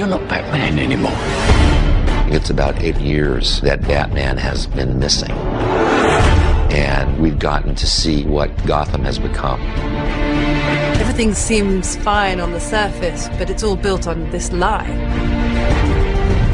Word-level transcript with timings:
You're 0.00 0.08
not 0.08 0.26
Batman 0.30 0.78
anymore. 0.78 1.12
It's 2.34 2.48
about 2.48 2.80
eight 2.80 2.96
years 2.96 3.60
that 3.60 3.82
Batman 3.82 4.38
has 4.38 4.66
been 4.66 4.98
missing. 4.98 5.30
And 6.72 7.20
we've 7.20 7.38
gotten 7.38 7.74
to 7.74 7.86
see 7.86 8.24
what 8.24 8.48
Gotham 8.64 9.04
has 9.04 9.18
become. 9.18 9.60
Everything 10.98 11.34
seems 11.34 11.96
fine 11.96 12.40
on 12.40 12.52
the 12.52 12.60
surface, 12.60 13.28
but 13.36 13.50
it's 13.50 13.62
all 13.62 13.76
built 13.76 14.06
on 14.06 14.30
this 14.30 14.50
lie. 14.52 14.88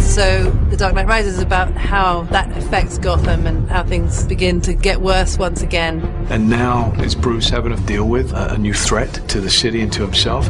So, 0.00 0.50
The 0.70 0.76
Dark 0.76 0.94
Knight 0.94 1.06
Rises 1.06 1.36
is 1.36 1.42
about 1.42 1.70
how 1.74 2.22
that 2.32 2.50
affects 2.58 2.98
Gotham 2.98 3.46
and 3.46 3.70
how 3.70 3.84
things 3.84 4.24
begin 4.24 4.60
to 4.62 4.74
get 4.74 5.00
worse 5.00 5.38
once 5.38 5.62
again. 5.62 6.00
And 6.30 6.50
now 6.50 6.90
is 6.94 7.14
Bruce 7.14 7.48
having 7.48 7.76
to 7.76 7.80
deal 7.84 8.08
with 8.08 8.32
a, 8.32 8.54
a 8.54 8.58
new 8.58 8.74
threat 8.74 9.14
to 9.28 9.40
the 9.40 9.50
city 9.50 9.82
and 9.82 9.92
to 9.92 10.02
himself? 10.02 10.48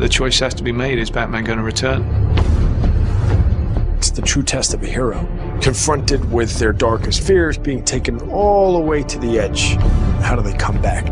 The 0.00 0.08
choice 0.08 0.40
has 0.40 0.54
to 0.54 0.62
be 0.62 0.72
made 0.72 0.98
is 0.98 1.10
Batman 1.10 1.44
going 1.44 1.58
to 1.58 1.62
return? 1.62 2.00
It's 3.98 4.08
the 4.08 4.22
true 4.22 4.42
test 4.42 4.72
of 4.72 4.82
a 4.82 4.86
hero. 4.86 5.28
Confronted 5.60 6.32
with 6.32 6.58
their 6.58 6.72
darkest 6.72 7.20
fears, 7.20 7.58
being 7.58 7.84
taken 7.84 8.18
all 8.30 8.72
the 8.72 8.80
way 8.80 9.02
to 9.02 9.18
the 9.18 9.38
edge. 9.38 9.76
How 10.22 10.36
do 10.36 10.40
they 10.40 10.56
come 10.56 10.80
back? 10.80 11.04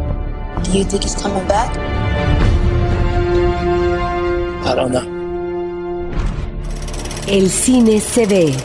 Do 0.64 0.78
you 0.78 0.84
think 0.84 1.02
he's 1.02 1.14
coming 1.14 1.46
back? 1.46 1.76
I 4.66 4.74
don't 4.74 4.90
know. 4.90 5.06
El 7.28 7.50
cine 7.50 8.00
se 8.00 8.24
ve, 8.24 8.56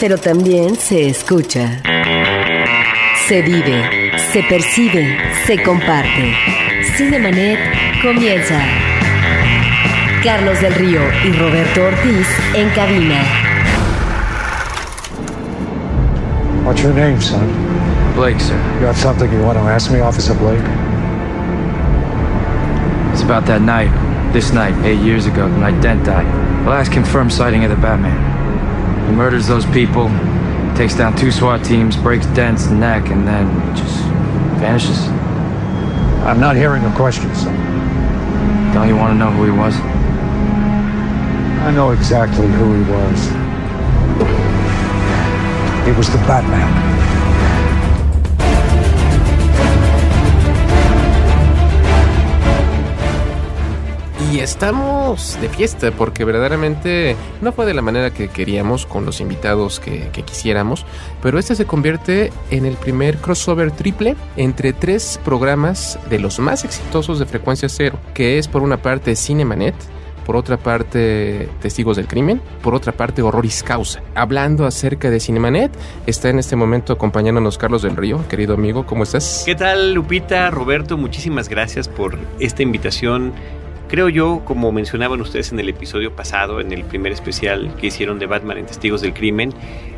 pero 0.00 0.16
también 0.16 0.74
se 0.76 1.10
escucha. 1.10 1.80
Se 3.28 3.40
vive, 3.40 4.18
se 4.32 4.42
percibe, 4.42 5.16
se 5.46 5.62
comparte. 5.62 6.34
Cinemanet 6.96 7.60
comienza. 8.02 8.93
Carlos 10.24 10.58
del 10.62 10.74
Río 10.76 11.02
y 11.26 11.32
Roberto 11.32 11.84
Ortiz 11.84 12.26
en 12.54 12.70
cabina. 12.70 13.22
What's 16.64 16.82
your 16.82 16.94
name, 16.94 17.20
son? 17.20 17.46
Blake, 18.14 18.40
sir. 18.40 18.56
You 18.80 18.86
have 18.86 18.96
something 18.96 19.30
you 19.30 19.42
want 19.42 19.58
to 19.58 19.64
ask 19.64 19.92
me, 19.92 20.00
Officer 20.00 20.32
Blake? 20.32 20.64
It's 23.12 23.22
about 23.22 23.44
that 23.44 23.60
night, 23.60 23.90
this 24.32 24.50
night, 24.54 24.74
eight 24.82 25.00
years 25.00 25.26
ago, 25.26 25.46
the 25.46 25.58
night 25.58 25.78
Dent 25.82 26.06
died. 26.06 26.24
Last 26.66 26.90
confirmed 26.90 27.30
sighting 27.30 27.62
of 27.64 27.70
the 27.70 27.76
Batman. 27.76 28.16
He 29.06 29.12
murders 29.14 29.46
those 29.46 29.66
people, 29.66 30.08
takes 30.74 30.96
down 30.96 31.14
two 31.16 31.32
SWAT 31.32 31.62
teams, 31.62 31.98
breaks 31.98 32.24
Dent's 32.28 32.68
neck, 32.68 33.10
and 33.10 33.28
then 33.28 33.76
just 33.76 33.98
vanishes. 34.58 35.06
I'm 36.24 36.40
not 36.40 36.56
hearing 36.56 36.82
a 36.82 36.96
question, 36.96 37.34
son. 37.34 37.54
Don't 38.72 38.88
you 38.88 38.96
want 38.96 39.12
to 39.12 39.18
know 39.18 39.30
who 39.30 39.44
he 39.44 39.50
was? 39.50 39.93
I 41.64 41.72
know 41.72 41.92
exactly 41.92 42.46
who 42.46 42.74
he 42.74 42.82
was. 42.92 43.30
He 45.86 45.92
was 45.96 46.10
the 46.10 46.18
Batman. 46.28 46.68
Y 54.30 54.40
estamos 54.40 55.38
de 55.40 55.48
fiesta 55.48 55.90
porque 55.90 56.26
verdaderamente 56.26 57.16
no 57.40 57.52
fue 57.52 57.64
de 57.64 57.72
la 57.72 57.80
manera 57.80 58.10
que 58.10 58.28
queríamos 58.28 58.84
con 58.84 59.06
los 59.06 59.22
invitados 59.22 59.80
que, 59.80 60.10
que, 60.12 60.22
quisiéramos, 60.22 60.84
pero 61.22 61.38
este 61.38 61.54
se 61.54 61.64
convierte 61.64 62.30
en 62.50 62.66
el 62.66 62.76
primer 62.76 63.16
crossover 63.16 63.70
triple 63.70 64.16
entre 64.36 64.74
tres 64.74 65.18
programas 65.24 65.98
de 66.10 66.18
los 66.18 66.40
más 66.40 66.64
exitosos 66.64 67.18
de 67.18 67.24
frecuencia 67.24 67.70
cero, 67.70 67.98
que 68.12 68.36
es 68.38 68.48
por 68.48 68.62
una 68.62 68.76
parte 68.76 69.16
Cinemanet, 69.16 69.74
por 70.24 70.36
otra 70.36 70.56
parte 70.56 71.48
Testigos 71.60 71.96
del 71.96 72.06
Crimen, 72.06 72.40
por 72.62 72.74
otra 72.74 72.92
parte 72.92 73.22
Horroris 73.22 73.62
Causa. 73.62 74.02
Hablando 74.14 74.66
acerca 74.66 75.10
de 75.10 75.20
Cinemanet, 75.20 75.70
está 76.06 76.30
en 76.30 76.38
este 76.38 76.56
momento 76.56 76.92
acompañándonos 76.92 77.58
Carlos 77.58 77.82
del 77.82 77.96
Río, 77.96 78.26
querido 78.28 78.54
amigo, 78.54 78.86
¿cómo 78.86 79.02
estás? 79.02 79.42
¿Qué 79.46 79.54
tal 79.54 79.94
Lupita, 79.94 80.50
Roberto? 80.50 80.96
Muchísimas 80.96 81.48
gracias 81.48 81.88
por 81.88 82.18
esta 82.38 82.62
invitación 82.62 83.32
Creo 83.88 84.08
yo, 84.08 84.42
como 84.44 84.72
mencionaban 84.72 85.20
ustedes 85.20 85.52
en 85.52 85.60
el 85.60 85.68
episodio 85.68 86.16
pasado, 86.16 86.58
en 86.58 86.72
el 86.72 86.84
primer 86.84 87.12
especial 87.12 87.72
que 87.76 87.88
hicieron 87.88 88.18
de 88.18 88.26
Batman 88.26 88.58
en 88.58 88.66
Testigos 88.66 89.02
del 89.02 89.12
Crimen, 89.12 89.52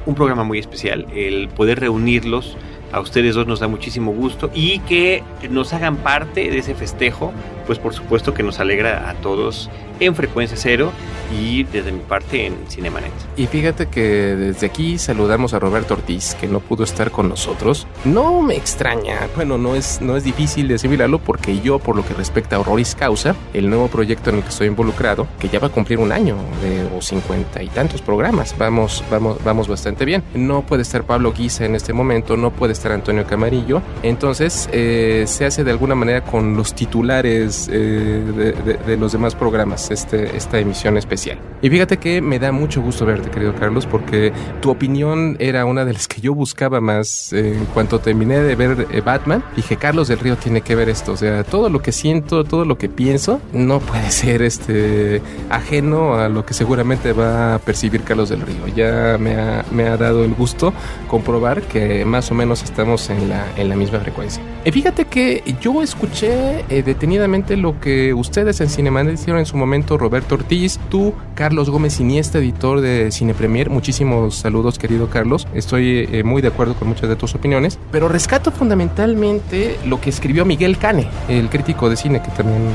un 0.07 0.15
programa 0.15 0.45
muy 0.45 0.59
especial. 0.59 1.07
El 1.15 1.49
poder 1.49 1.81
reunirlos 1.81 2.57
a 2.93 3.01
ustedes 3.01 3.35
dos 3.35 3.47
nos 3.47 3.61
da 3.61 3.69
muchísimo 3.69 4.13
gusto 4.13 4.51
y 4.55 4.81
que 4.81 5.23
nos 5.51 5.73
hagan 5.73 5.97
parte 5.97 6.51
de 6.51 6.59
ese 6.59 6.75
festejo, 6.75 7.33
pues 7.67 7.79
por 7.79 7.95
supuesto 7.95 8.35
que 8.35 8.43
nos 8.43 8.61
alegra 8.61 9.11
a 9.11 9.15
todos 9.15 9.71
en 9.99 10.15
Frecuencia 10.15 10.57
Cero 10.59 10.93
y 11.37 11.65
desde 11.65 11.91
mi 11.91 12.01
parte 12.01 12.47
en 12.47 12.55
Cinemanet. 12.69 13.11
Y 13.37 13.47
fíjate 13.47 13.87
que 13.87 14.03
desde 14.03 14.67
aquí 14.67 14.99
saludamos 14.99 15.55
a 15.55 15.59
Roberto 15.59 15.95
Ortiz, 15.95 16.35
que 16.35 16.47
no 16.47 16.61
pudo 16.61 16.85
estar 16.85 17.11
con 17.11 17.29
nosotros. 17.29 17.87
No 18.05 18.43
me 18.43 18.57
extraña, 18.57 19.29
bueno, 19.35 19.59
no 19.59 19.75
es, 19.75 20.01
no 20.01 20.17
es 20.17 20.25
difícil 20.25 20.69
de 20.69 20.75
asimilarlo 20.75 21.19
porque 21.19 21.61
yo, 21.61 21.79
por 21.79 21.97
lo 21.97 22.05
que 22.07 22.15
respecta 22.15 22.57
a 22.57 22.61
Horroris 22.61 22.95
Causa, 22.95 23.35
el 23.55 23.69
nuevo 23.69 23.89
proyecto 23.89 24.31
en 24.31 24.37
el 24.37 24.43
que 24.43 24.51
estoy 24.51 24.69
involucrado, 24.69 25.27
que 25.41 25.49
ya 25.49 25.59
va 25.59 25.69
a 25.69 25.71
cumplir 25.71 25.99
un 25.99 26.13
año 26.13 26.37
de, 26.63 26.87
o 26.97 27.01
cincuenta 27.01 27.63
y 27.63 27.69
tantos 27.69 28.03
programas, 28.03 28.57
vamos, 28.59 29.03
vamos, 29.11 29.43
vamos 29.43 29.67
bastante 29.67 30.05
bien. 30.05 30.23
No 30.35 30.63
puede 30.63 30.83
estar 30.83 31.05
Pablo 31.05 31.33
Guisa 31.33 31.65
en 31.65 31.75
este 31.75 31.93
momento, 31.93 32.37
no 32.37 32.51
puede 32.51 32.75
estar 32.77 32.93
Antonio 32.93 33.27
Camarillo, 33.27 33.83
entonces 34.03 34.69
eh, 34.73 35.25
se 35.27 35.45
hace 35.45 35.65
de 35.65 35.71
alguna 35.71 35.95
manera 35.95 36.23
con 36.23 36.57
los 36.57 36.75
titulares 36.75 37.69
eh, 37.73 37.73
de, 37.75 38.75
de, 38.75 38.97
los 38.97 39.13
demás 39.13 39.35
programas 39.35 39.91
este, 39.91 40.37
esta 40.37 40.59
emisión 40.59 40.97
especial. 40.97 41.39
Y 41.63 41.71
fíjate 41.71 41.99
que 41.99 42.21
me 42.21 42.39
da 42.39 42.53
mucho 42.53 42.83
gusto 42.83 43.07
verte, 43.07 43.31
querido 43.31 43.55
Carlos, 43.55 43.87
porque 43.87 44.33
tu 44.61 44.71
opinión 44.71 45.37
era 45.39 45.65
una 45.65 45.85
de 45.85 45.93
las 45.93 46.09
que 46.09 46.21
yo 46.21 46.35
buscaba 46.35 46.81
más 46.81 47.33
eh, 47.33 47.57
en 47.57 47.65
cuanto 47.67 47.99
terminé 47.99 48.41
de 48.41 48.55
ver 48.55 49.03
Batman. 49.03 49.43
Dije, 49.55 49.77
Carlos 49.77 50.09
del 50.09 50.19
Río 50.19 50.37
tiene 50.37 50.61
que 50.61 50.75
ver 50.75 50.89
esto. 50.89 51.13
O 51.13 51.17
sea, 51.17 51.45
todo 51.45 51.69
lo 51.71 51.81
que 51.81 51.93
siento, 51.93 52.45
todo 52.45 52.65
lo 52.65 52.79
que 52.79 52.89
pienso, 52.89 53.41
no 53.53 53.81
puede 53.81 54.11
ser 54.11 54.43
este 54.43 55.23
ajeno 55.51 56.15
a 56.15 56.29
lo 56.29 56.45
que 56.45 56.55
seguramente 56.55 57.13
va 57.13 57.55
a 57.55 57.59
percibir 57.59 58.03
Carlos 58.03 58.29
del 58.29 58.43
Río. 58.43 58.67
Ya 58.75 59.17
me 59.19 59.37
ha, 59.37 59.65
me 59.71 59.85
ha 59.85 59.97
dado 59.97 60.25
el 60.25 60.35
gusto 60.35 60.73
comprobar 61.09 61.63
que 61.63 62.05
más 62.05 62.31
o 62.31 62.35
menos 62.35 62.63
estamos 62.67 63.09
en 63.11 63.29
la, 63.29 63.47
en 63.57 63.69
la 63.69 63.77
misma 63.77 64.01
frecuencia. 64.01 64.43
Y 64.65 64.73
fíjate 64.73 65.05
que 65.05 65.43
yo 65.61 65.81
escuché 65.81 66.65
eh, 66.69 66.83
detenidamente 66.83 67.57
lo 67.57 67.81
que 67.81 68.13
ustedes 68.13 68.61
en 68.61 68.69
Cinemanet 68.69 69.15
hicieron 69.15 69.39
en 69.39 69.47
su 69.47 69.57
momento 69.57 69.97
Roberto 69.97 70.35
Ortiz, 70.35 70.81
tú, 70.91 71.15
Carlos 71.35 71.71
Gómez 71.71 72.01
Iniesta, 72.01 72.39
editor 72.39 72.81
de 72.81 73.13
Cine 73.13 73.33
Premier. 73.33 73.71
Muchísimos 73.71 74.35
saludos, 74.35 74.79
querido 74.79 75.09
Carlos. 75.09 75.47
Estoy 75.55 76.09
eh, 76.11 76.25
muy 76.25 76.43
de 76.43 76.49
acuerdo 76.49 76.75
con 76.75 76.89
muchas 76.89 77.09
de 77.09 77.17
tus 77.17 77.35
opiniones, 77.35 77.79
pero 77.93 78.09
rescato 78.09 78.51
fundamentalmente 78.51 79.79
lo 79.87 80.01
que 80.01 80.11
escribió 80.11 80.45
Miguel 80.45 80.79
Cane, 80.79 81.09
el 81.29 81.49
crítico 81.49 81.89
de 81.89 81.97
cine 81.97 82.21
que 82.21 82.31
también 82.31 82.69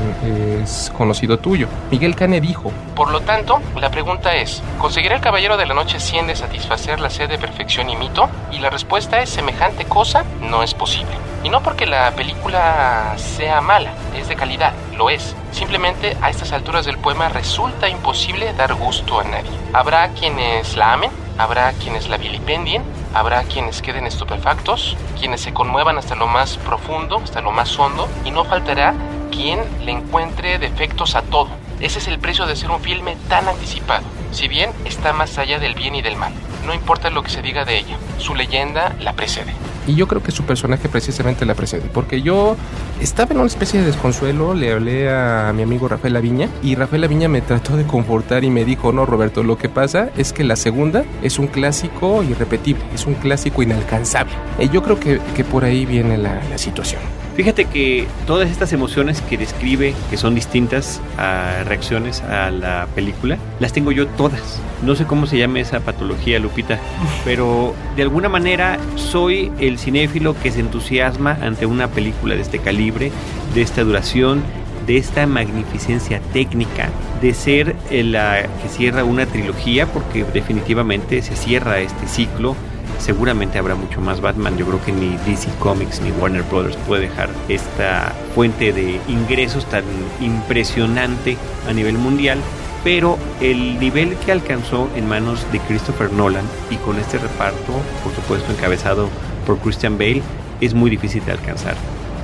es 0.62 0.90
conocido 0.96 1.38
tuyo. 1.38 1.68
Miguel 1.90 2.16
Cane 2.16 2.40
dijo: 2.40 2.72
Por 2.96 3.10
lo 3.10 3.20
tanto, 3.20 3.60
la 3.78 3.90
pregunta 3.90 4.34
es: 4.34 4.62
¿conseguirá 4.78 5.16
el 5.16 5.20
Caballero 5.20 5.58
de 5.58 5.66
la 5.66 5.74
Noche 5.74 6.00
100 6.00 6.28
de 6.28 6.36
satisfacer 6.36 7.00
la 7.00 7.10
sed 7.10 7.28
de 7.28 7.38
perfección 7.38 7.90
y 7.90 7.96
mito? 7.96 8.30
Y 8.50 8.60
la 8.60 8.70
respuesta 8.70 9.20
es: 9.22 9.28
semejante 9.28 9.81
cosa 9.84 10.24
no 10.40 10.62
es 10.62 10.74
posible. 10.74 11.12
Y 11.44 11.48
no 11.48 11.62
porque 11.62 11.86
la 11.86 12.12
película 12.12 13.14
sea 13.16 13.60
mala, 13.60 13.92
es 14.16 14.28
de 14.28 14.36
calidad, 14.36 14.72
lo 14.96 15.10
es. 15.10 15.34
Simplemente 15.50 16.16
a 16.22 16.30
estas 16.30 16.52
alturas 16.52 16.86
del 16.86 16.98
poema 16.98 17.28
resulta 17.28 17.88
imposible 17.88 18.52
dar 18.54 18.74
gusto 18.74 19.20
a 19.20 19.24
nadie. 19.24 19.50
Habrá 19.72 20.08
quienes 20.10 20.76
la 20.76 20.92
amen, 20.92 21.10
habrá 21.38 21.72
quienes 21.72 22.08
la 22.08 22.16
vilipendien, 22.16 22.82
habrá 23.12 23.42
quienes 23.42 23.82
queden 23.82 24.06
estupefactos, 24.06 24.96
quienes 25.18 25.40
se 25.40 25.52
conmuevan 25.52 25.98
hasta 25.98 26.14
lo 26.14 26.28
más 26.28 26.56
profundo, 26.58 27.20
hasta 27.22 27.40
lo 27.40 27.50
más 27.50 27.76
hondo, 27.78 28.08
y 28.24 28.30
no 28.30 28.44
faltará 28.44 28.94
quien 29.30 29.60
le 29.84 29.92
encuentre 29.92 30.58
defectos 30.58 31.14
a 31.16 31.22
todo. 31.22 31.48
Ese 31.80 31.98
es 31.98 32.06
el 32.06 32.20
precio 32.20 32.46
de 32.46 32.54
ser 32.54 32.70
un 32.70 32.80
filme 32.80 33.16
tan 33.28 33.48
anticipado, 33.48 34.04
si 34.30 34.46
bien 34.46 34.70
está 34.84 35.12
más 35.12 35.36
allá 35.38 35.58
del 35.58 35.74
bien 35.74 35.96
y 35.96 36.02
del 36.02 36.16
mal. 36.16 36.32
No 36.64 36.72
importa 36.72 37.10
lo 37.10 37.24
que 37.24 37.30
se 37.30 37.42
diga 37.42 37.64
de 37.64 37.78
ella, 37.78 37.96
su 38.18 38.36
leyenda 38.36 38.94
la 39.00 39.14
precede. 39.14 39.52
Y 39.86 39.94
yo 39.94 40.06
creo 40.06 40.22
que 40.22 40.30
su 40.30 40.44
personaje 40.44 40.88
precisamente 40.88 41.44
la 41.44 41.54
precede, 41.54 41.82
porque 41.92 42.22
yo 42.22 42.56
estaba 43.00 43.32
en 43.32 43.38
una 43.38 43.46
especie 43.46 43.80
de 43.80 43.86
desconsuelo, 43.86 44.54
le 44.54 44.72
hablé 44.72 45.10
a 45.10 45.52
mi 45.54 45.62
amigo 45.62 45.88
Rafael 45.88 46.14
Laviña 46.14 46.48
y 46.62 46.74
Rafael 46.74 47.02
Laviña 47.02 47.28
me 47.28 47.40
trató 47.40 47.76
de 47.76 47.84
confortar 47.84 48.44
y 48.44 48.50
me 48.50 48.64
dijo, 48.64 48.92
no 48.92 49.06
Roberto, 49.06 49.42
lo 49.42 49.58
que 49.58 49.68
pasa 49.68 50.10
es 50.16 50.32
que 50.32 50.44
la 50.44 50.56
segunda 50.56 51.04
es 51.22 51.38
un 51.38 51.48
clásico 51.48 52.22
irrepetible, 52.22 52.82
es 52.94 53.06
un 53.06 53.14
clásico 53.14 53.62
inalcanzable. 53.62 54.32
Y 54.58 54.68
yo 54.68 54.82
creo 54.82 55.00
que, 55.00 55.20
que 55.34 55.44
por 55.44 55.64
ahí 55.64 55.86
viene 55.86 56.16
la, 56.18 56.40
la 56.48 56.58
situación. 56.58 57.00
Fíjate 57.34 57.64
que 57.64 58.06
todas 58.26 58.50
estas 58.50 58.74
emociones 58.74 59.22
que 59.22 59.38
describe, 59.38 59.94
que 60.10 60.16
son 60.18 60.34
distintas 60.34 61.00
a 61.16 61.64
reacciones 61.64 62.20
a 62.22 62.50
la 62.50 62.86
película, 62.94 63.38
las 63.58 63.72
tengo 63.72 63.90
yo 63.90 64.06
todas. 64.06 64.60
No 64.82 64.94
sé 64.94 65.06
cómo 65.06 65.26
se 65.26 65.38
llama 65.38 65.60
esa 65.60 65.80
patología, 65.80 66.38
Lupita, 66.38 66.78
pero 67.24 67.74
de 67.96 68.02
alguna 68.02 68.28
manera 68.28 68.78
soy 68.96 69.50
el 69.58 69.78
cinéfilo 69.78 70.36
que 70.42 70.50
se 70.50 70.60
entusiasma 70.60 71.38
ante 71.40 71.64
una 71.64 71.88
película 71.88 72.34
de 72.34 72.42
este 72.42 72.58
calibre, 72.58 73.10
de 73.54 73.62
esta 73.62 73.82
duración, 73.82 74.42
de 74.86 74.98
esta 74.98 75.26
magnificencia 75.26 76.20
técnica, 76.32 76.90
de 77.20 77.32
ser 77.34 77.76
la 77.90 78.42
que 78.62 78.68
cierra 78.68 79.04
una 79.04 79.26
trilogía, 79.26 79.86
porque 79.86 80.24
definitivamente 80.24 81.22
se 81.22 81.36
cierra 81.36 81.80
este 81.80 82.06
ciclo. 82.08 82.56
Seguramente 83.02 83.58
habrá 83.58 83.74
mucho 83.74 84.00
más 84.00 84.20
Batman. 84.20 84.56
Yo 84.56 84.64
creo 84.64 84.84
que 84.84 84.92
ni 84.92 85.16
DC 85.26 85.50
Comics 85.58 86.00
ni 86.00 86.12
Warner 86.12 86.44
Brothers 86.44 86.76
puede 86.86 87.08
dejar 87.08 87.30
esta 87.48 88.12
fuente 88.32 88.72
de 88.72 89.00
ingresos 89.08 89.66
tan 89.66 89.82
impresionante 90.20 91.36
a 91.68 91.72
nivel 91.72 91.98
mundial 91.98 92.38
pero 92.84 93.16
el 93.40 93.78
nivel 93.78 94.16
que 94.16 94.32
alcanzó 94.32 94.88
en 94.96 95.08
manos 95.08 95.46
de 95.52 95.60
Christopher 95.60 96.12
Nolan 96.12 96.44
y 96.68 96.76
con 96.76 96.98
este 96.98 97.18
reparto, 97.18 97.72
por 98.02 98.12
supuesto 98.12 98.50
encabezado 98.50 99.08
por 99.46 99.58
Christian 99.58 99.98
Bale, 99.98 100.22
es 100.60 100.74
muy 100.74 100.90
difícil 100.90 101.24
de 101.24 101.32
alcanzar. 101.32 101.76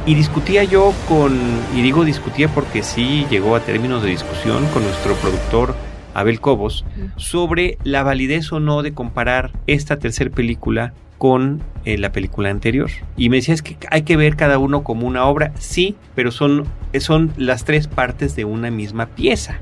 Y 0.04 0.14
discutía 0.14 0.64
yo 0.64 0.92
con, 1.08 1.38
y 1.76 1.82
digo 1.82 2.04
discutía 2.04 2.48
porque 2.48 2.82
sí 2.82 3.26
llegó 3.31 3.54
a 3.54 3.60
términos 3.60 4.02
de 4.02 4.10
discusión 4.10 4.66
con 4.69 4.82
nuestro 4.82 5.14
productor 5.14 5.74
Abel 6.20 6.41
Cobos, 6.41 6.85
sobre 7.17 7.79
la 7.85 8.03
validez 8.03 8.53
o 8.53 8.61
no 8.61 8.82
de 8.82 8.93
comparar 8.93 9.53
esta 9.67 9.99
tercera 9.99 10.31
película 10.31 10.94
con 11.19 11.61
eh, 11.85 11.97
la 11.97 12.12
película 12.12 12.50
anterior. 12.50 12.91
Y 13.17 13.29
me 13.29 13.37
decía, 13.37 13.55
es 13.55 13.62
que 13.62 13.76
hay 13.91 14.03
que 14.03 14.17
ver 14.17 14.37
cada 14.37 14.59
uno 14.59 14.82
como 14.82 15.06
una 15.06 15.25
obra, 15.25 15.53
sí, 15.59 15.97
pero 16.15 16.31
son, 16.31 16.65
son 17.00 17.32
las 17.37 17.65
tres 17.65 17.88
partes 17.88 18.37
de 18.37 18.44
una 18.44 18.70
misma 18.70 19.06
pieza. 19.06 19.59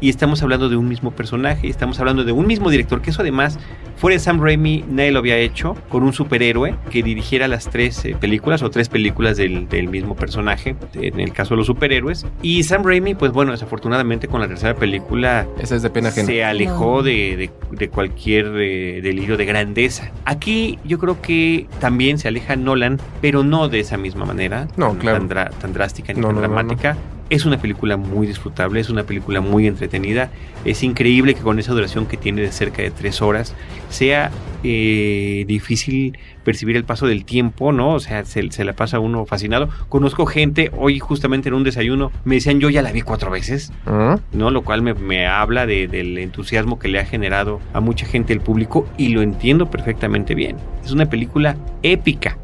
Y 0.00 0.08
estamos 0.08 0.42
hablando 0.42 0.68
de 0.68 0.76
un 0.76 0.88
mismo 0.88 1.10
personaje, 1.10 1.68
estamos 1.68 1.98
hablando 1.98 2.24
de 2.24 2.32
un 2.32 2.46
mismo 2.46 2.70
director, 2.70 3.02
que 3.02 3.10
eso 3.10 3.22
además, 3.22 3.58
fuera 3.96 4.14
de 4.14 4.20
Sam 4.20 4.40
Raimi, 4.40 4.84
nadie 4.88 5.10
lo 5.10 5.18
había 5.18 5.38
hecho, 5.38 5.74
con 5.88 6.02
un 6.02 6.12
superhéroe 6.12 6.76
que 6.90 7.02
dirigiera 7.02 7.48
las 7.48 7.68
tres 7.68 8.04
eh, 8.04 8.16
películas 8.18 8.62
o 8.62 8.70
tres 8.70 8.88
películas 8.88 9.36
del, 9.36 9.66
mismo 9.88 10.14
personaje, 10.14 10.76
en 10.94 11.20
el 11.20 11.32
caso 11.32 11.54
de 11.54 11.58
los 11.58 11.66
superhéroes. 11.66 12.26
Y 12.42 12.62
Sam 12.62 12.84
Raimi, 12.84 13.14
pues 13.14 13.32
bueno, 13.32 13.52
desafortunadamente 13.52 14.28
con 14.28 14.40
la 14.40 14.48
tercera 14.48 14.74
película... 14.74 15.46
Esa 15.58 15.76
es 15.76 15.82
de 15.82 15.90
pena 15.90 16.10
Se 16.10 16.44
alejó 16.44 17.02
de, 17.02 17.50
cualquier 17.92 18.52
eh, 18.56 19.00
delirio 19.02 19.36
de 19.36 19.44
grandeza. 19.46 20.12
Aquí 20.24 20.78
yo 20.86 20.98
creo 20.98 21.20
que 21.20 21.66
también 21.80 22.18
se 22.18 22.28
aleja 22.28 22.56
Nolan, 22.56 22.98
pero 23.20 23.42
no 23.42 23.68
de 23.68 23.80
esa 23.80 23.96
misma 23.96 24.24
manera, 24.24 24.68
no, 24.76 24.94
tan, 24.94 25.28
tan, 25.28 25.72
drástica 25.72 26.12
ni 26.12 26.22
tan 26.22 26.36
dramática. 26.36 26.96
Es 27.28 27.44
una 27.44 27.58
película 27.58 27.96
muy 27.96 28.26
disfrutable, 28.26 28.78
es 28.78 28.88
una 28.88 29.02
película 29.02 29.40
muy 29.40 29.66
entretenida. 29.66 30.30
Es 30.64 30.82
increíble 30.82 31.34
que 31.34 31.40
con 31.40 31.58
esa 31.58 31.72
duración 31.72 32.06
que 32.06 32.16
tiene 32.16 32.42
de 32.42 32.52
cerca 32.52 32.82
de 32.82 32.90
tres 32.90 33.20
horas 33.20 33.54
sea 33.88 34.30
eh, 34.62 35.44
difícil 35.46 36.18
percibir 36.44 36.76
el 36.76 36.84
paso 36.84 37.06
del 37.06 37.24
tiempo, 37.24 37.72
¿no? 37.72 37.94
O 37.94 38.00
sea, 38.00 38.24
se, 38.24 38.64
la 38.64 38.72
pasa 38.74 39.00
uno 39.00 39.26
fascinado. 39.26 39.68
Conozco 39.88 40.26
gente, 40.26 40.70
hoy 40.76 41.00
justamente 41.00 41.48
en 41.48 41.54
un 41.54 41.64
desayuno, 41.64 42.12
me 42.24 42.36
decían, 42.36 42.60
yo 42.60 42.70
ya 42.70 42.82
la 42.82 42.92
vi 42.92 43.02
cuatro 43.02 43.30
veces, 43.30 43.72
¿Ah? 43.86 44.18
¿no? 44.32 44.50
Lo 44.50 44.62
cual 44.62 44.82
me, 44.82 45.26
habla 45.26 45.66
del 45.66 46.18
entusiasmo 46.18 46.78
que 46.78 46.88
le 46.88 47.00
ha 47.00 47.04
generado 47.04 47.60
a 47.72 47.80
mucha 47.80 48.06
gente 48.06 48.32
el 48.32 48.40
público 48.40 48.88
y 48.96 49.08
lo 49.08 49.22
entiendo 49.22 49.70
perfectamente 49.70 50.34
bien. 50.36 50.56
Es 50.84 50.92
una 50.92 51.06
película 51.06 51.56
épica. 51.82 52.38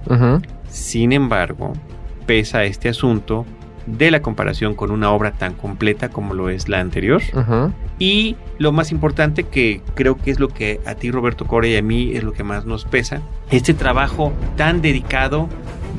Sin 0.69 1.13
embargo, 1.13 1.73
pesa 2.27 2.65
este 2.65 2.89
asunto 2.89 3.47
de 3.87 4.11
la 4.11 4.23
comparación 4.23 4.75
con 4.75 4.91
una 4.91 5.11
obra 5.11 5.33
tan 5.33 5.55
completa 5.55 6.09
como 6.09 6.35
lo 6.35 6.49
es 6.51 6.69
la 6.69 6.81
anterior. 6.81 7.23
Y 7.99 8.37
lo 8.59 8.73
más 8.73 8.93
importante 8.93 9.45
que 9.45 9.81
creo 9.95 10.17
que 10.17 10.31
es 10.31 10.41
lo 10.41 10.49
que 10.49 10.81
a 10.87 10.95
ti 10.95 11.11
Roberto 11.11 11.47
Core 11.47 11.71
y 11.71 11.77
a 11.77 11.83
mí 11.83 12.13
es 12.15 12.23
lo 12.25 12.33
que 12.33 12.43
más 12.43 12.65
nos 12.65 12.85
pesa, 12.85 13.21
este 13.51 13.75
trabajo 13.75 14.33
tan 14.57 14.83
dedicado 14.83 15.49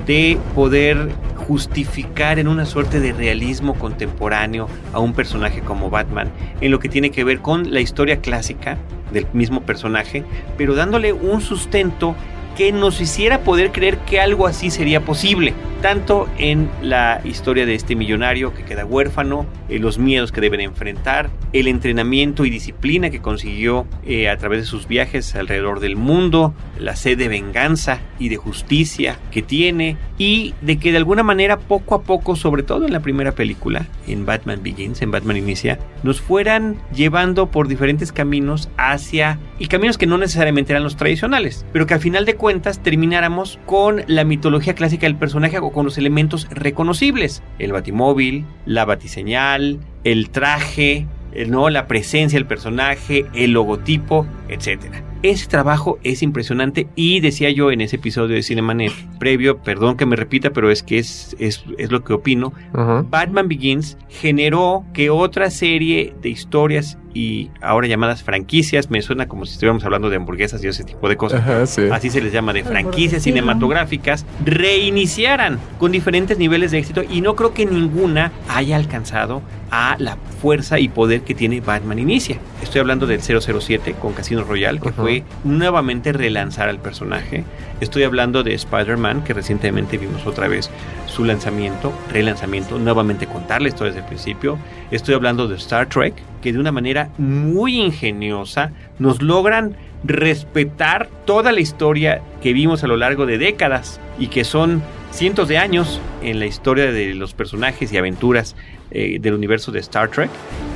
de 0.06 0.38
poder 0.56 1.12
justificar 1.48 2.40
en 2.40 2.48
una 2.48 2.66
suerte 2.66 3.00
de 3.00 3.14
realismo 3.14 3.76
contemporáneo 3.76 4.68
a 4.92 5.00
un 5.00 5.14
personaje 5.14 5.62
como 5.62 5.90
Batman, 5.90 6.32
en 6.62 6.72
lo 6.72 6.80
que 6.80 6.90
tiene 6.90 7.12
que 7.12 7.24
ver 7.24 7.40
con 7.40 7.74
la 7.74 7.82
historia 7.82 8.20
clásica 8.20 8.78
del 9.12 9.28
mismo 9.34 9.62
personaje, 9.62 10.24
pero 10.58 10.76
dándole 10.76 11.14
un 11.14 11.42
sustento 11.42 12.16
que 12.56 12.72
nos 12.72 13.02
hiciera 13.02 13.42
poder 13.42 13.72
creer 13.72 13.98
que 14.00 14.20
algo 14.20 14.48
así 14.48 14.70
sería 14.70 15.02
posible, 15.02 15.54
tanto 15.82 16.30
en 16.38 16.70
la 16.82 17.22
historia 17.26 17.66
de 17.66 17.76
este 17.76 17.96
millonario 17.96 18.54
que 18.54 18.64
queda 18.64 18.86
huérfano, 18.86 19.46
en 19.70 19.82
los 19.82 19.98
miedos 19.98 20.32
que 20.32 20.42
deben 20.42 20.62
enfrentar, 20.62 21.30
el 21.52 21.68
entrenamiento 21.68 22.46
y 22.46 22.50
disciplina 22.50 23.10
que 23.10 23.22
consiguió 23.22 23.86
eh, 24.06 24.30
a 24.30 24.38
través 24.38 24.62
de 24.62 24.66
sus 24.66 24.88
viajes 24.88 25.36
alrededor 25.36 25.80
del 25.80 25.96
mundo, 25.96 26.54
la 26.80 26.96
sed 26.96 27.18
de 27.18 27.28
venganza 27.28 28.00
y 28.18 28.30
de 28.30 28.38
justicia 28.38 29.18
que 29.32 29.42
tiene, 29.42 29.98
y 30.18 30.54
de 30.62 30.78
que 30.78 30.92
de 30.92 30.98
alguna 30.98 31.24
manera 31.24 31.60
poco 31.60 31.96
a 31.96 32.04
poco, 32.04 32.36
sobre 32.36 32.64
todo 32.64 32.86
en 32.86 32.94
la 32.94 33.02
primera 33.02 33.34
película, 33.34 33.88
en 34.08 34.26
Batman 34.26 34.62
Begins, 34.64 35.02
en 35.02 35.12
Batman 35.12 35.38
Inicia, 35.38 35.80
nos 36.04 36.22
fueran 36.22 36.78
llevando 36.96 37.48
por 37.48 37.68
diferentes 37.68 38.12
caminos 38.12 38.70
hacia, 38.78 39.40
y 39.60 39.68
caminos 39.68 39.98
que 39.98 40.06
no 40.06 40.18
necesariamente 40.18 40.72
eran 40.72 40.84
los 40.84 40.96
tradicionales, 40.96 41.66
pero 41.74 41.88
que 41.88 41.94
al 41.94 42.00
final 42.00 42.26
de 42.26 42.36
cuentas 42.44 42.84
termináramos 42.84 43.58
con 43.66 44.04
la 44.08 44.26
mitología 44.26 44.76
clásica 44.76 45.08
del 45.08 45.16
personaje 45.16 45.60
o 45.60 45.72
con 45.72 45.86
los 45.86 45.98
elementos 45.98 46.50
reconocibles. 46.52 47.42
El 47.58 47.72
batimóvil, 47.72 48.46
la 48.66 48.84
batiseñal, 48.84 49.80
el 50.04 50.30
traje, 50.30 51.08
¿no? 51.48 51.70
la 51.70 51.88
presencia 51.88 52.38
del 52.38 52.46
personaje, 52.46 53.26
el 53.34 53.54
logotipo, 53.54 54.28
etcétera. 54.50 55.02
Ese 55.22 55.48
trabajo 55.48 56.00
es 56.04 56.22
impresionante 56.22 56.90
y 56.98 57.22
decía 57.22 57.50
yo 57.50 57.72
en 57.72 57.80
ese 57.80 57.96
episodio 57.96 58.36
de 58.36 58.44
Cinemanet 58.44 58.92
previo, 59.20 59.60
perdón 59.60 59.96
que 59.96 60.06
me 60.06 60.18
repita, 60.18 60.50
pero 60.50 60.70
es 60.70 60.84
que 60.84 60.98
es, 60.98 61.38
es, 61.40 61.64
lo 61.92 62.04
que 62.04 62.12
opino, 62.12 62.52
Batman 62.74 63.48
Begins 63.48 63.98
generó 64.10 64.84
que 64.94 65.10
otra 65.10 65.50
serie 65.50 66.14
de 66.22 66.28
historias 66.28 66.98
y 67.14 67.50
ahora 67.62 67.88
llamadas 67.88 68.24
franquicias, 68.24 68.90
me 68.90 69.02
suena 69.02 69.28
como 69.28 69.46
si 69.46 69.54
estuviéramos 69.54 69.84
hablando 69.86 70.10
de 70.10 70.16
hamburguesas 70.16 70.64
y 70.64 70.68
ese 70.68 70.84
tipo 70.84 71.08
de 71.10 71.18
cosas, 71.18 71.70
así 71.92 72.10
se 72.10 72.22
les 72.22 72.34
llama 72.34 72.54
de 72.54 72.64
franquicias 72.64 73.24
cinematográficas, 73.24 74.26
reiniciaran 74.44 75.60
con 75.80 75.92
diferentes 75.92 76.38
niveles 76.38 76.72
de 76.72 76.80
éxito 76.80 77.04
y 77.08 77.22
no 77.22 77.36
creo 77.36 77.54
que 77.54 77.66
ninguna 77.66 78.32
haya 78.50 78.76
alcanzado 78.76 79.42
a 79.72 79.96
la 79.98 80.18
fuerza 80.40 80.80
y 80.80 80.88
poder 80.88 81.22
que 81.22 81.34
tiene 81.34 81.60
Batman 81.60 81.98
Inicia. 81.98 82.38
Estoy 82.62 82.82
hablando 82.82 83.08
del 83.08 83.22
007 83.22 83.96
con 84.00 84.14
Casino 84.14 84.44
Royale, 84.44 84.80
que 84.80 84.92
fue 84.92 85.24
nuevamente 85.44 86.14
relanzar 86.14 86.70
al 86.70 86.80
personaje. 86.80 87.44
Estoy 87.84 88.04
hablando 88.04 88.44
de 88.44 88.54
Spider-Man, 88.54 89.26
que 89.26 89.34
recientemente 89.34 89.98
vimos 89.98 90.26
otra 90.26 90.48
vez 90.48 90.70
su 91.06 91.26
lanzamiento, 91.26 91.92
relanzamiento, 92.14 92.80
nuevamente 92.80 93.28
contar 93.28 93.62
la 93.62 93.68
historia 93.68 93.92
desde 93.92 94.06
el 94.06 94.08
principio. 94.08 94.58
Estoy 94.90 95.16
hablando 95.16 95.50
de 95.50 95.58
Star 95.58 95.90
Trek, 95.90 96.14
que 96.42 96.54
de 96.54 96.60
una 96.60 96.72
manera 96.72 97.10
muy 97.18 97.82
ingeniosa 97.82 98.72
nos 99.00 99.22
logran 99.22 99.76
respetar 100.06 101.10
toda 101.26 101.52
la 101.52 101.60
historia 101.60 102.22
que 102.42 102.54
vimos 102.54 102.86
a 102.86 102.88
lo 102.88 102.96
largo 102.96 103.26
de 103.26 103.38
décadas 103.38 104.00
y 104.18 104.28
que 104.28 104.46
son 104.46 104.82
cientos 105.12 105.50
de 105.50 105.58
años 105.58 106.00
en 106.22 106.40
la 106.40 106.46
historia 106.46 106.90
de 106.90 107.14
los 107.14 107.34
personajes 107.34 107.92
y 107.92 107.98
aventuras 107.98 108.56
eh, 108.94 109.18
del 109.20 109.34
universo 109.34 109.72
de 109.72 109.80
Star 109.80 110.10
Trek 110.10 110.30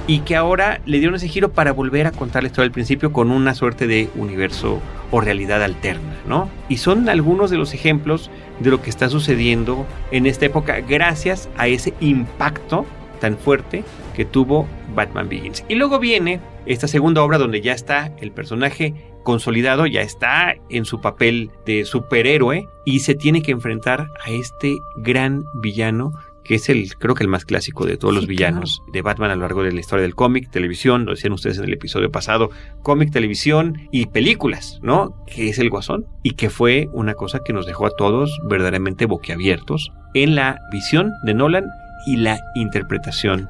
y 0.08 0.20
que 0.20 0.36
ahora 0.36 0.82
le 0.86 1.00
dieron 1.00 1.16
ese 1.16 1.28
giro 1.28 1.52
para 1.52 1.74
volver 1.74 2.08
a 2.08 2.12
contar 2.12 2.44
la 2.44 2.48
historia 2.48 2.66
del 2.66 2.72
principio 2.72 3.12
con 3.12 3.30
una 3.30 3.54
suerte 3.54 3.88
de 3.88 4.10
universo 4.16 4.80
o 5.12 5.22
realidad 5.22 5.62
alterna, 5.64 6.16
¿no? 6.28 6.50
Y 6.70 6.78
son 6.78 7.10
algunos 7.10 7.50
de 7.50 7.58
los 7.58 7.74
ejemplos 7.74 8.32
de 8.60 8.72
lo 8.72 8.82
que 8.82 8.90
está 8.90 9.10
sucediendo 9.10 9.86
en 10.12 10.26
esta 10.26 10.46
época 10.46 10.80
gracias 10.82 11.50
a 11.58 11.68
ese 11.68 11.94
impacto 12.00 12.86
tan 13.20 13.38
fuerte 13.38 13.84
que 14.16 14.26
tuvo 14.26 14.68
Batman 14.96 15.30
Begins. 15.30 15.64
Y 15.68 15.76
luego 15.76 16.00
viene 16.00 16.40
esta 16.66 16.88
segunda 16.88 17.24
obra 17.24 17.38
donde 17.38 17.62
ya 17.62 17.74
está 17.74 18.12
el 18.20 18.32
personaje 18.32 18.94
consolidado, 19.24 19.86
ya 19.88 20.02
está 20.02 20.56
en 20.70 20.86
su 20.86 21.02
papel 21.02 21.52
de 21.66 21.86
superhéroe 21.86 22.68
y 22.86 23.02
se 23.02 23.14
tiene 23.14 23.42
que 23.42 23.52
enfrentar 23.52 24.10
a 24.26 24.32
este 24.32 24.80
gran 24.96 25.44
villano 25.54 26.14
que 26.48 26.56
es 26.56 26.70
el, 26.70 26.96
creo 26.96 27.14
que 27.14 27.24
el 27.24 27.30
más 27.30 27.46
clásico 27.46 27.86
de 27.86 27.98
todos 27.98 28.14
los 28.14 28.26
villanos 28.26 28.82
de 28.94 29.02
Batman 29.02 29.32
a 29.32 29.36
lo 29.36 29.42
largo 29.42 29.64
de 29.64 29.72
la 29.72 29.80
historia 29.80 30.04
del 30.04 30.16
cómic, 30.16 30.50
televisión, 30.50 31.06
lo 31.06 31.12
decían 31.12 31.34
ustedes 31.34 31.58
en 31.58 31.66
el 31.66 31.74
episodio 31.74 32.12
pasado, 32.12 32.50
cómic, 32.84 33.12
televisión 33.12 33.88
y 33.92 34.08
películas, 34.08 34.80
¿no? 34.82 35.24
Que 35.26 35.50
es 35.50 35.60
el 35.60 35.70
Guasón 35.70 36.06
y 36.24 36.32
que 36.32 36.50
fue 36.50 36.88
una 36.94 37.14
cosa 37.14 37.40
que 37.46 37.54
nos 37.54 37.66
dejó 37.66 37.86
a 37.86 37.96
todos 37.98 38.40
verdaderamente 38.46 39.06
boquiabiertos 39.06 39.92
en 40.14 40.36
la 40.36 40.60
visión 40.72 41.12
de 41.24 41.34
Nolan 41.34 41.66
y 42.06 42.16
la 42.16 42.40
interpretación 42.56 43.50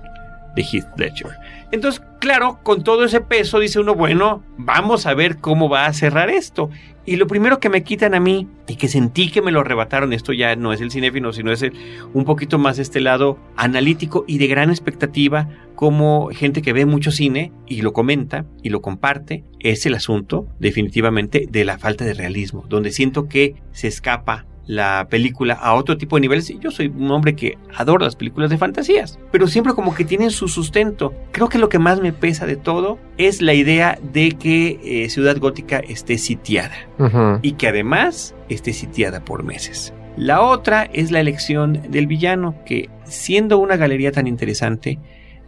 de 0.55 0.63
Heath 0.63 0.87
Ledger. 0.97 1.31
Entonces, 1.71 2.01
claro, 2.19 2.59
con 2.63 2.83
todo 2.83 3.03
ese 3.03 3.19
peso 3.19 3.59
dice 3.59 3.79
uno, 3.79 3.93
bueno, 3.93 4.43
vamos 4.57 5.05
a 5.05 5.13
ver 5.13 5.37
cómo 5.37 5.67
va 5.67 5.85
a 5.85 5.93
cerrar 5.93 6.29
esto. 6.29 6.69
Y 7.05 7.15
lo 7.15 7.27
primero 7.27 7.59
que 7.59 7.69
me 7.69 7.83
quitan 7.83 8.13
a 8.15 8.19
mí 8.19 8.47
y 8.67 8.75
que 8.75 8.89
sentí 8.89 9.31
que 9.31 9.41
me 9.41 9.51
lo 9.51 9.61
arrebataron, 9.61 10.11
esto 10.11 10.33
ya 10.33 10.55
no 10.57 10.73
es 10.73 10.81
el 10.81 10.91
cinéfilo, 10.91 11.31
sino 11.31 11.51
es 11.51 11.65
un 12.13 12.25
poquito 12.25 12.57
más 12.57 12.79
este 12.79 12.99
lado 12.99 13.37
analítico 13.55 14.25
y 14.27 14.39
de 14.39 14.47
gran 14.47 14.69
expectativa, 14.69 15.47
como 15.75 16.29
gente 16.33 16.61
que 16.61 16.73
ve 16.73 16.85
mucho 16.85 17.11
cine 17.11 17.53
y 17.65 17.81
lo 17.81 17.93
comenta 17.93 18.45
y 18.61 18.69
lo 18.69 18.81
comparte, 18.81 19.45
es 19.59 19.85
el 19.85 19.93
asunto 19.93 20.47
definitivamente 20.59 21.47
de 21.49 21.63
la 21.63 21.77
falta 21.77 22.03
de 22.03 22.13
realismo, 22.13 22.65
donde 22.67 22.91
siento 22.91 23.29
que 23.29 23.55
se 23.71 23.87
escapa 23.87 24.45
la 24.67 25.07
película 25.09 25.55
a 25.55 25.73
otro 25.73 25.97
tipo 25.97 26.17
de 26.17 26.21
niveles. 26.21 26.49
Y 26.49 26.59
yo 26.59 26.69
soy 26.69 26.87
un 26.87 27.09
hombre 27.09 27.35
que 27.35 27.57
adora 27.75 28.05
las 28.05 28.15
películas 28.15 28.49
de 28.49 28.57
fantasías, 28.57 29.17
pero 29.31 29.47
siempre 29.47 29.73
como 29.73 29.95
que 29.95 30.05
tienen 30.05 30.29
su 30.29 30.47
sustento. 30.47 31.13
Creo 31.31 31.49
que 31.49 31.57
lo 31.57 31.69
que 31.69 31.79
más 31.79 31.99
me 31.99 32.13
pesa 32.13 32.45
de 32.45 32.57
todo 32.57 32.99
es 33.17 33.41
la 33.41 33.53
idea 33.53 33.97
de 34.13 34.33
que 34.33 34.79
eh, 34.83 35.09
Ciudad 35.09 35.37
Gótica 35.37 35.79
esté 35.79 36.17
sitiada 36.17 36.75
y 37.41 37.53
que 37.53 37.67
además 37.67 38.35
esté 38.49 38.73
sitiada 38.73 39.23
por 39.23 39.43
meses. 39.43 39.93
La 40.17 40.41
otra 40.41 40.83
es 40.93 41.11
la 41.11 41.19
elección 41.19 41.81
del 41.89 42.07
villano, 42.07 42.55
que 42.65 42.89
siendo 43.05 43.59
una 43.59 43.77
galería 43.77 44.11
tan 44.11 44.25
interesante, 44.27 44.99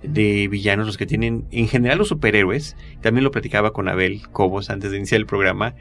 de 0.04 0.48
villanos, 0.48 0.88
los 0.88 0.98
que 0.98 1.06
tienen 1.06 1.46
en 1.52 1.68
general 1.68 1.98
los 1.98 2.08
superhéroes. 2.08 2.76
También 3.02 3.24
lo 3.24 3.32
platicaba 3.32 3.74
con 3.74 3.88
Abel 3.90 4.22
Cobos 4.32 4.70
antes 4.70 4.92
de 4.92 4.98
iniciar 4.98 5.20
el 5.20 5.26
programa. 5.26 5.76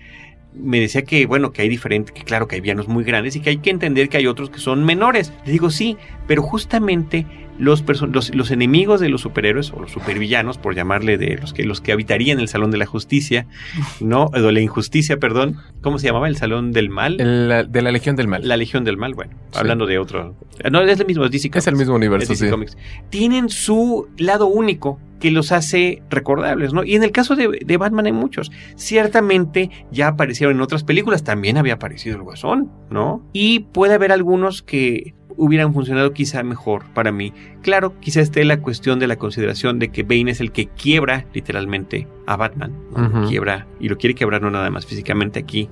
Me 0.54 0.80
decía 0.80 1.02
que, 1.02 1.26
bueno, 1.26 1.52
que 1.52 1.62
hay 1.62 1.68
diferentes, 1.68 2.12
que 2.12 2.24
claro 2.24 2.48
que 2.48 2.56
hay 2.56 2.60
villanos 2.60 2.88
muy 2.88 3.04
grandes 3.04 3.36
y 3.36 3.40
que 3.40 3.50
hay 3.50 3.58
que 3.58 3.70
entender 3.70 4.08
que 4.08 4.16
hay 4.16 4.26
otros 4.26 4.50
que 4.50 4.58
son 4.58 4.84
menores. 4.84 5.32
Le 5.44 5.52
digo, 5.52 5.70
sí, 5.70 5.96
pero 6.26 6.42
justamente 6.42 7.26
los, 7.58 7.84
los, 8.10 8.34
los, 8.34 8.50
enemigos 8.50 9.00
de 9.00 9.08
los 9.08 9.20
superhéroes 9.20 9.72
o 9.72 9.80
los 9.80 9.90
supervillanos, 9.90 10.58
por 10.58 10.74
llamarle 10.74 11.18
de 11.18 11.36
los 11.36 11.52
que, 11.52 11.64
los 11.64 11.80
que 11.80 11.92
habitarían 11.92 12.38
el 12.40 12.48
Salón 12.48 12.70
de 12.70 12.78
la 12.78 12.86
Justicia, 12.86 13.46
¿no? 14.00 14.30
De 14.32 14.52
la 14.52 14.60
injusticia, 14.60 15.18
perdón. 15.18 15.56
¿Cómo 15.82 15.98
se 15.98 16.06
llamaba? 16.06 16.28
El 16.28 16.36
Salón 16.36 16.72
del 16.72 16.90
Mal. 16.90 17.16
de 17.16 17.82
la 17.82 17.90
Legión 17.90 18.16
del 18.16 18.28
Mal. 18.28 18.46
La 18.46 18.56
Legión 18.56 18.84
del 18.84 18.96
Mal, 18.96 19.14
bueno, 19.14 19.32
hablando 19.54 19.86
de 19.86 19.98
otro. 19.98 20.36
No, 20.70 20.80
es 20.80 21.00
el 21.00 21.06
mismo, 21.06 21.24
es 21.24 21.30
DC 21.30 21.50
Es 21.54 21.66
el 21.66 21.76
mismo 21.76 21.94
universo, 21.94 22.34
sí. 22.34 22.46
Tienen 23.10 23.48
su 23.48 24.08
lado 24.16 24.46
único 24.46 24.98
que 25.20 25.30
los 25.30 25.50
hace 25.50 26.02
recordables, 26.10 26.72
¿no? 26.72 26.84
Y 26.84 26.94
en 26.94 27.02
el 27.02 27.10
caso 27.10 27.34
de, 27.34 27.58
de, 27.64 27.76
Batman 27.76 28.06
hay 28.06 28.12
muchos. 28.12 28.52
Ciertamente 28.76 29.70
ya 29.90 30.08
aparecieron 30.08 30.56
en 30.56 30.62
otras 30.62 30.84
películas, 30.84 31.24
también 31.24 31.56
había 31.56 31.74
aparecido 31.74 32.16
el 32.16 32.22
Guasón, 32.22 32.70
¿no? 32.90 33.26
Y 33.32 33.60
puede 33.60 33.94
haber 33.94 34.12
algunos 34.12 34.62
que 34.62 35.14
hubieran 35.38 35.72
funcionado 35.72 36.12
quizá 36.12 36.42
mejor 36.42 36.84
para 36.92 37.12
mí. 37.12 37.32
Claro, 37.62 37.98
quizá 38.00 38.20
esté 38.20 38.44
la 38.44 38.60
cuestión 38.60 38.98
de 38.98 39.06
la 39.06 39.16
consideración 39.16 39.78
de 39.78 39.88
que 39.88 40.02
Bane 40.02 40.32
es 40.32 40.40
el 40.40 40.52
que 40.52 40.66
quiebra 40.66 41.24
literalmente 41.32 42.06
a 42.26 42.36
Batman. 42.36 42.74
Quiebra, 43.28 43.66
y 43.80 43.88
lo 43.88 43.96
quiere 43.96 44.14
quebrar 44.14 44.42
no 44.42 44.50
nada 44.50 44.68
más 44.70 44.84
físicamente. 44.84 45.38
Aquí 45.38 45.70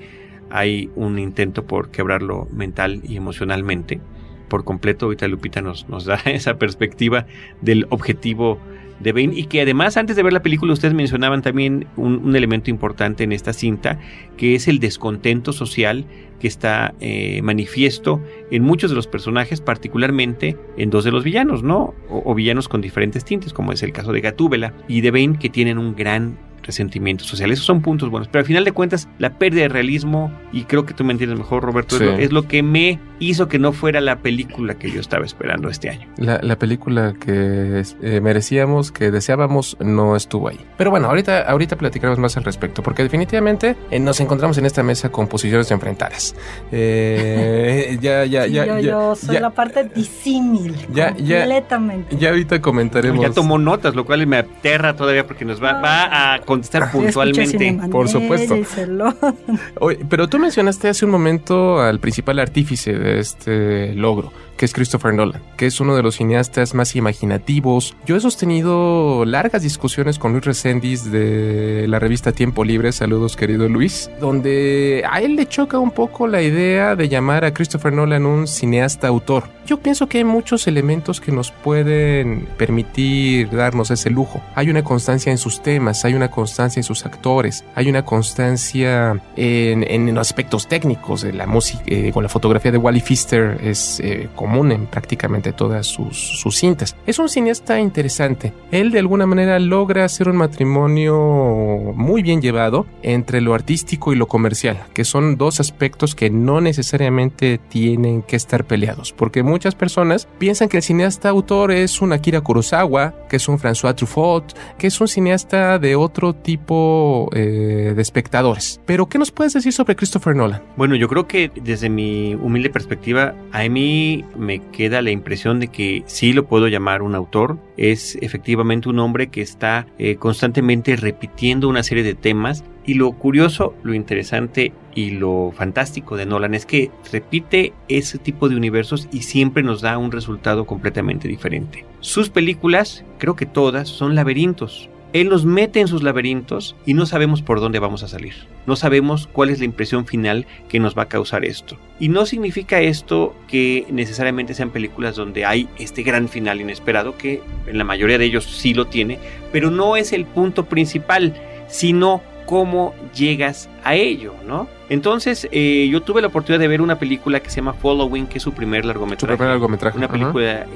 hay 0.50 0.88
un 0.94 1.18
intento 1.18 1.66
por 1.66 1.90
quebrarlo 1.90 2.48
mental 2.52 3.02
y 3.04 3.16
emocionalmente 3.16 4.00
por 4.48 4.64
completo. 4.64 5.06
Ahorita 5.06 5.26
Lupita 5.26 5.60
nos, 5.60 5.88
nos 5.88 6.04
da 6.04 6.14
esa 6.24 6.58
perspectiva 6.58 7.26
del 7.60 7.86
objetivo 7.90 8.60
de 9.00 9.12
Bane 9.12 9.32
y 9.34 9.44
que 9.44 9.60
además 9.62 9.96
antes 9.96 10.16
de 10.16 10.22
ver 10.22 10.32
la 10.32 10.42
película 10.42 10.72
ustedes 10.72 10.94
mencionaban 10.94 11.42
también 11.42 11.86
un, 11.96 12.34
elemento 12.36 12.70
importante 12.70 13.24
en 13.24 13.32
esta 13.32 13.52
cinta 13.52 13.98
que 14.36 14.54
es 14.54 14.68
el 14.68 14.78
descontento 14.78 15.52
social 15.52 16.06
que 16.40 16.48
está 16.48 16.94
eh, 17.00 17.40
manifiesto 17.42 18.20
en 18.50 18.62
muchos 18.62 18.90
de 18.90 18.96
los 18.96 19.06
personajes, 19.06 19.62
particularmente 19.62 20.56
en 20.76 20.90
dos 20.90 21.04
de 21.04 21.10
los 21.10 21.24
villanos, 21.24 21.62
¿no? 21.62 21.94
O, 22.10 22.22
o, 22.30 22.34
villanos 22.34 22.68
con 22.68 22.82
diferentes 22.82 23.24
tintes, 23.24 23.54
como 23.54 23.72
es 23.72 23.82
el 23.82 23.92
caso 23.92 24.12
de 24.12 24.20
Gatúbela 24.20 24.74
y 24.86 25.00
de 25.00 25.10
Bane, 25.10 25.38
que 25.38 25.48
tienen 25.48 25.78
un 25.78 25.96
gran 25.96 26.36
resentimiento 26.66 27.24
social. 27.24 27.50
Esos 27.50 27.64
son 27.64 27.80
puntos 27.80 28.10
buenos. 28.10 28.28
Pero 28.28 28.40
al 28.40 28.46
final 28.46 28.64
de 28.64 28.72
cuentas, 28.72 29.08
la 29.18 29.30
pérdida 29.30 29.62
de 29.62 29.68
realismo, 29.68 30.32
y 30.52 30.64
creo 30.64 30.84
que 30.84 30.94
tú 30.94 31.04
me 31.04 31.12
entiendes 31.12 31.38
mejor, 31.38 31.62
Roberto, 31.62 31.96
es, 31.96 32.32
lo, 32.32 32.46
que 32.46 32.62
me 32.62 32.98
hizo 33.18 33.48
que 33.48 33.58
no 33.58 33.72
fuera 33.72 34.00
la 34.00 34.16
película 34.16 34.74
que 34.74 34.90
yo 34.90 35.00
estaba 35.00 35.24
esperando 35.24 35.68
este 35.68 35.90
año. 35.90 36.08
La, 36.18 36.58
película 36.58 37.14
que 37.18 37.82
eh, 38.02 38.20
merecíamos, 38.20 38.92
que 38.92 39.10
deseábamos, 39.10 39.76
no 39.80 40.16
estuvo 40.16 40.48
ahí. 40.48 40.58
Pero 40.76 40.90
bueno, 40.90 41.08
ahorita, 41.08 41.42
ahorita 41.42 41.76
platicaremos 41.76 42.18
más 42.18 42.36
al 42.36 42.44
respecto, 42.44 42.82
porque 42.82 43.02
definitivamente 43.02 43.76
eh, 43.90 43.98
nos 43.98 44.20
encontramos 44.20 44.58
en 44.58 44.66
esta 44.66 44.82
mesa 44.82 45.10
con 45.10 45.28
posiciones 45.28 45.70
enfrentadas. 45.70 46.34
Eh, 46.72 47.98
ya, 48.00 48.24
ya, 48.24 48.46
ya, 48.46 48.80
Yo, 48.80 49.14
soy 49.14 49.38
la 49.38 49.50
parte 49.50 49.84
disímil. 49.94 50.74
Ya, 50.92 51.14
completamente. 51.14 52.16
Ya, 52.16 52.30
ahorita 52.30 52.60
comentaremos. 52.60 53.20
Ya 53.20 53.30
tomó 53.30 53.58
notas, 53.58 53.94
lo 53.94 54.04
cual 54.04 54.26
me 54.26 54.38
aterra 54.38 54.96
todavía 54.96 55.26
porque 55.26 55.44
nos 55.44 55.62
va, 55.62 55.80
va 55.80 56.34
a 56.34 56.40
contestar 56.56 56.90
puntualmente. 56.90 57.78
Por 57.90 58.08
supuesto. 58.08 58.56
pero 60.08 60.28
tú 60.28 60.38
mencionaste 60.38 60.88
hace 60.88 61.04
un 61.04 61.10
momento 61.10 61.80
al 61.80 62.00
principal 62.00 62.38
artífice 62.38 62.92
de 62.92 63.20
este 63.20 63.94
logro 63.94 64.32
que 64.56 64.64
es 64.64 64.72
Christopher 64.72 65.14
Nolan, 65.14 65.42
que 65.56 65.66
es 65.66 65.80
uno 65.80 65.94
de 65.94 66.02
los 66.02 66.16
cineastas 66.16 66.74
más 66.74 66.96
imaginativos. 66.96 67.94
Yo 68.06 68.16
he 68.16 68.20
sostenido 68.20 69.24
largas 69.24 69.62
discusiones 69.62 70.18
con 70.18 70.32
Luis 70.32 70.44
Resendiz 70.44 71.10
de 71.10 71.86
la 71.88 71.98
revista 71.98 72.32
Tiempo 72.32 72.64
Libre, 72.64 72.92
saludos 72.92 73.36
querido 73.36 73.68
Luis, 73.68 74.10
donde 74.20 75.04
a 75.10 75.20
él 75.20 75.36
le 75.36 75.46
choca 75.46 75.78
un 75.78 75.90
poco 75.90 76.26
la 76.26 76.42
idea 76.42 76.96
de 76.96 77.08
llamar 77.08 77.44
a 77.44 77.52
Christopher 77.52 77.92
Nolan 77.92 78.26
un 78.26 78.46
cineasta 78.46 79.08
autor. 79.08 79.44
Yo 79.66 79.78
pienso 79.78 80.08
que 80.08 80.18
hay 80.18 80.24
muchos 80.24 80.66
elementos 80.66 81.20
que 81.20 81.32
nos 81.32 81.50
pueden 81.50 82.48
permitir 82.56 83.50
darnos 83.50 83.90
ese 83.90 84.10
lujo. 84.10 84.40
Hay 84.54 84.70
una 84.70 84.82
constancia 84.82 85.30
en 85.32 85.38
sus 85.38 85.62
temas, 85.62 86.04
hay 86.04 86.14
una 86.14 86.30
constancia 86.30 86.80
en 86.80 86.84
sus 86.84 87.04
actores, 87.04 87.64
hay 87.74 87.88
una 87.88 88.04
constancia 88.04 89.20
en, 89.36 89.82
en 89.90 90.16
aspectos 90.18 90.66
técnicos 90.66 91.24
la 91.32 91.46
música, 91.46 91.82
eh, 91.86 92.10
con 92.12 92.22
la 92.22 92.28
fotografía 92.28 92.72
de 92.72 92.78
Wally 92.78 93.00
Pfister 93.00 93.58
es 93.62 94.00
eh, 94.00 94.28
común 94.34 94.72
en 94.72 94.86
prácticamente 94.86 95.52
todas 95.52 95.86
sus, 95.86 96.44
cintas. 96.56 96.96
Es 97.06 97.18
un 97.18 97.28
cineasta 97.28 97.80
interesante. 97.80 98.52
Él 98.70 98.90
de 98.90 98.98
alguna 98.98 99.26
manera 99.26 99.58
logra 99.58 100.04
hacer 100.04 100.28
un 100.28 100.36
matrimonio 100.36 101.92
muy 101.94 102.22
bien 102.22 102.40
llevado 102.40 102.86
entre 103.02 103.40
lo 103.40 103.54
artístico 103.54 104.12
y 104.12 104.16
lo 104.16 104.26
comercial, 104.26 104.78
que 104.94 105.04
son 105.04 105.36
dos 105.36 105.60
aspectos 105.60 106.14
que 106.14 106.30
no 106.30 106.60
necesariamente 106.60 107.58
tienen 107.58 108.22
que 108.22 108.36
estar 108.36 108.64
peleados, 108.64 109.12
porque 109.12 109.42
muchas 109.56 109.74
personas 109.74 110.28
piensan 110.38 110.68
que 110.68 110.76
el 110.76 110.82
cineasta 110.82 111.30
autor 111.30 111.72
es 111.72 112.02
un 112.02 112.12
Akira 112.12 112.42
Kurosawa, 112.42 113.14
que 113.26 113.36
es 113.36 113.48
un 113.48 113.58
François 113.58 113.94
Truffaut, 113.94 114.44
que 114.76 114.88
es 114.88 115.00
un 115.00 115.08
cineasta 115.08 115.78
de 115.78 115.96
otro 115.96 116.34
tipo 116.34 117.30
eh, 117.32 117.94
de 117.96 118.02
espectadores. 118.02 118.82
Pero, 118.84 119.06
¿qué 119.06 119.18
nos 119.18 119.30
puedes 119.30 119.54
decir 119.54 119.72
sobre 119.72 119.96
Christopher 119.96 120.36
Nolan? 120.36 120.60
Bueno, 120.76 120.94
yo 120.94 121.08
creo 121.08 121.26
que 121.26 121.50
desde 121.54 121.88
mi 121.88 122.34
humilde 122.34 122.68
perspectiva, 122.68 123.34
a 123.50 123.66
mí 123.70 124.26
me 124.36 124.60
queda 124.72 125.00
la 125.00 125.10
impresión 125.10 125.58
de 125.58 125.68
que 125.68 126.02
sí 126.04 126.34
lo 126.34 126.44
puedo 126.44 126.68
llamar 126.68 127.00
un 127.00 127.14
autor. 127.14 127.56
Es 127.78 128.18
efectivamente 128.20 128.90
un 128.90 128.98
hombre 128.98 129.28
que 129.28 129.40
está 129.40 129.86
eh, 129.98 130.16
constantemente 130.16 130.96
repitiendo 130.96 131.66
una 131.66 131.82
serie 131.82 132.04
de 132.04 132.14
temas. 132.14 132.62
Y 132.86 132.94
lo 132.94 133.12
curioso, 133.12 133.74
lo 133.82 133.94
interesante 133.94 134.72
y 134.94 135.10
lo 135.10 135.52
fantástico 135.54 136.16
de 136.16 136.24
Nolan 136.24 136.54
es 136.54 136.64
que 136.66 136.90
repite 137.12 137.72
ese 137.88 138.18
tipo 138.18 138.48
de 138.48 138.56
universos 138.56 139.08
y 139.12 139.22
siempre 139.22 139.62
nos 139.62 139.80
da 139.80 139.98
un 139.98 140.12
resultado 140.12 140.66
completamente 140.66 141.28
diferente. 141.28 141.84
Sus 142.00 142.30
películas, 142.30 143.04
creo 143.18 143.34
que 143.34 143.46
todas, 143.46 143.88
son 143.88 144.14
laberintos 144.14 144.88
él 145.20 145.30
nos 145.30 145.46
mete 145.46 145.80
en 145.80 145.88
sus 145.88 146.02
laberintos 146.02 146.76
y 146.84 146.92
no 146.92 147.06
sabemos 147.06 147.40
por 147.40 147.58
dónde 147.58 147.78
vamos 147.78 148.02
a 148.02 148.08
salir. 148.08 148.34
No 148.66 148.76
sabemos 148.76 149.28
cuál 149.32 149.48
es 149.48 149.60
la 149.60 149.64
impresión 149.64 150.04
final 150.04 150.46
que 150.68 150.78
nos 150.78 150.94
va 150.94 151.04
a 151.04 151.08
causar 151.08 151.46
esto. 151.46 151.78
Y 151.98 152.10
no 152.10 152.26
significa 152.26 152.80
esto 152.80 153.34
que 153.48 153.86
necesariamente 153.88 154.52
sean 154.52 154.70
películas 154.70 155.16
donde 155.16 155.46
hay 155.46 155.68
este 155.78 156.02
gran 156.02 156.28
final 156.28 156.60
inesperado, 156.60 157.16
que 157.16 157.40
en 157.66 157.78
la 157.78 157.84
mayoría 157.84 158.18
de 158.18 158.26
ellos 158.26 158.44
sí 158.44 158.74
lo 158.74 158.88
tiene, 158.88 159.18
pero 159.52 159.70
no 159.70 159.96
es 159.96 160.12
el 160.12 160.26
punto 160.26 160.66
principal, 160.66 161.34
sino 161.66 162.20
cómo 162.46 162.94
llegas 163.14 163.68
a 163.86 163.94
ello, 163.94 164.34
¿no? 164.44 164.66
Entonces, 164.88 165.48
eh, 165.52 165.88
yo 165.90 166.02
tuve 166.02 166.20
la 166.20 166.26
oportunidad 166.26 166.58
de 166.58 166.66
ver 166.66 166.80
una 166.80 166.98
película 166.98 167.38
que 167.38 167.50
se 167.50 167.56
llama 167.56 167.72
Following, 167.72 168.26
que 168.26 168.38
es 168.38 168.42
su 168.42 168.52
primer 168.52 168.84
largometraje. 168.84 169.32
Su 169.32 169.38
primer 169.38 169.52
largometraje. 169.52 169.96
Una 169.96 170.08
película 170.08 170.66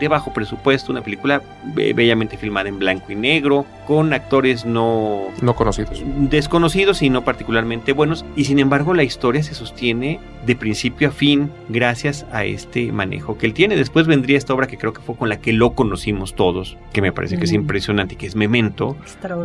de, 0.00 0.08
bajo 0.08 0.32
presupuesto, 0.32 0.90
una 0.90 1.02
película 1.02 1.42
bellamente 1.74 2.38
filmada 2.38 2.70
en 2.70 2.78
blanco 2.78 3.12
y 3.12 3.16
negro, 3.16 3.66
con 3.86 4.14
actores 4.14 4.64
no... 4.64 5.28
No 5.42 5.54
conocidos. 5.54 6.02
Desconocidos 6.04 7.02
y 7.02 7.10
no 7.10 7.22
particularmente 7.22 7.92
buenos. 7.92 8.24
Y 8.34 8.44
sin 8.44 8.58
embargo, 8.58 8.94
la 8.94 9.02
historia 9.02 9.42
se 9.42 9.54
sostiene 9.54 10.18
de 10.46 10.56
principio 10.56 11.08
a 11.08 11.10
fin 11.10 11.50
gracias 11.68 12.24
a 12.32 12.44
este 12.44 12.92
manejo 12.92 13.36
que 13.36 13.44
él 13.44 13.52
tiene. 13.52 13.76
Después 13.76 14.06
vendría 14.06 14.38
esta 14.38 14.54
obra 14.54 14.66
que 14.66 14.78
creo 14.78 14.94
que 14.94 15.02
fue 15.02 15.16
con 15.16 15.28
la 15.28 15.38
que 15.38 15.52
lo 15.52 15.74
conocimos 15.74 16.34
todos, 16.34 16.78
que 16.94 17.02
me 17.02 17.12
parece 17.12 17.36
que 17.36 17.44
es 17.44 17.52
mm. 17.52 17.56
impresionante, 17.56 18.16
que 18.16 18.26
es 18.26 18.36
Memento. 18.36 18.96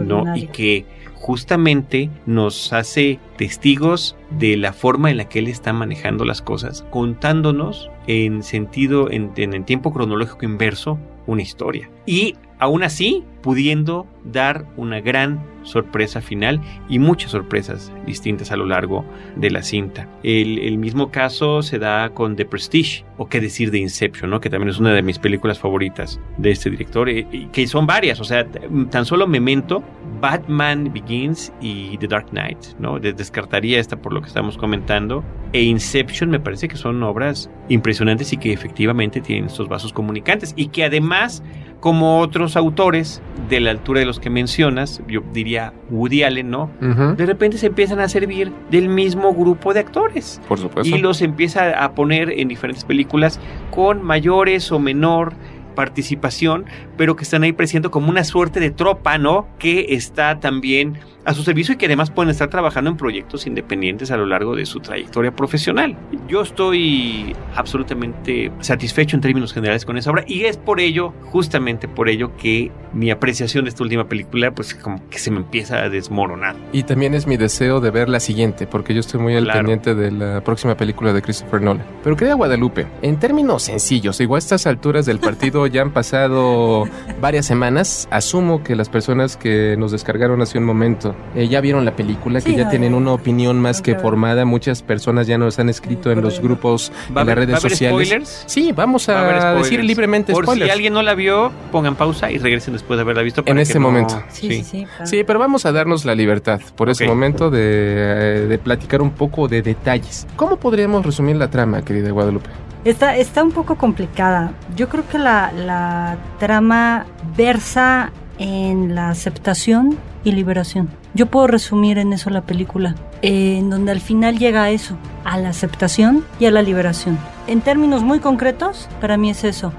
¿no? 0.06 0.36
Y 0.36 0.48
que 0.48 0.86
justamente 1.24 2.10
nos 2.26 2.74
hace 2.74 2.93
testigos 3.38 4.16
de 4.30 4.58
la 4.58 4.74
forma 4.74 5.12
en 5.12 5.18
la 5.18 5.30
que 5.30 5.40
él 5.40 5.48
está 5.48 5.74
manejando 5.74 6.26
las 6.26 6.42
cosas, 6.42 6.86
contándonos 6.90 7.90
en 8.08 8.44
sentido, 8.44 9.10
en, 9.12 9.32
el 9.36 9.66
tiempo 9.66 9.94
cronológico 9.94 10.46
inverso, 10.46 11.00
una 11.26 11.42
historia. 11.42 11.90
Y 12.06 12.36
aún 12.60 12.84
así, 12.84 13.24
pudiendo 13.42 14.08
dar 14.25 14.65
una 14.77 15.01
gran 15.01 15.44
sorpresa 15.63 16.22
final 16.22 16.62
y 16.89 17.00
muchas 17.00 17.32
sorpresas 17.32 17.92
distintas 18.06 18.51
a 18.51 18.58
lo 18.58 18.65
largo 18.65 19.06
de 19.36 19.50
la 19.50 19.63
cinta. 19.63 20.08
El, 20.24 20.77
mismo 20.77 21.12
caso 21.12 21.62
se 21.62 21.80
da 21.80 22.10
con 22.10 22.36
The 22.36 22.46
Prestige, 22.46 23.06
o 23.18 23.27
qué 23.27 23.39
decir 23.39 23.72
de 23.72 23.80
Inception, 23.80 24.30
¿no? 24.30 24.39
que 24.42 24.50
también 24.50 24.70
es 24.70 24.80
una 24.80 24.94
de 24.94 25.01
mis 25.01 25.20
películas 25.20 25.60
favoritas 25.60 26.20
de 26.38 26.51
este 26.51 26.70
director, 26.70 27.10
y, 27.10 27.48
que 27.51 27.68
son 27.68 27.88
varias, 27.88 28.20
o 28.20 28.24
sea, 28.24 28.46
tan 28.89 29.06
solo 29.06 29.27
Memento, 29.27 29.84
Batman 30.20 30.92
Begins 30.94 31.51
y 31.62 31.98
The 31.98 32.08
Dark 32.08 32.30
Knight, 32.30 32.58
¿no? 32.80 33.00
Descartaría 33.00 33.80
esta 33.80 33.98
por 33.98 34.13
lo 34.13 34.22
que 34.22 34.27
estamos 34.27 34.58
comentando, 34.58 35.24
e 35.51 35.63
Inception 35.63 36.30
me 36.30 36.39
parece 36.39 36.68
que 36.68 36.77
son 36.77 37.01
obras 37.03 37.50
impresionantes 37.70 38.34
y 38.34 38.38
que 38.38 38.53
efectivamente 38.53 39.22
tienen 39.22 39.46
estos 39.46 39.68
vasos 39.68 39.94
comunicantes 39.94 40.53
y 40.56 40.68
que 40.68 40.84
además 40.84 41.44
como 41.84 42.20
otros 42.22 42.56
autores 42.56 43.22
de 43.50 43.60
la 43.60 43.72
altura 43.72 44.00
de 44.00 44.06
los 44.06 44.12
que 44.20 44.29
mencionas, 44.29 45.01
yo 45.08 45.22
diría 45.34 45.74
Woody 45.89 46.24
Allen, 46.24 46.50
¿no? 46.50 46.70
De 47.17 47.25
repente 47.25 47.58
se 47.58 47.67
empiezan 47.67 48.00
a 48.00 48.10
servir 48.10 48.51
del 48.70 48.89
mismo 48.89 49.34
grupo 49.34 49.74
de 49.74 49.82
actores. 49.82 50.41
Por 50.48 50.60
supuesto. 50.60 50.96
Y 50.96 51.00
los 51.00 51.22
empieza 51.22 51.84
a 51.84 51.93
poner 51.93 52.29
en 52.29 52.48
diferentes 52.48 52.84
películas 52.84 53.39
con 53.72 54.03
mayores 54.03 54.72
o 54.72 54.79
menor 54.79 55.34
participación, 55.74 56.65
pero 56.98 57.15
que 57.15 57.24
están 57.24 57.43
ahí 57.43 57.51
presentando 57.51 57.91
como 57.91 58.10
una 58.10 58.24
suerte 58.24 58.60
de 58.60 58.72
tropa, 58.72 59.17
¿no? 59.17 59.48
Que 59.58 59.88
está 59.89 60.39
también 60.39 60.98
a 61.25 61.34
su 61.34 61.44
servicio 61.44 61.74
y 61.74 61.77
que 61.77 61.86
además 61.86 62.12
pueden 62.12 62.30
estar 62.30 62.50
trabajando 62.50 62.89
en 62.89 62.98
proyectos 62.98 63.48
independientes 63.48 64.12
a 64.12 64.18
lo 64.18 64.25
largo 64.25 64.56
de 64.56 64.65
su 64.65 64.80
trayectoria 64.80 65.36
profesional. 65.36 65.96
Yo 66.27 66.42
estoy 66.42 67.36
absolutamente 67.56 68.51
satisfecho 68.60 69.15
en 69.15 69.22
términos 69.22 69.53
generales 69.53 69.86
con 69.86 69.98
esa 69.98 70.12
obra 70.12 70.24
y 70.27 70.46
es 70.46 70.58
por 70.58 70.80
ello, 70.80 71.13
justamente 71.24 71.88
por 71.88 72.10
ello, 72.10 72.36
que 72.38 72.72
mi 72.94 73.10
apreciación 73.12 73.65
de 73.65 73.70
esta 73.70 73.84
última 73.84 74.08
película 74.08 74.51
pues 74.51 74.75
como 74.75 75.08
que 75.10 75.20
se 75.20 75.32
me 75.32 75.38
empieza 75.38 75.77
a 75.77 75.89
desmoronar. 75.89 76.56
Y 76.72 76.84
también 76.84 77.13
es 77.13 77.27
mi 77.27 77.38
deseo 77.38 77.80
de 77.80 77.92
ver 77.92 78.10
la 78.10 78.20
siguiente, 78.20 78.68
porque 78.68 78.94
yo 78.94 79.00
estoy 79.00 79.20
muy 79.20 79.36
al 79.36 79.48
pendiente 79.48 79.96
de 79.96 80.12
la 80.12 80.42
próxima 80.42 80.75
película 80.75 81.13
de 81.13 81.22
Christopher 81.22 81.62
Nolan. 81.62 81.86
Pero 82.03 82.15
querida 82.15 82.36
Guadalupe, 82.36 82.88
en 83.01 83.18
términos 83.18 83.63
sencillos, 83.63 84.20
igual 84.20 84.38
a 84.38 84.39
estas 84.39 84.68
alturas 84.68 85.06
del 85.06 85.20
partido 85.20 85.68
ya 85.68 85.82
han 85.82 85.92
pasado 85.92 86.86
varias 87.22 87.46
semanas, 87.46 88.08
asumo 88.12 88.63
que 88.63 88.75
las 88.75 88.89
personas 88.89 89.38
que 89.38 89.75
nos 89.77 89.92
descargaron 89.92 90.42
hace 90.42 90.58
un 90.58 90.65
momento 90.65 91.12
eh, 91.36 91.48
ya 91.48 91.62
vieron 91.62 91.86
la 91.86 91.96
película, 91.96 92.41
que 92.41 92.55
ya 92.55 92.70
tienen 92.70 92.93
una 92.93 93.13
opinión 93.13 93.60
más 93.60 93.82
que 93.82 93.96
formada. 93.96 94.46
Muchas 94.46 94.82
personas 94.82 95.27
ya 95.27 95.38
nos 95.38 95.60
han 95.60 95.70
escrito 95.70 96.12
en 96.12 96.22
los 96.22 96.39
grupos, 96.39 96.91
en 97.10 97.15
las 97.15 97.36
redes 97.36 97.60
sociales. 97.60 98.08
Spoilers? 98.08 98.43
Sí, 98.48 98.72
vamos 98.72 99.10
a, 99.10 99.53
decir 99.55 99.84
libremente 99.84 100.34
Por 100.34 100.48
si 100.50 100.70
alguien 100.70 100.93
no 100.93 101.01
la 101.01 101.15
vio, 101.15 101.51
pongan 101.72 101.96
pausa 101.96 102.32
y 102.32 102.38
regresen 102.38 102.74
después 102.74 102.98
de 102.98 103.01
haberla 103.01 103.22
visto. 103.22 103.43
En 103.46 103.58
ese 103.58 103.79
momento. 103.79 104.22
Sí, 104.29 104.63
sí. 104.63 104.86
Sí, 105.03 105.24
pero 105.24 105.39
vamos 105.39 105.65
a 105.65 105.72
darnos 105.72 106.05
la 106.05 106.15
libertad 106.15 106.62
por 106.75 106.89
ese 106.89 107.08
momento 107.08 107.50
de, 107.50 107.60
eh, 107.62 108.46
de 108.48 108.58
platicar 108.58 109.01
un 109.01 109.12
poco 109.12 109.48
de 109.48 109.62
detalles. 109.62 110.27
¿Cómo 110.36 110.58
podríamos 110.58 111.05
resumir 111.05 111.36
la 111.36 111.50
trama, 111.50 111.84
querida 111.84 112.12
Guadalupe? 112.12 112.50
Está, 112.86 113.15
está 113.15 113.43
un 113.43 113.51
poco 113.51 113.75
complicada. 113.75 114.53
Yo 114.75 114.89
creo 114.89 115.08
que 115.08 115.17
la, 115.17 115.51
la 115.53 116.17
trama 116.38 117.05
versa 117.38 118.12
en 118.38 118.96
la 118.96 119.10
aceptación 119.10 119.98
y 120.24 120.32
liberación. 120.32 120.90
Yo 121.13 121.28
puedo 121.28 121.48
resumir 121.48 121.98
en 121.98 122.13
eso 122.13 122.30
la 122.30 122.42
película, 122.42 122.96
en 123.22 123.70
donde 123.70 123.92
al 123.92 124.02
final 124.02 124.40
llega 124.40 124.63
a 124.63 124.70
eso, 124.70 124.98
a 125.24 125.38
la 125.38 125.50
aceptación 125.50 126.25
y 126.40 126.46
a 126.46 126.52
la 126.52 126.62
liberación. 126.62 127.18
En 127.48 127.62
términos 127.62 128.04
muy 128.04 128.20
concretos, 128.20 128.90
para 129.00 129.18
mí 129.18 129.30
es 129.30 129.44
eso. 129.44 129.74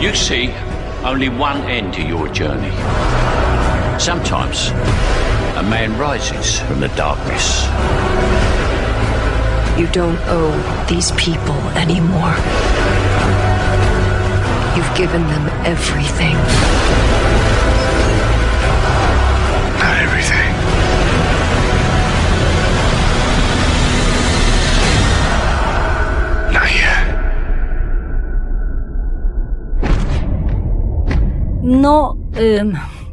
You 0.00 0.14
see 0.14 0.50
only 1.04 1.28
one 1.28 1.60
end 1.68 1.92
to 1.94 2.02
your 2.02 2.28
journey. 2.32 2.70
Sometimes 3.98 4.72
a 5.56 5.62
man 5.62 5.98
rises 5.98 6.60
from 6.60 6.80
the 6.80 6.88
darkness. 6.96 7.66
You 9.76 9.86
don't 9.92 10.18
owe 10.28 10.86
these 10.86 11.12
people 11.12 11.56
anymore. 11.76 12.34
You've 14.78 14.94
given 14.94 15.26
them 15.26 15.48
everything. 15.64 16.36
Not 19.82 19.96
everything. 20.06 20.50
Not 26.52 26.70
yet. 26.70 27.04
No, 31.64 32.16
eh, 32.36 32.62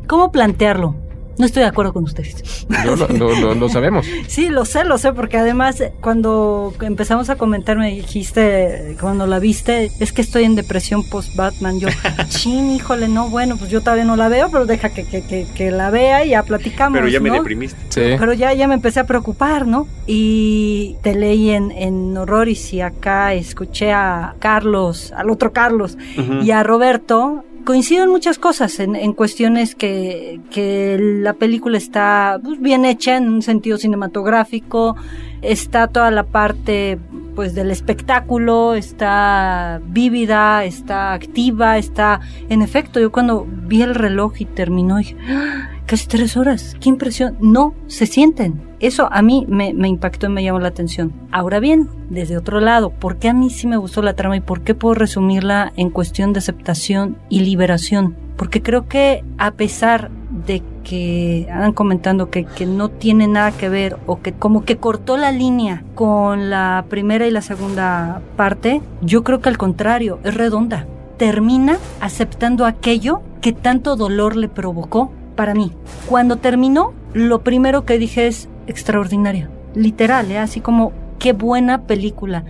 ¿cómo 0.06 0.32
plantearlo? 0.32 1.05
No 1.38 1.46
estoy 1.46 1.64
de 1.64 1.70
acuerdo 1.70 1.94
con 1.94 2.04
ustedes. 2.06 2.66
No, 2.70 2.96
no, 2.96 3.54
lo 3.54 3.70
sabemos. 3.70 4.06
sí, 4.28 4.50
lo 4.50 4.66
sé, 4.66 4.86
lo 4.86 4.98
sé, 4.98 5.12
porque 5.14 5.38
además 5.38 5.84
cuando 6.02 6.74
empezamos 6.82 7.30
a 7.30 7.36
comentar 7.36 7.78
me 7.78 7.92
dijiste, 7.92 8.96
cuando 9.02 9.28
la 9.28 9.40
viste, 9.40 9.92
es 10.00 10.14
que 10.14 10.22
estoy 10.22 10.46
en 10.46 10.56
depresión 10.56 11.08
post-Batman. 11.10 11.80
Yo, 11.80 11.90
chin, 12.30 12.70
híjole, 12.72 13.08
no, 13.08 13.30
bueno, 13.30 13.58
pues 13.58 13.70
yo 13.70 13.82
todavía 13.82 14.06
no 14.06 14.16
la 14.16 14.30
veo, 14.30 14.50
pero 14.50 14.66
deja 14.66 14.90
que, 14.90 15.06
que, 15.06 15.48
que, 15.54 15.72
la 15.72 15.90
vea 15.90 16.26
y 16.26 16.30
ya 16.30 16.44
platicamos. 16.44 16.98
Pero 16.98 17.10
ya 17.10 17.20
me 17.20 17.32
deprimiste. 17.32 17.80
Sí. 17.90 18.16
Pero 18.18 18.34
ya, 18.34 18.54
ya 18.54 18.68
me 18.68 18.76
empecé 18.76 19.02
a 19.02 19.06
preocupar, 19.06 19.68
¿no? 19.68 19.88
Y 20.08 20.96
te 21.02 21.16
leí 21.16 21.50
en, 21.50 21.72
en 21.72 22.16
Horroris 22.16 22.74
y 22.74 22.82
acá 22.82 23.34
escuché 23.34 23.92
a 23.92 24.36
Carlos, 24.40 25.12
al 25.16 25.30
otro 25.30 25.52
Carlos, 25.52 25.98
y 26.42 26.52
a 26.52 26.64
Roberto 26.64 27.44
coincido 27.66 28.04
en 28.04 28.10
muchas 28.10 28.38
cosas, 28.38 28.80
en, 28.80 29.14
cuestiones 29.14 29.76
que, 29.76 30.40
que, 30.52 30.98
la 31.00 31.34
película 31.34 31.78
está 31.78 32.40
pues, 32.42 32.62
bien 32.62 32.86
hecha 32.86 33.18
en 33.18 33.28
un 33.28 33.42
sentido 33.42 33.78
cinematográfico, 33.78 34.96
está 35.42 35.88
toda 35.88 36.12
la 36.12 36.24
parte 36.24 36.98
pues 37.36 37.54
del 37.54 37.70
espectáculo, 37.72 38.76
está 38.76 39.82
vívida, 39.86 40.64
está 40.64 41.12
activa, 41.12 41.78
está... 41.78 42.22
En 42.48 42.62
efecto, 42.62 43.02
yo 43.02 43.12
cuando 43.12 43.46
vi 43.46 43.82
el 43.82 43.94
reloj 43.94 44.36
y 44.40 44.46
terminó, 44.46 44.98
dije, 44.98 45.18
¡Ah! 45.28 45.75
Casi 45.86 46.08
tres 46.08 46.36
horas, 46.38 46.76
qué 46.80 46.90
impresión, 46.90 47.38
no 47.40 47.74
se 47.88 48.06
sienten. 48.06 48.62
Eso 48.80 49.08
a 49.12 49.22
mí 49.22 49.46
me, 49.48 49.70
impactó 49.88 50.28
y 50.28 50.30
me 50.30 50.44
llamó 50.44 50.60
la 50.60 50.68
atención. 50.68 51.14
Ahora 51.32 51.60
bien, 51.60 51.90
desde 52.10 52.38
otro 52.38 52.60
lado, 52.60 52.90
¿por 52.90 53.18
qué 53.18 53.30
a 53.30 53.34
mí 53.34 53.50
sí 53.50 53.68
me 53.68 53.78
gustó 53.78 54.02
la 54.02 54.16
trama 54.16 54.38
y 54.38 54.42
por 54.42 54.62
qué 54.62 54.76
puedo 54.76 54.96
resumirla 54.96 55.72
en 55.76 55.90
cuestión 55.90 56.34
de 56.34 56.40
aceptación 56.40 57.18
y 57.30 57.42
liberación? 57.42 58.16
Porque 58.38 58.62
creo 58.62 58.88
que 58.88 59.24
a 59.38 59.52
pesar 59.52 60.12
de 60.46 60.62
que 60.84 61.48
andan 61.50 61.72
comentando 61.72 62.30
que, 62.30 62.44
que 62.44 62.66
no 62.66 62.90
tiene 62.90 63.28
nada 63.28 63.52
que 63.52 63.70
ver 63.70 63.98
o 64.06 64.22
que 64.22 64.34
como 64.34 64.66
que 64.66 64.76
cortó 64.76 65.16
la 65.16 65.32
línea 65.32 65.84
con 65.96 66.50
la 66.50 66.86
primera 66.90 67.28
y 67.28 67.32
la 67.32 67.42
segunda 67.42 68.22
parte, 68.36 68.82
yo 69.02 69.24
creo 69.24 69.40
que 69.40 69.50
al 69.50 69.58
contrario, 69.58 70.20
es 70.24 70.34
redonda. 70.36 70.86
Termina 71.18 71.78
aceptando 72.02 72.66
aquello 72.66 73.22
que 73.40 73.54
tanto 73.54 73.96
dolor 73.96 74.36
le 74.36 74.50
provocó 74.50 75.12
para 75.36 75.54
mí. 75.54 75.72
Cuando 76.08 76.38
terminó, 76.38 76.94
lo 77.14 77.40
primero 77.42 77.86
que 77.86 77.98
dije 77.98 78.28
es 78.28 78.50
extraordinario. 78.68 79.50
Literal, 79.76 80.32
¿eh? 80.32 80.38
así 80.38 80.62
como 80.62 80.94
qué 81.20 81.34
buena 81.34 81.84
película. 81.84 82.46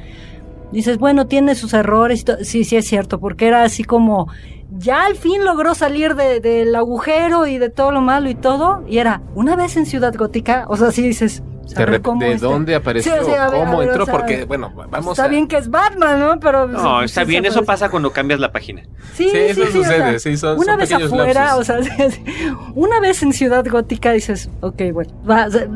Dices, 0.71 0.97
bueno, 0.97 1.27
tiene 1.27 1.55
sus 1.55 1.73
errores. 1.73 2.25
Sí, 2.41 2.63
sí 2.63 2.75
es 2.75 2.85
cierto, 2.87 3.19
porque 3.19 3.47
era 3.47 3.63
así 3.63 3.83
como, 3.83 4.27
ya 4.71 5.05
al 5.05 5.15
fin 5.15 5.45
logró 5.45 5.75
salir 5.75 6.15
del 6.15 6.75
agujero 6.75 7.47
y 7.47 7.57
de 7.57 7.69
todo 7.69 7.91
lo 7.91 8.01
malo 8.01 8.29
y 8.29 8.35
todo. 8.35 8.83
Y 8.87 8.97
era, 8.97 9.21
una 9.35 9.55
vez 9.55 9.77
en 9.77 9.85
Ciudad 9.85 10.13
Gótica, 10.15 10.65
o 10.67 10.75
sea, 10.77 10.91
sí 10.91 11.01
dices, 11.01 11.43
¿De, 11.73 12.37
dónde 12.37 12.75
apareció? 12.75 13.13
¿Cómo 13.51 13.81
entró? 13.81 14.05
Porque, 14.05 14.45
bueno, 14.45 14.71
vamos 14.89 15.17
Está 15.17 15.27
bien 15.27 15.47
que 15.47 15.57
es 15.57 15.69
Batman, 15.69 16.19
¿no? 16.19 16.39
Pero... 16.39 16.67
No, 16.67 17.01
está 17.01 17.23
bien, 17.23 17.45
eso 17.45 17.63
pasa 17.63 17.89
cuando 17.89 18.11
cambias 18.11 18.39
la 18.39 18.51
página. 18.51 18.83
Sí, 19.13 19.29
sí, 19.29 19.37
eso 19.37 19.65
sucede, 19.67 20.19
sí, 20.19 20.37
son, 20.37 20.59
Una 20.59 20.75
vez 20.75 20.91
afuera, 20.91 21.55
o 21.57 21.63
sea, 21.63 21.79
una 22.75 22.99
vez 22.99 23.23
en 23.23 23.33
Ciudad 23.33 23.65
Gótica 23.65 24.11
dices, 24.11 24.49
ok, 24.61 24.81
bueno, 24.93 25.11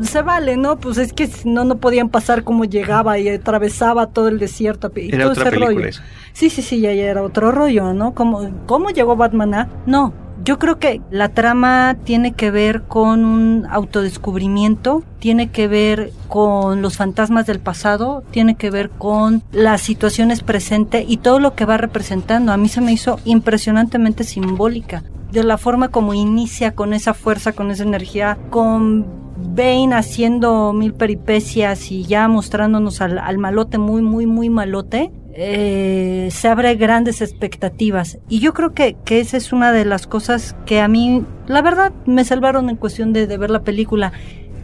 se, 0.04 0.22
vale, 0.22 0.58
¿no? 0.58 0.78
Pues 0.78 0.98
es 0.98 1.14
que 1.14 1.30
no, 1.46 1.64
no 1.64 1.78
podían 1.78 2.10
pasar 2.10 2.44
como 2.44 2.66
llegaba 2.66 3.18
y 3.18 3.30
atravesaba 3.30 4.08
todo 4.08 4.28
el 4.28 4.40
desierto 4.40 4.92
y 4.96 5.14
era 5.14 5.24
todo 5.24 5.32
otra 5.32 5.50
ese 5.50 5.58
rollo. 5.58 5.92
Sí, 6.34 6.50
sí, 6.50 6.62
sí, 6.62 6.80
ya, 6.82 6.94
ya 6.94 7.06
era 7.06 7.24
otro 7.24 7.52
rollo, 7.52 7.94
¿no? 7.94 8.14
¿Cómo, 8.14 8.50
¿Cómo 8.66 8.90
llegó 8.90 9.16
Batman 9.16 9.54
a? 9.54 9.70
No, 9.86 10.14
yo 10.50 10.58
creo 10.58 10.80
que 10.80 11.00
la 11.12 11.30
trama 11.30 11.96
tiene 12.06 12.32
que 12.32 12.50
ver 12.50 12.82
con 12.82 13.24
un 13.24 13.68
autodescubrimiento, 13.70 15.04
tiene 15.20 15.52
que 15.52 15.68
ver 15.68 16.12
con 16.28 16.82
los 16.82 16.98
fantasmas 16.98 17.46
del 17.46 17.60
pasado, 17.60 18.24
tiene 18.32 18.56
que 18.56 18.72
ver 18.72 18.90
con 18.90 19.44
las 19.52 19.82
situaciones 19.82 20.42
presentes 20.42 21.06
y 21.08 21.18
todo 21.18 21.40
lo 21.40 21.54
que 21.54 21.66
va 21.66 21.78
representando. 21.78 22.52
A 22.52 22.58
mí 22.58 22.68
se 22.68 22.82
me 22.82 22.92
hizo 22.92 23.20
impresionantemente 23.26 24.24
simbólica 24.24 25.04
de 25.32 25.44
la 25.44 25.60
forma 25.60 25.90
como 25.90 26.16
inicia 26.16 26.72
con 26.72 26.94
esa 26.94 27.14
fuerza, 27.14 27.52
con 27.52 27.70
esa 27.70 27.84
energía, 27.84 28.40
con 28.50 29.06
Bane 29.38 29.94
haciendo 29.94 30.74
mil 30.74 30.96
peripecias 30.96 31.92
y 31.92 32.06
ya 32.06 32.28
mostrándonos 32.28 33.02
al, 33.02 33.20
al, 33.20 33.38
malote 33.38 33.78
muy, 33.78 34.02
muy, 34.02 34.26
muy 34.26 34.50
malote, 34.50 35.12
eh, 35.34 36.30
se 36.32 36.48
abre 36.48 36.76
grandes 36.76 37.22
expectativas. 37.22 38.20
Y 38.28 38.40
yo 38.40 38.54
creo 38.54 38.74
que, 38.74 38.98
que 39.06 39.20
esa 39.20 39.38
es 39.38 39.54
una 39.54 39.72
de 39.72 39.86
las 39.86 40.08
cosas 40.08 40.56
que 40.66 40.82
a 40.82 40.88
mí, 40.88 41.24
la 41.48 41.62
verdad, 41.62 41.94
me 42.06 42.24
salvaron 42.26 42.70
en 42.70 42.76
cuestión 42.76 43.14
de, 43.14 43.28
de 43.28 43.38
ver 43.38 43.50
la 43.50 43.64
película. 43.64 44.12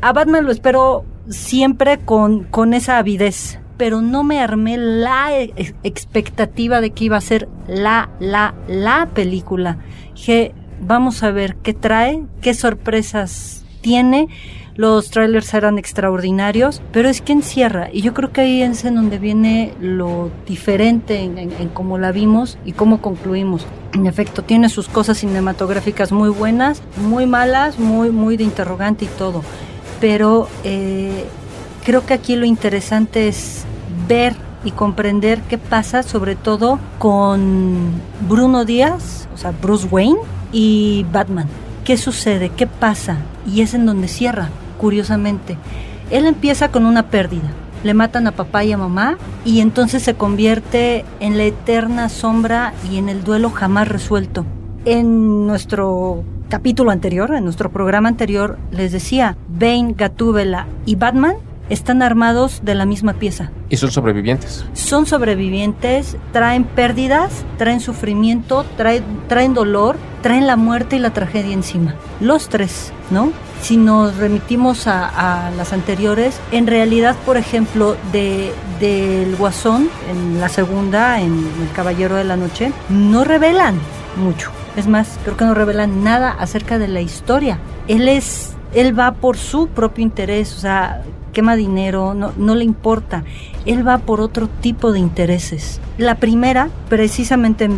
A 0.01 0.13
Batman 0.13 0.45
lo 0.45 0.51
espero 0.51 1.05
siempre 1.29 1.99
con, 1.99 2.43
con 2.43 2.73
esa 2.73 2.97
avidez, 2.97 3.59
pero 3.77 4.01
no 4.01 4.23
me 4.23 4.39
armé 4.39 4.77
la 4.77 5.37
e, 5.37 5.53
expectativa 5.83 6.81
de 6.81 6.91
que 6.91 7.05
iba 7.05 7.17
a 7.17 7.21
ser 7.21 7.47
la, 7.67 8.09
la, 8.19 8.55
la 8.67 9.09
película. 9.13 9.79
Que 10.25 10.53
vamos 10.81 11.23
a 11.23 11.31
ver 11.31 11.55
qué 11.57 11.73
trae, 11.73 12.23
qué 12.41 12.53
sorpresas 12.53 13.65
tiene 13.81 14.27
los 14.75 15.09
trailers 15.09 15.53
eran 15.53 15.77
extraordinarios, 15.77 16.81
pero 16.91 17.07
es 17.07 17.21
que 17.21 17.31
encierra, 17.31 17.89
y 17.91 18.01
yo 18.01 18.13
creo 18.13 18.31
que 18.31 18.41
ahí 18.41 18.61
es 18.61 18.83
en 18.83 18.95
donde 18.95 19.19
viene 19.19 19.73
lo 19.79 20.29
diferente 20.45 21.19
en, 21.19 21.69
cómo 21.73 21.97
la 21.97 22.11
vimos 22.11 22.57
y 22.65 22.73
cómo 22.73 23.01
concluimos. 23.01 23.65
En 23.93 24.05
efecto, 24.05 24.43
tiene 24.43 24.67
sus 24.67 24.89
cosas 24.89 25.17
cinematográficas 25.17 26.11
muy 26.11 26.29
buenas, 26.29 26.81
muy 26.97 27.25
malas, 27.25 27.79
muy, 27.79 28.09
muy 28.09 28.35
de 28.35 28.43
interrogante 28.43 29.05
y 29.05 29.07
todo, 29.07 29.43
pero 30.01 30.49
eh, 30.65 31.25
creo 31.85 32.05
que 32.05 32.13
aquí 32.13 32.35
lo 32.35 32.45
interesante 32.45 33.29
es 33.29 33.63
ver 34.09 34.35
y 34.65 34.71
comprender 34.71 35.41
qué 35.43 35.57
pasa, 35.57 36.03
sobre 36.03 36.35
todo 36.35 36.79
con 36.99 37.91
Bruno 38.27 38.65
Díaz, 38.65 39.29
o 39.33 39.37
sea, 39.37 39.51
Bruce 39.51 39.87
Wayne 39.89 40.19
y 40.51 41.05
Batman. 41.13 41.47
¿Qué 41.85 41.97
sucede? 41.97 42.49
¿Qué 42.49 42.67
pasa? 42.67 43.17
Y 43.45 43.61
es 43.61 43.75
en 43.75 43.85
donde 43.85 44.07
cierra 44.07 44.49
curiosamente. 44.85 45.57
Él 46.11 46.27
empieza 46.27 46.69
con 46.69 46.85
una 46.85 47.09
pérdida. 47.09 47.49
Le 47.83 47.95
matan 47.95 48.27
a 48.27 48.33
papá 48.33 48.63
y 48.63 48.71
a 48.71 48.77
mamá 48.77 49.17
y 49.43 49.61
entonces 49.61 50.03
se 50.03 50.13
convierte 50.13 51.03
en 51.19 51.39
la 51.39 51.45
eterna 51.45 52.07
sombra 52.07 52.71
y 52.91 52.97
en 52.97 53.09
el 53.09 53.23
duelo 53.23 53.49
jamás 53.49 53.87
resuelto. 53.87 54.45
En 54.85 55.47
nuestro 55.47 56.23
capítulo 56.49 56.91
anterior, 56.91 57.33
en 57.33 57.45
nuestro 57.45 57.71
programa 57.71 58.09
anterior, 58.09 58.59
les 58.69 58.91
decía, 58.91 59.37
Bane, 59.47 59.95
Gatúbela 59.97 60.67
y 60.85 60.93
Batman 60.97 61.37
están 61.69 62.01
armados 62.01 62.61
de 62.63 62.75
la 62.75 62.85
misma 62.85 63.13
pieza. 63.13 63.51
¿Y 63.69 63.77
son 63.77 63.91
sobrevivientes? 63.91 64.65
Son 64.73 65.05
sobrevivientes, 65.05 66.17
traen 66.31 66.63
pérdidas, 66.63 67.45
traen 67.57 67.79
sufrimiento, 67.79 68.65
traen, 68.77 69.03
traen 69.27 69.53
dolor, 69.53 69.97
traen 70.21 70.47
la 70.47 70.55
muerte 70.55 70.95
y 70.95 70.99
la 70.99 71.11
tragedia 71.11 71.53
encima. 71.53 71.95
Los 72.19 72.49
tres, 72.49 72.91
¿no? 73.11 73.31
Si 73.61 73.77
nos 73.77 74.17
remitimos 74.17 74.85
a, 74.87 75.51
las 75.57 75.73
anteriores, 75.73 76.39
en 76.51 76.67
realidad, 76.67 77.15
por 77.25 77.37
ejemplo, 77.37 77.95
de 78.11 78.51
del 78.79 79.35
Guasón, 79.37 79.89
en 80.11 80.41
la 80.41 80.49
segunda, 80.49 81.21
en 81.21 81.31
El 81.33 81.71
Caballero 81.73 82.15
de 82.15 82.25
la 82.25 82.35
Noche, 82.35 82.73
no 82.89 83.23
revelan 83.23 83.79
mucho. 84.17 84.51
Es 84.75 84.87
más, 84.87 85.17
creo 85.23 85.37
que 85.37 85.45
no 85.45 85.53
revelan 85.53 86.03
nada 86.03 86.31
acerca 86.31 86.77
de 86.77 86.89
la 86.89 86.99
historia. 86.99 87.57
Él 87.87 88.09
es 88.09 88.55
él 88.75 88.97
va 88.97 89.13
por 89.13 89.37
su 89.37 89.67
propio 89.67 90.03
interés, 90.03 90.53
o 90.53 90.59
sea, 90.59 91.01
quema 91.35 91.55
dinero, 91.55 92.15
no, 92.15 92.31
no 92.37 92.55
le 92.55 92.63
importa. 92.63 93.23
Él 93.65 93.87
va 93.87 93.99
por 93.99 94.21
otro 94.21 94.47
tipo 94.47 94.91
de 94.91 94.99
intereses. 94.99 95.81
La 95.97 96.15
primera, 96.15 96.69
precisamente 96.89 97.65
en, 97.65 97.77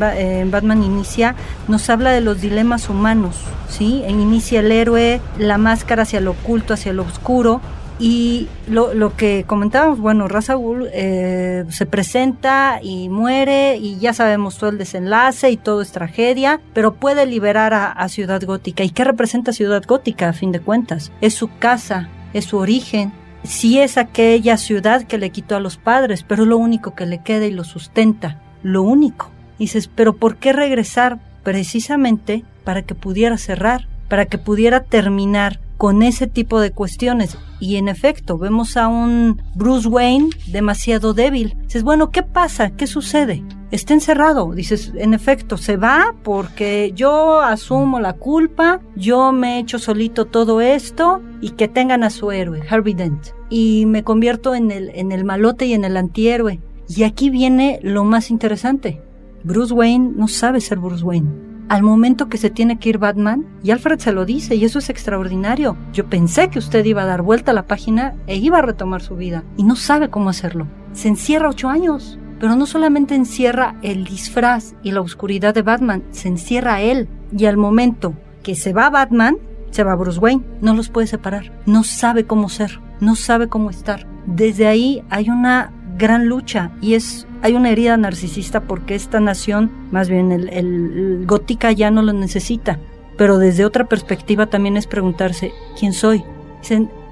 Batman 0.51 0.83
Inicia, 0.83 1.35
nos 1.67 1.89
habla 1.89 2.11
de 2.11 2.21
los 2.21 2.39
dilemas 2.39 2.89
humanos, 2.89 3.35
¿sí? 3.67 4.03
Inicia 4.07 4.61
el 4.61 4.71
héroe, 4.71 5.19
la 5.37 5.57
máscara 5.57 6.03
hacia 6.03 6.21
lo 6.21 6.31
oculto, 6.31 6.73
hacia 6.73 6.93
lo 6.93 7.03
oscuro, 7.03 7.61
y 7.99 8.47
lo, 8.67 8.93
lo, 8.93 9.15
que 9.15 9.43
comentábamos, 9.47 9.99
bueno, 9.99 10.27
Ra's 10.27 10.51
eh, 10.93 11.65
se 11.69 11.85
presenta 11.87 12.79
y 12.81 13.09
muere 13.09 13.77
y 13.77 13.97
ya 13.97 14.13
sabemos 14.13 14.57
todo 14.57 14.69
el 14.69 14.77
desenlace 14.77 15.49
y 15.49 15.57
todo 15.57 15.81
es 15.81 15.91
tragedia, 15.91 16.61
pero 16.73 16.93
puede 16.93 17.25
liberar 17.25 17.73
a, 17.73 18.07
Ciudad 18.09 18.41
Gótica. 18.43 18.83
¿Y 18.83 18.91
qué 18.91 19.03
representa 19.03 19.51
Ciudad 19.51 19.83
Gótica 19.85 20.29
a 20.29 20.33
fin 20.33 20.51
de 20.51 20.59
cuentas? 20.59 21.11
Es 21.21 21.33
su 21.33 21.49
casa, 21.57 22.09
es 22.33 22.45
su 22.45 22.57
origen, 22.57 23.11
sí 23.43 23.79
es 23.79 23.97
aquella 23.97 24.57
ciudad 24.57 25.03
que 25.03 25.17
le 25.17 25.29
quitó 25.29 25.55
a 25.55 25.59
los 25.59 25.77
padres, 25.77 26.23
pero 26.23 26.43
es 26.43 26.49
lo 26.49 26.57
único 26.57 26.95
que 26.95 27.05
le 27.05 27.21
queda 27.21 27.45
y 27.45 27.51
lo 27.51 27.63
sustenta, 27.63 28.41
lo 28.63 28.81
único. 28.81 29.31
dices, 29.59 29.87
pero 29.87 30.15
¿por 30.15 30.37
qué 30.37 30.53
regresar? 30.53 31.19
Precisamente 31.43 32.43
para 32.63 32.81
que 32.81 32.95
pudiera 32.95 33.37
cerrar, 33.37 33.87
para 34.09 34.25
que 34.25 34.37
pudiera 34.37 34.83
terminar 34.83 35.59
con 35.77 36.03
ese 36.03 36.27
tipo 36.27 36.59
de 36.59 36.71
cuestiones. 36.71 37.37
Y 37.59 37.77
en 37.77 37.87
efecto, 37.87 38.37
vemos 38.37 38.77
a 38.77 38.87
un 38.87 39.41
Bruce 39.55 39.87
Wayne 39.87 40.29
demasiado 40.47 41.13
débil. 41.13 41.55
Dices, 41.63 41.83
bueno, 41.83 42.11
¿qué 42.11 42.23
pasa? 42.23 42.71
¿Qué 42.71 42.87
sucede? 42.87 43.43
Está 43.71 43.93
encerrado. 43.93 44.53
Dices, 44.53 44.93
en 44.95 45.13
efecto, 45.13 45.57
se 45.57 45.77
va 45.77 46.15
porque 46.23 46.91
yo 46.95 47.41
asumo 47.41 47.99
la 47.99 48.13
culpa, 48.13 48.81
yo 48.95 49.31
me 49.31 49.55
he 49.55 49.59
hecho 49.59 49.79
solito 49.79 50.25
todo 50.25 50.61
esto 50.61 51.21
y 51.41 51.51
que 51.51 51.67
tengan 51.67 52.03
a 52.03 52.09
su 52.09 52.31
héroe, 52.31 52.61
Harvey 52.69 52.93
Dent. 52.93 53.27
Y 53.49 53.85
me 53.85 54.03
convierto 54.03 54.55
en 54.55 54.71
el, 54.71 54.91
en 54.93 55.11
el 55.11 55.23
malote 55.23 55.65
y 55.65 55.73
en 55.73 55.85
el 55.85 55.97
antihéroe. 55.97 56.59
Y 56.89 57.03
aquí 57.03 57.29
viene 57.29 57.79
lo 57.83 58.03
más 58.03 58.29
interesante. 58.29 59.01
Bruce 59.43 59.73
Wayne 59.73 60.13
no 60.15 60.27
sabe 60.27 60.61
ser 60.61 60.79
Bruce 60.79 61.03
Wayne 61.03 61.56
al 61.69 61.83
momento 61.83 62.29
que 62.29 62.37
se 62.37 62.49
tiene 62.49 62.79
que 62.79 62.89
ir 62.89 62.97
Batman, 62.97 63.45
y 63.63 63.71
Alfred 63.71 63.99
se 63.99 64.11
lo 64.11 64.25
dice, 64.25 64.55
y 64.55 64.65
eso 64.65 64.79
es 64.79 64.89
extraordinario. 64.89 65.75
Yo 65.93 66.05
pensé 66.05 66.49
que 66.49 66.59
usted 66.59 66.85
iba 66.85 67.03
a 67.03 67.07
dar 67.07 67.21
vuelta 67.21 67.51
a 67.51 67.55
la 67.55 67.67
página 67.67 68.15
e 68.27 68.37
iba 68.37 68.59
a 68.59 68.63
retomar 68.63 69.01
su 69.01 69.15
vida, 69.15 69.43
y 69.57 69.63
no 69.63 69.75
sabe 69.75 70.09
cómo 70.09 70.29
hacerlo. 70.29 70.67
Se 70.93 71.07
encierra 71.07 71.49
ocho 71.49 71.69
años, 71.69 72.17
pero 72.39 72.55
no 72.55 72.65
solamente 72.65 73.15
encierra 73.15 73.75
el 73.81 74.05
disfraz 74.05 74.75
y 74.83 74.91
la 74.91 75.01
oscuridad 75.01 75.53
de 75.53 75.61
Batman, 75.61 76.03
se 76.11 76.27
encierra 76.27 76.81
él, 76.81 77.09
y 77.35 77.45
al 77.45 77.57
momento 77.57 78.13
que 78.43 78.55
se 78.55 78.73
va 78.73 78.89
Batman, 78.89 79.37
se 79.71 79.83
va 79.83 79.95
Bruce 79.95 80.19
Wayne, 80.19 80.43
no 80.61 80.73
los 80.73 80.89
puede 80.89 81.07
separar, 81.07 81.51
no 81.65 81.83
sabe 81.83 82.25
cómo 82.25 82.49
ser, 82.49 82.79
no 83.01 83.15
sabe 83.15 83.49
cómo 83.49 83.69
estar. 83.69 84.07
Desde 84.25 84.67
ahí 84.67 85.03
hay 85.09 85.29
una 85.29 85.71
gran 85.97 86.27
lucha 86.27 86.71
y 86.81 86.93
es 86.93 87.26
hay 87.41 87.53
una 87.53 87.69
herida 87.69 87.97
narcisista 87.97 88.61
porque 88.61 88.95
esta 88.95 89.19
nación, 89.19 89.71
más 89.91 90.09
bien 90.09 90.31
el, 90.31 91.25
gótica 91.25 91.71
ya 91.71 91.91
no 91.91 92.01
lo 92.01 92.13
necesita. 92.13 92.79
Pero 93.17 93.39
desde 93.39 93.65
otra 93.65 93.85
perspectiva 93.85 94.45
también 94.45 94.77
es 94.77 94.87
preguntarse 94.87 95.51
quién 95.79 95.93
soy. 95.93 96.23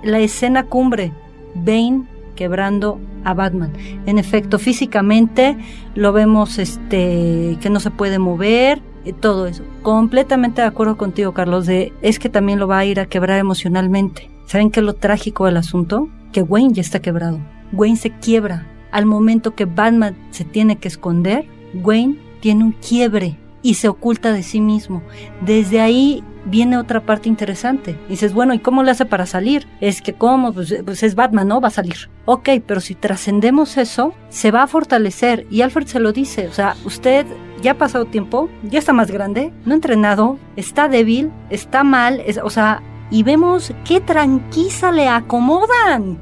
La 0.03 0.19
escena 0.19 0.65
cumbre, 0.65 1.11
Bane 1.55 2.03
quebrando 2.35 2.99
a 3.23 3.33
Batman. 3.33 3.71
En 4.05 4.19
efecto, 4.19 4.59
físicamente 4.59 5.57
lo 5.95 6.11
vemos 6.13 6.59
este 6.59 7.57
que 7.61 7.69
no 7.69 7.79
se 7.79 7.91
puede 7.91 8.19
mover, 8.19 8.81
y 9.05 9.13
todo 9.13 9.45
eso. 9.45 9.63
Completamente 9.83 10.61
de 10.61 10.67
acuerdo 10.67 10.97
contigo, 10.97 11.33
Carlos, 11.33 11.65
de 11.65 11.93
es 12.01 12.19
que 12.19 12.27
también 12.27 12.59
lo 12.59 12.67
va 12.67 12.79
a 12.79 12.85
ir 12.85 12.99
a 12.99 13.05
quebrar 13.05 13.39
emocionalmente. 13.39 14.29
¿Saben 14.47 14.71
qué 14.71 14.79
es 14.79 14.85
lo 14.85 14.93
trágico 14.93 15.45
del 15.45 15.57
asunto? 15.57 16.09
Que 16.33 16.41
Wayne 16.41 16.73
ya 16.73 16.81
está 16.81 16.99
quebrado. 16.99 17.39
Wayne 17.71 17.97
se 17.97 18.11
quiebra 18.11 18.65
al 18.95 19.05
momento 19.05 19.55
que 19.55 19.65
Batman 19.65 20.15
se 20.31 20.45
tiene 20.45 20.77
que 20.77 20.88
esconder, 20.88 21.45
Wayne 21.73 22.17
tiene 22.39 22.63
un 22.63 22.71
quiebre 22.71 23.38
y 23.62 23.73
se 23.73 23.89
oculta 23.89 24.31
de 24.31 24.41
sí 24.41 24.62
mismo. 24.62 25.03
Desde 25.41 25.81
ahí 25.81 26.23
viene 26.45 26.77
otra 26.77 27.05
parte 27.05 27.27
interesante. 27.27 27.99
Dices, 28.08 28.34
bueno, 28.34 28.53
¿y 28.53 28.60
cómo 28.60 28.84
le 28.84 28.91
hace 28.91 29.05
para 29.05 29.25
salir? 29.25 29.67
Es 29.81 30.01
que, 30.01 30.13
¿cómo? 30.13 30.53
Pues, 30.53 30.73
pues 30.86 31.03
es 31.03 31.13
Batman, 31.13 31.49
¿no? 31.49 31.60
Va 31.60 31.67
a 31.67 31.71
salir. 31.71 32.10
Ok, 32.23 32.47
pero 32.65 32.79
si 32.79 32.95
trascendemos 32.95 33.75
eso, 33.75 34.13
se 34.29 34.51
va 34.51 34.63
a 34.63 34.67
fortalecer. 34.67 35.45
Y 35.49 35.62
Alfred 35.62 35.88
se 35.88 35.99
lo 35.99 36.13
dice, 36.13 36.47
o 36.47 36.53
sea, 36.53 36.77
usted 36.86 37.25
ya 37.62 37.71
ha 37.71 37.77
pasado 37.77 38.05
tiempo, 38.05 38.47
ya 38.63 38.79
está 38.79 38.93
más 38.93 39.12
grande, 39.12 39.51
no 39.65 39.73
ha 39.73 39.75
entrenado, 39.75 40.39
está 40.55 40.88
débil, 40.88 41.34
está 41.49 41.84
mal, 41.84 42.23
o 42.41 42.49
sea, 42.49 42.81
y 43.12 43.23
vemos 43.23 43.73
qué 43.84 43.99
tranquila 43.99 44.93
le 44.93 45.10
acomodan. 45.10 46.17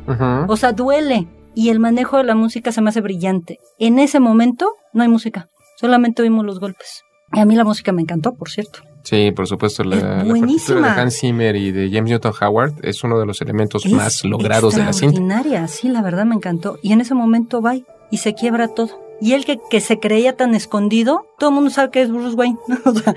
O 0.48 0.58
sea, 0.58 0.72
duele 0.72 1.28
y 1.56 1.70
el 1.70 1.80
manejo 1.80 2.18
de 2.18 2.24
la 2.24 2.36
música 2.36 2.72
se 2.72 2.82
me 2.82 2.90
hace 2.90 3.02
brillante. 3.02 3.60
En 3.80 4.00
ese 4.00 4.20
momento 4.20 4.74
no 4.94 5.04
hay 5.04 5.10
música, 5.10 5.50
solamente 5.80 6.22
oímos 6.22 6.46
los 6.46 6.60
golpes. 6.60 7.04
Y 7.34 7.40
a 7.40 7.46
mí 7.46 7.56
la 7.56 7.64
música 7.64 7.92
me 7.92 8.02
encantó, 8.02 8.34
por 8.34 8.50
cierto. 8.50 8.80
Sí, 9.04 9.32
por 9.32 9.48
supuesto, 9.48 9.84
la, 9.84 10.24
buenísima. 10.24 10.94
de 10.94 11.02
Hans 11.02 11.20
Zimmer 11.20 11.56
y 11.56 11.72
de 11.72 11.90
James 11.92 12.12
Newton 12.12 12.34
Howard 12.40 12.74
es 12.84 13.04
uno 13.04 13.20
de 13.20 13.26
los 13.26 13.42
elementos 13.42 13.86
más 13.88 14.24
logrados 14.24 14.76
de 14.76 14.84
la 14.84 14.94
cinta. 14.94 15.18
Extraordinaria, 15.18 15.68
sí, 15.68 15.90
la 15.90 16.02
verdad 16.02 16.26
me 16.26 16.36
encantó. 16.36 16.78
Y 16.82 16.94
en 16.94 17.02
ese 17.02 17.14
momento 17.14 17.62
va 17.62 17.76
y 17.76 18.18
se 18.18 18.34
quiebra 18.34 18.70
todo. 18.70 19.03
Y 19.22 19.34
él 19.34 19.46
que, 19.46 19.60
que 19.70 19.80
se 19.80 20.00
creía 20.00 20.36
tan 20.36 20.56
escondido, 20.56 21.28
todo 21.40 21.50
el 21.50 21.56
mundo 21.56 21.70
sabe 21.70 21.92
que 21.92 22.02
es 22.02 22.12
Bruce 22.12 22.36
Wayne. 22.36 22.58
o 22.86 22.94
sea, 22.94 23.16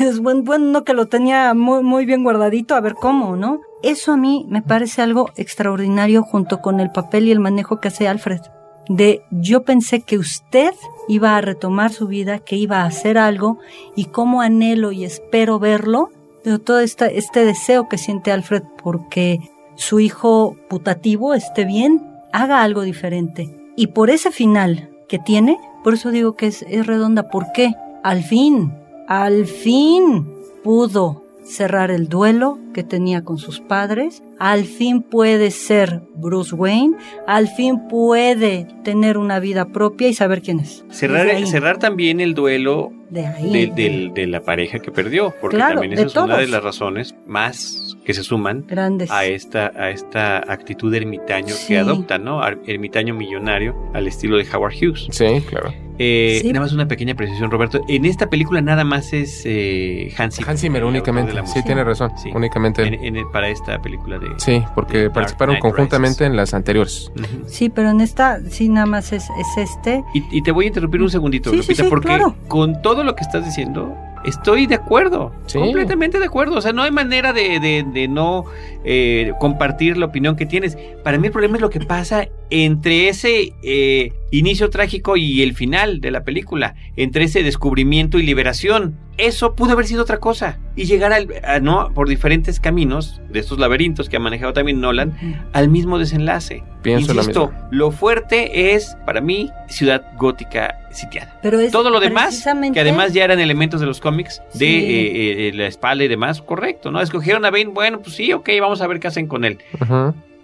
es 0.00 0.20
bueno, 0.20 0.42
bueno 0.42 0.84
que 0.84 0.94
lo 0.94 1.06
tenía 1.06 1.54
muy, 1.54 1.82
muy 1.82 2.04
bien 2.04 2.24
guardadito, 2.24 2.74
a 2.74 2.80
ver 2.80 2.94
cómo, 2.94 3.36
¿no? 3.36 3.60
Eso 3.82 4.12
a 4.12 4.16
mí 4.16 4.46
me 4.48 4.62
parece 4.62 5.02
algo 5.02 5.30
extraordinario 5.36 6.22
junto 6.22 6.60
con 6.60 6.80
el 6.80 6.90
papel 6.90 7.28
y 7.28 7.32
el 7.32 7.40
manejo 7.40 7.80
que 7.80 7.88
hace 7.88 8.08
Alfred. 8.08 8.40
De 8.88 9.22
yo 9.30 9.64
pensé 9.64 10.00
que 10.00 10.18
usted 10.18 10.72
iba 11.08 11.36
a 11.36 11.40
retomar 11.40 11.92
su 11.92 12.06
vida, 12.06 12.38
que 12.38 12.56
iba 12.56 12.82
a 12.82 12.86
hacer 12.86 13.18
algo 13.18 13.58
y 13.94 14.06
cómo 14.06 14.40
anhelo 14.40 14.92
y 14.92 15.04
espero 15.04 15.58
verlo. 15.58 16.10
Pero 16.44 16.60
todo 16.60 16.80
este, 16.80 17.18
este 17.18 17.44
deseo 17.44 17.88
que 17.88 17.98
siente 17.98 18.30
Alfred 18.30 18.62
porque 18.82 19.40
su 19.74 20.00
hijo 20.00 20.56
putativo 20.68 21.34
esté 21.34 21.64
bien, 21.64 22.06
haga 22.32 22.62
algo 22.62 22.82
diferente. 22.82 23.72
Y 23.76 23.88
por 23.88 24.10
ese 24.10 24.30
final, 24.30 24.90
que 25.08 25.18
tiene, 25.18 25.58
por 25.84 25.94
eso 25.94 26.10
digo 26.10 26.34
que 26.34 26.46
es, 26.46 26.62
es 26.68 26.86
redonda. 26.86 27.28
¿Por 27.30 27.52
qué? 27.52 27.74
Al 28.02 28.22
fin, 28.22 28.72
al 29.08 29.46
fin 29.46 30.26
pudo 30.62 31.25
cerrar 31.46 31.90
el 31.90 32.08
duelo 32.08 32.58
que 32.74 32.82
tenía 32.82 33.22
con 33.22 33.38
sus 33.38 33.60
padres, 33.60 34.22
al 34.38 34.64
fin 34.64 35.02
puede 35.02 35.50
ser 35.50 36.02
Bruce 36.14 36.54
Wayne, 36.54 36.96
al 37.26 37.48
fin 37.48 37.88
puede 37.88 38.66
tener 38.84 39.16
una 39.16 39.38
vida 39.40 39.66
propia 39.68 40.08
y 40.08 40.14
saber 40.14 40.42
quién 40.42 40.60
es. 40.60 40.84
Cerrar, 40.90 41.46
cerrar 41.46 41.78
también 41.78 42.20
el 42.20 42.34
duelo 42.34 42.92
de, 43.10 44.10
de, 44.14 44.26
la 44.26 44.42
pareja 44.42 44.80
que 44.80 44.90
perdió, 44.90 45.32
porque 45.40 45.56
también 45.56 45.92
esa 45.92 46.06
es 46.06 46.16
una 46.16 46.38
de 46.38 46.48
las 46.48 46.62
razones 46.62 47.14
más 47.26 47.96
que 48.04 48.14
se 48.14 48.22
suman 48.22 48.66
a 49.08 49.24
esta 49.24 49.72
a 49.74 49.90
esta 49.90 50.38
actitud 50.38 50.94
ermitaño 50.94 51.54
que 51.66 51.78
adopta, 51.78 52.18
¿no? 52.18 52.40
Ermitaño 52.66 53.14
millonario 53.14 53.74
al 53.94 54.06
estilo 54.06 54.36
de 54.36 54.46
Howard 54.52 54.74
Hughes. 54.74 55.08
Sí, 55.10 55.42
claro. 55.48 55.72
Eh, 55.98 56.42
nada 56.46 56.60
más 56.60 56.72
una 56.72 56.88
pequeña 56.88 57.14
precisión, 57.14 57.50
Roberto. 57.50 57.80
En 57.88 58.04
esta 58.04 58.28
película 58.28 58.60
nada 58.60 58.84
más 58.84 59.12
es 59.12 59.42
eh, 59.44 60.12
Hans 60.18 60.36
Zimmer. 60.36 60.50
Hans 60.50 60.60
Zimmer 60.60 60.84
únicamente. 60.84 61.32
Sí, 61.46 61.62
tiene 61.64 61.84
razón. 61.84 62.12
Únicamente. 62.34 62.82
En, 62.82 63.30
para 63.30 63.48
esta 63.48 63.80
película 63.80 64.18
de. 64.18 64.28
Sí, 64.38 64.62
porque 64.74 65.10
participaron 65.10 65.58
conjuntamente 65.58 66.24
en 66.24 66.36
las 66.36 66.54
anteriores. 66.54 67.10
Sí, 67.46 67.68
pero 67.68 67.90
en 67.90 68.00
esta 68.00 68.40
sí 68.50 68.68
nada 68.68 68.86
más 68.86 69.12
es, 69.12 69.28
este. 69.56 70.04
Y, 70.14 70.42
te 70.42 70.52
voy 70.52 70.66
a 70.66 70.68
interrumpir 70.68 71.02
un 71.02 71.10
segundito, 71.10 71.52
Lupita, 71.52 71.84
porque 71.88 72.22
con 72.48 72.82
todo 72.82 73.02
lo 73.02 73.14
que 73.16 73.22
estás 73.22 73.44
diciendo, 73.44 73.96
Estoy 74.26 74.66
de 74.66 74.74
acuerdo, 74.74 75.32
completamente 75.52 76.18
de 76.18 76.26
acuerdo. 76.26 76.56
O 76.56 76.60
sea, 76.60 76.72
no 76.72 76.82
hay 76.82 76.90
manera 76.90 77.32
de, 77.32 77.60
de, 77.60 78.08
no 78.08 78.44
eh, 78.84 79.32
compartir 79.38 79.96
la 79.96 80.06
opinión 80.06 80.34
que 80.34 80.46
tienes. 80.46 80.76
Para 81.04 81.18
mí 81.18 81.28
el 81.28 81.32
problema 81.32 81.56
es 81.56 81.62
lo 81.62 81.70
que 81.70 81.80
pasa 81.80 82.28
entre 82.50 83.08
ese 83.08 83.52
eh, 83.62 84.12
inicio 84.32 84.68
trágico 84.70 85.16
y 85.16 85.42
el 85.42 85.54
final 85.54 86.00
de 86.00 86.10
la 86.10 86.24
película, 86.24 86.74
entre 86.96 87.24
ese 87.24 87.42
descubrimiento 87.42 88.18
y 88.18 88.24
liberación. 88.24 88.98
Eso 89.18 89.54
pudo 89.54 89.72
haber 89.72 89.86
sido 89.86 90.02
otra 90.02 90.18
cosa 90.18 90.58
y 90.74 90.84
llegar 90.84 91.12
al, 91.12 91.28
no 91.62 91.90
por 91.94 92.08
diferentes 92.08 92.60
caminos 92.60 93.20
de 93.30 93.40
estos 93.40 93.58
laberintos 93.58 94.08
que 94.08 94.16
ha 94.16 94.20
manejado 94.20 94.52
también 94.52 94.80
Nolan 94.80 95.48
al 95.52 95.68
mismo 95.68 95.98
desenlace. 95.98 96.62
Pienso 96.82 97.14
Insisto, 97.14 97.52
lo, 97.70 97.90
fuerte 97.90 98.74
es 98.74 98.96
para 99.06 99.20
mí 99.20 99.50
Ciudad 99.68 100.04
Gótica 100.18 100.78
sitiada. 100.90 101.38
Pero 101.42 101.58
Todo 101.70 101.90
lo 101.90 101.98
demás, 101.98 102.46
que 102.72 102.80
además 102.80 103.12
ya 103.12 103.24
eran 103.24 103.40
elementos 103.40 103.80
de 103.80 103.86
los 103.86 104.00
cómics 104.00 104.42
de 104.54 104.66
eh, 104.66 105.48
eh, 105.48 105.52
la 105.54 105.66
espalda 105.66 106.04
y 106.04 106.08
demás, 106.08 106.42
correcto, 106.42 106.90
¿no? 106.90 107.00
Escogieron 107.00 107.44
a 107.44 107.50
Bane, 107.50 107.66
bueno, 107.66 108.00
pues 108.00 108.16
sí, 108.16 108.32
ok, 108.32 108.48
vamos 108.60 108.80
a 108.82 108.86
ver 108.86 109.00
qué 109.00 109.08
hacen 109.08 109.26
con 109.26 109.44
él. 109.44 109.58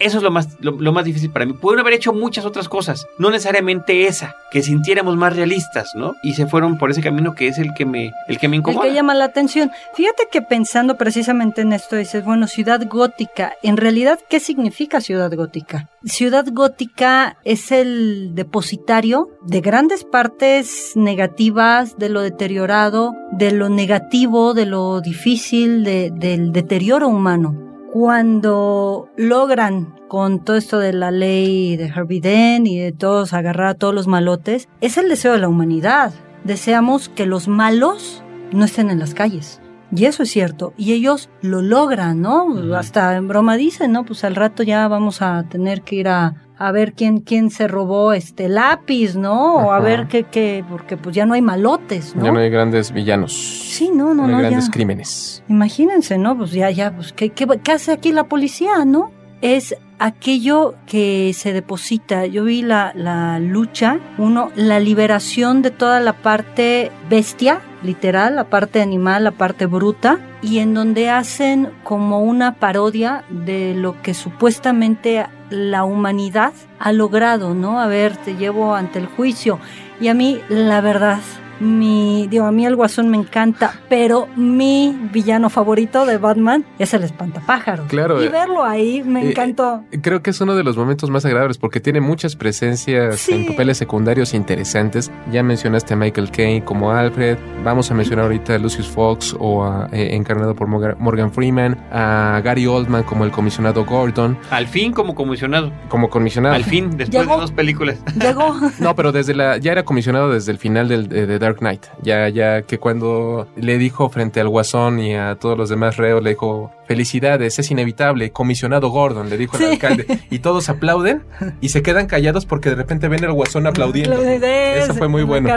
Eso 0.03 0.17
es 0.17 0.25
lo 0.25 0.33
más, 0.33 0.49
lo, 0.61 0.93
más 0.93 1.05
difícil 1.05 1.31
para 1.31 1.47
mí. 1.47 1.53
Pudieron 1.53 1.81
haber 1.81 1.95
hecho 1.95 2.13
muchas 2.13 2.45
otras 2.45 2.69
cosas, 2.69 3.07
no 3.19 3.31
necesariamente 3.31 4.09
esa, 4.09 4.35
que 4.51 4.61
sintiéramos 4.61 5.17
más 5.17 5.37
realistas, 5.37 5.91
¿no? 5.95 6.15
Y 6.25 6.35
se 6.35 6.47
fueron 6.47 6.77
por 6.77 6.91
ese 6.91 7.01
camino 7.01 7.37
que 7.37 7.47
es 7.47 7.59
el 7.59 7.73
que 7.75 7.87
me, 7.87 8.13
el 8.27 8.39
que 8.39 8.49
me 8.49 8.57
incomoda. 8.57 8.85
El 8.85 8.91
que 8.91 8.97
llama 8.97 9.15
la 9.15 9.27
atención. 9.27 9.71
Fíjate 9.95 10.25
que 10.31 10.43
pensando 10.43 10.97
precisamente 10.97 11.61
en 11.61 11.73
esto, 11.73 11.95
dices, 11.95 12.25
bueno, 12.25 12.49
ciudad 12.49 12.81
gótica, 12.89 13.53
en 13.63 13.77
realidad, 13.77 14.19
¿qué 14.29 14.41
significa 14.41 15.01
ciudad 15.01 15.33
gótica? 15.37 15.89
Ciudad 16.05 16.47
gótica 16.51 17.37
es 17.45 17.71
el 17.71 18.35
depositario 18.35 19.29
de 19.47 19.61
grandes 19.61 20.03
partes 20.03 20.93
negativas, 20.97 21.97
de 21.97 22.09
lo 22.09 22.23
deteriorado, 22.23 23.13
de 23.31 23.53
lo 23.53 23.69
negativo, 23.69 24.53
de 24.53 24.67
lo 24.67 25.01
difícil, 25.01 25.85
del 25.85 26.51
deterioro 26.51 27.07
humano 27.07 27.72
cuando 27.93 29.11
logran 29.19 29.95
con 30.09 30.43
todo 30.43 30.57
esto 30.57 30.79
de 30.79 30.95
la 30.95 31.11
ley 31.11 31.77
de 31.77 31.91
Harvey 31.91 32.21
Dent 32.21 32.67
y 32.67 32.79
de 32.79 32.93
todos 32.93 33.35
agarrar 33.35 33.67
a 33.67 33.75
todos 33.75 33.95
los 33.95 34.07
malotes, 34.07 34.67
es 34.81 34.97
el 34.97 35.11
deseo 35.11 35.33
de 35.33 35.39
la 35.39 35.49
humanidad. 35.49 36.15
Deseamos 36.43 37.11
que 37.11 37.27
los 37.27 37.49
malos 37.49 38.25
no 38.51 38.65
estén 38.65 38.89
en 38.89 38.99
las 38.99 39.13
calles. 39.13 39.62
Y 39.95 40.07
eso 40.07 40.23
es 40.23 40.31
cierto. 40.31 40.73
Y 40.77 40.93
ellos 40.93 41.29
lo 41.43 41.61
logran, 41.61 42.21
¿no? 42.21 42.47
Hasta 42.77 43.17
en 43.17 43.29
broma 43.29 43.57
dicen, 43.57 43.93
¿no? 43.93 44.05
Pues 44.05 44.25
al 44.25 44.35
rato 44.35 44.63
ya 44.63 44.89
vamos 44.89 45.21
a 45.21 45.45
tener 45.45 45.83
que 45.83 45.97
ir 45.97 46.09
a, 46.09 46.47
a 46.57 46.73
ver 46.73 46.95
quién, 46.95 47.21
quién 47.21 47.51
se 47.51 47.69
robó 47.69 48.13
este 48.13 48.49
lápiz, 48.49 49.17
¿no? 49.17 49.57
O 49.57 49.73
a 49.73 49.81
ver 49.81 50.07
qué, 50.09 50.25
qué, 50.25 50.65
porque 50.69 50.97
pues 50.97 51.15
ya 51.15 51.27
no 51.27 51.35
hay 51.35 51.43
malotes, 51.43 52.17
¿no? 52.17 52.25
Ya 52.25 52.33
no 52.33 52.39
hay 52.39 52.51
grandes 52.51 52.93
villanos. 52.93 53.33
Sí, 53.33 53.91
no, 53.93 54.15
no, 54.15 54.27
no. 54.27 54.37
hay 54.37 54.45
grandes 54.45 54.71
crímenes. 54.71 55.43
Imagínense, 55.49 56.17
¿no? 56.19 56.39
Pues 56.39 56.53
ya, 56.53 56.71
ya, 56.71 56.95
pues, 56.95 57.13
¿qué, 57.13 57.31
qué, 57.31 57.47
qué 57.63 57.73
hace 57.73 57.93
aquí 57.93 58.13
la 58.13 58.25
policía, 58.25 58.85
no? 58.87 59.11
Es 59.43 59.77
aquello 59.99 60.75
que 60.87 61.33
se 61.35 61.53
deposita. 61.53 62.27
Yo 62.27 62.45
vi 62.45 62.63
la, 62.63 62.93
la 62.95 63.39
lucha, 63.41 63.99
uno, 64.19 64.51
la 64.55 64.81
liberación 64.81 65.63
de 65.63 65.71
toda 65.71 66.01
la 66.01 66.13
parte 66.13 66.91
bestia, 67.11 67.61
literal, 67.83 68.37
la 68.37 68.45
parte 68.45 68.81
animal, 68.81 69.25
la 69.25 69.33
parte 69.33 69.67
bruta, 69.67 70.19
y 70.41 70.59
en 70.59 70.75
donde 70.75 71.11
hacen 71.11 71.71
como 71.85 72.21
una 72.21 72.55
parodia 72.57 73.25
de 73.29 73.75
lo 73.75 74.01
que 74.03 74.15
supuestamente 74.15 75.27
la 75.51 75.85
humanidad 75.85 76.53
ha 76.79 76.93
logrado, 76.93 77.55
¿no? 77.55 77.81
A 77.81 77.87
ver, 77.87 78.17
te 78.17 78.37
llevo 78.37 78.75
ante 78.75 78.99
el 78.99 79.07
juicio. 79.07 79.59
Y 80.01 80.09
a 80.09 80.15
mí, 80.15 80.41
la 80.49 80.81
verdad, 80.81 81.21
mi, 81.63 82.27
digo, 82.29 82.45
a 82.45 82.53
mí 82.53 82.67
el 82.67 82.77
Guasón 82.77 83.09
me 83.09 83.17
encanta, 83.17 83.81
pero 83.89 84.27
mi 84.37 84.99
villano 85.13 85.49
favorito 85.49 86.05
de 86.05 86.19
Batman 86.19 86.65
es 86.79 86.93
el 86.93 87.05
espantapájaros. 87.05 87.87
Claro. 87.87 88.23
Y 88.23 88.29
verlo 88.29 88.65
ahí 88.65 89.03
me 89.03 89.23
eh, 89.23 89.31
encantó. 89.31 89.85
creo 90.03 90.23
que 90.23 90.31
es 90.31 90.41
uno 90.41 90.57
de 90.57 90.65
los 90.65 90.77
momentos 90.77 91.09
más 91.11 91.25
agradables 91.25 91.59
porque 91.59 91.81
tiene 91.81 92.01
muchas 92.01 92.37
presencias 92.37 93.29
en 93.29 93.47
papeles 93.47 93.79
secundarios 93.79 94.35
interesantes. 94.35 95.11
Ya 95.31 95.43
mencionaste 95.43 95.95
a 95.95 95.97
Michael 95.97 96.31
Caine 96.31 96.65
como 96.65 96.91
Alfred, 96.91 97.39
vamos 97.65 97.91
a 97.91 97.95
mencionar 97.95 98.25
ahorita 98.25 98.57
a 98.57 98.59
Lucius 98.59 98.89
Fox 98.89 99.37
o 99.39 99.87
eh, 99.93 100.17
encarnado 100.17 100.55
por 100.55 100.67
Morgan 100.67 101.33
Freeman, 101.33 101.79
a 101.93 102.41
Gary 102.45 102.67
Oldman 102.67 103.05
como 103.05 103.25
el 103.25 103.31
comisionado 103.31 103.85
Gordon. 103.85 104.37
Al 104.51 104.67
fin 104.67 104.93
como 104.93 105.15
comisionado. 105.15 105.73
Como 105.89 106.11
comisionado. 106.11 106.55
Al 106.55 106.65
fin, 106.65 106.97
después 106.97 107.29
de 107.29 107.35
dos 107.35 107.53
películas. 107.53 107.99
Llegó. 108.21 108.57
no, 108.81 108.97
pero 108.97 109.13
desde 109.13 109.35
la, 109.35 109.59
ya 109.59 109.73
era 109.73 109.85
comisionado 109.85 110.31
desde 110.31 110.51
el 110.51 110.59
final 110.59 110.89
del, 110.89 111.09
de 111.09 111.39
Dark 111.39 111.52
Knight. 111.59 111.87
Ya, 112.03 112.29
ya 112.29 112.63
que 112.63 112.79
cuando 112.79 113.47
le 113.57 113.79
dijo 113.79 114.09
frente 114.09 114.41
al 114.41 114.49
Guasón 114.49 114.99
y 115.01 115.15
a 115.15 115.37
todos 115.37 115.57
los 115.57 115.69
demás 115.69 115.97
reos, 115.97 116.23
le 116.23 116.31
dijo, 116.31 116.71
felicidades, 116.93 117.59
es 117.59 117.71
inevitable, 117.71 118.33
comisionado 118.33 118.91
Gordon, 118.91 119.31
le 119.31 119.39
dijo 119.39 119.57
el 119.57 119.65
alcalde. 119.65 120.07
Y 120.31 120.41
todos 120.41 120.69
aplauden 120.69 121.23
y 121.61 121.71
se 121.71 121.83
quedan 121.83 122.07
callados 122.07 122.45
porque 122.45 122.69
de 122.69 122.75
repente 122.75 123.09
ven 123.09 123.25
al 123.25 123.33
Guasón 123.33 123.67
aplaudiendo. 123.67 124.21
Eso 124.21 124.95
fue 124.95 125.09
muy 125.09 125.23
bueno. 125.23 125.49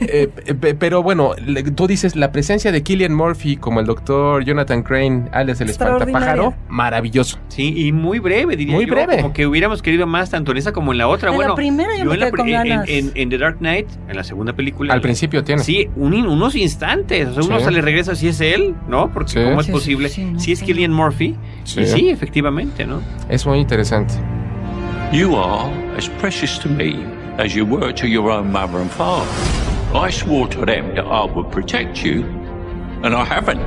Eh, 0.00 0.28
pero 0.78 1.02
bueno, 1.02 1.32
tú 1.74 1.86
dices, 1.86 2.16
la 2.16 2.32
presencia 2.32 2.72
de 2.72 2.82
Killian 2.82 3.14
Murphy 3.14 3.56
como 3.56 3.80
el 3.80 3.86
doctor 3.86 4.44
Jonathan 4.44 4.82
Crane, 4.82 5.28
alias 5.32 5.60
el 5.60 5.70
espantapájaro, 5.70 6.54
maravilloso. 6.68 7.38
Sí, 7.48 7.86
y 7.86 7.92
muy 7.92 8.18
breve, 8.18 8.56
diría 8.56 8.74
muy 8.74 8.86
breve. 8.86 9.16
Como 9.16 9.32
que 9.32 9.46
hubiéramos 9.46 9.80
querido 9.82 10.06
más 10.06 10.30
tanto 10.30 10.52
en 10.52 10.58
esa 10.58 10.72
como 10.72 10.92
en 10.92 10.98
la 10.98 11.08
otra. 11.08 11.30
bueno, 11.30 11.50
la 11.50 11.56
primera 11.56 11.96
yo, 11.96 12.12
en, 12.12 13.30
The 13.30 13.38
Dark 13.38 13.58
Knight, 13.58 13.88
en 14.08 14.16
la 14.16 14.24
segunda 14.24 14.52
película. 14.52 14.92
Al 14.92 15.00
principio 15.00 15.44
tiene. 15.44 15.62
Sí, 15.62 15.88
unos 15.96 16.54
instantes. 16.56 17.28
O 17.28 17.42
sea, 17.42 17.56
uno 17.56 17.60
se 17.64 17.70
le 17.70 17.80
regresa 17.80 18.14
si 18.14 18.28
es 18.28 18.40
él, 18.40 18.74
¿no? 18.88 19.10
Porque 19.12 19.44
¿cómo 19.44 19.60
es 19.60 19.68
posible? 19.68 20.08
si 20.08 20.52
es 20.52 20.57
Killian 20.62 20.92
Murphy. 20.92 21.36
Sí. 21.64 21.80
Y 21.80 21.86
sí, 21.86 22.08
efectivamente, 22.10 22.86
¿no? 22.86 23.02
Es 23.28 23.46
muy 23.46 23.58
interesante. 23.58 24.14
You 25.12 25.34
are 25.36 25.70
as 25.96 26.08
precious 26.20 26.58
to 26.58 26.68
me 26.68 27.04
as 27.38 27.54
you 27.54 27.64
were 27.64 27.92
to 27.92 28.06
your 28.06 28.30
own 28.30 28.50
mother 28.52 28.78
and 28.78 28.90
father. 28.90 29.26
I 29.94 30.10
swore 30.10 30.48
to 30.48 30.66
them 30.66 30.94
that 30.96 31.06
I 31.06 31.24
would 31.24 31.50
protect 31.50 32.04
you, 32.04 32.24
and 33.02 33.14
I 33.14 33.24
haven't. 33.24 33.60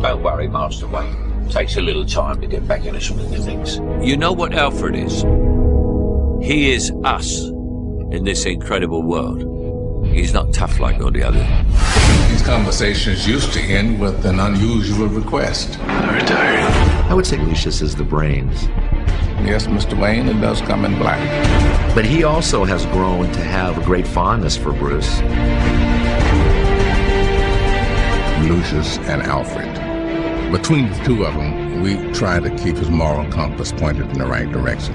Don't 0.00 0.22
worry, 0.22 0.48
Master 0.48 0.86
Wayne. 0.86 1.14
Takes 1.50 1.76
a 1.76 1.80
little 1.80 2.06
time 2.06 2.40
to 2.40 2.46
get 2.46 2.66
back 2.66 2.86
into 2.86 3.00
swing 3.00 3.20
of 3.20 3.30
the 3.30 3.38
things. 3.38 3.78
You 4.00 4.16
know 4.16 4.32
what 4.32 4.54
Alfred 4.54 4.96
is? 4.96 5.24
He 6.42 6.72
is 6.72 6.90
us 7.04 7.42
in 8.10 8.24
this 8.24 8.46
incredible 8.46 9.02
world. 9.02 9.44
He's 10.06 10.32
not 10.32 10.52
tough 10.52 10.80
like 10.80 11.00
all 11.00 11.10
the 11.10 11.22
others. 11.22 11.46
Conversations 12.46 13.26
used 13.26 13.52
to 13.54 13.60
end 13.60 13.98
with 13.98 14.24
an 14.24 14.38
unusual 14.38 15.08
request. 15.08 15.80
I 15.80 16.14
retired. 16.14 17.10
I 17.10 17.12
would 17.12 17.26
say 17.26 17.38
Lucius 17.38 17.82
is 17.82 17.96
the 17.96 18.04
brains. 18.04 18.68
Yes, 19.42 19.66
Mr. 19.66 20.00
Wayne, 20.00 20.28
it 20.28 20.40
does 20.40 20.60
come 20.60 20.84
in 20.84 20.96
black. 20.96 21.18
But 21.92 22.04
he 22.04 22.22
also 22.22 22.64
has 22.64 22.86
grown 22.86 23.32
to 23.32 23.40
have 23.40 23.76
a 23.78 23.84
great 23.84 24.06
fondness 24.06 24.56
for 24.56 24.72
Bruce. 24.72 25.20
Lucius 28.48 28.98
and 29.08 29.22
Alfred. 29.24 29.74
Between 30.52 30.88
the 30.88 31.04
two 31.04 31.24
of 31.24 31.34
them, 31.34 31.82
we 31.82 31.96
try 32.12 32.38
to 32.38 32.50
keep 32.58 32.76
his 32.76 32.90
moral 32.90 33.28
compass 33.32 33.72
pointed 33.72 34.06
in 34.10 34.18
the 34.18 34.26
right 34.26 34.50
direction. 34.52 34.94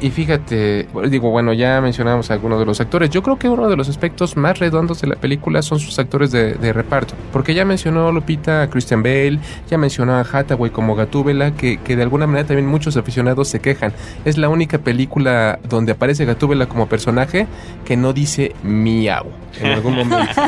Y 0.00 0.10
fíjate, 0.10 0.86
digo, 1.08 1.30
bueno, 1.30 1.54
ya 1.54 1.80
mencionamos 1.80 2.30
algunos 2.30 2.58
de 2.58 2.66
los 2.66 2.80
actores. 2.80 3.08
Yo 3.08 3.22
creo 3.22 3.38
que 3.38 3.48
uno 3.48 3.68
de 3.68 3.76
los 3.76 3.88
aspectos 3.88 4.36
más 4.36 4.58
redondos 4.58 5.00
de 5.00 5.08
la 5.08 5.16
película 5.16 5.62
son 5.62 5.78
sus 5.78 5.98
actores 5.98 6.30
de, 6.30 6.72
reparto. 6.72 7.14
Porque 7.32 7.54
ya 7.54 7.64
mencionó 7.64 8.12
Lupita 8.12 8.62
a 8.62 8.70
Christian 8.70 9.02
Bale, 9.02 9.38
ya 9.70 9.78
mencionó 9.78 10.14
a 10.14 10.20
Hathaway 10.20 10.70
como 10.70 10.94
Gatúbela, 10.94 11.52
que, 11.52 11.78
que 11.78 11.96
de 11.96 12.02
alguna 12.02 12.26
manera 12.26 12.46
también 12.46 12.66
muchos 12.66 12.96
aficionados 12.98 13.48
se 13.48 13.60
quejan. 13.60 13.92
Es 14.26 14.36
la 14.36 14.50
única 14.50 14.78
película 14.78 15.58
donde 15.66 15.92
aparece 15.92 16.26
Gatúbela 16.26 16.66
como 16.66 16.88
personaje 16.88 17.46
que 17.86 17.96
no 17.96 18.12
dice 18.12 18.54
miau 18.62 19.26
en 19.60 19.66
algún 19.66 19.94
momento. 19.96 20.42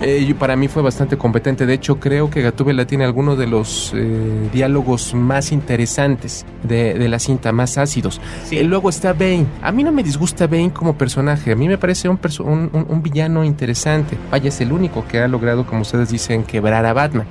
eh, 0.00 0.34
para 0.38 0.54
mí 0.54 0.68
fue 0.68 0.82
bastante 0.82 1.16
competente. 1.16 1.66
De 1.66 1.74
hecho, 1.74 1.98
creo 1.98 2.30
que 2.30 2.42
Gatúbela 2.42 2.86
tiene 2.86 3.04
algunos 3.04 3.36
de 3.38 3.46
los 3.46 3.92
eh, 3.94 4.48
diálogos 4.52 5.14
más 5.14 5.50
interesantes 5.50 6.46
de, 6.62 6.94
de, 6.94 7.08
la 7.08 7.18
cinta, 7.18 7.52
más 7.52 7.78
ácidos. 7.78 8.20
Sí. 8.44 8.58
Eh, 8.58 8.64
luego 8.76 8.90
está 8.90 9.14
Bane. 9.14 9.46
A 9.62 9.72
mí 9.72 9.82
no 9.82 9.90
me 9.90 10.02
disgusta 10.02 10.46
Bane 10.46 10.70
como 10.70 10.98
personaje. 10.98 11.50
A 11.50 11.56
mí 11.56 11.66
me 11.66 11.78
parece 11.78 12.10
un, 12.10 12.20
un, 12.40 12.86
un, 12.90 13.02
villano 13.02 13.42
interesante. 13.42 14.18
Vaya, 14.30 14.50
es 14.50 14.60
el 14.60 14.70
único 14.70 15.08
que 15.08 15.18
ha 15.18 15.28
logrado, 15.28 15.64
como 15.64 15.80
ustedes 15.80 16.10
dicen, 16.10 16.44
quebrar 16.44 16.84
a 16.84 16.92
Batman 16.92 17.26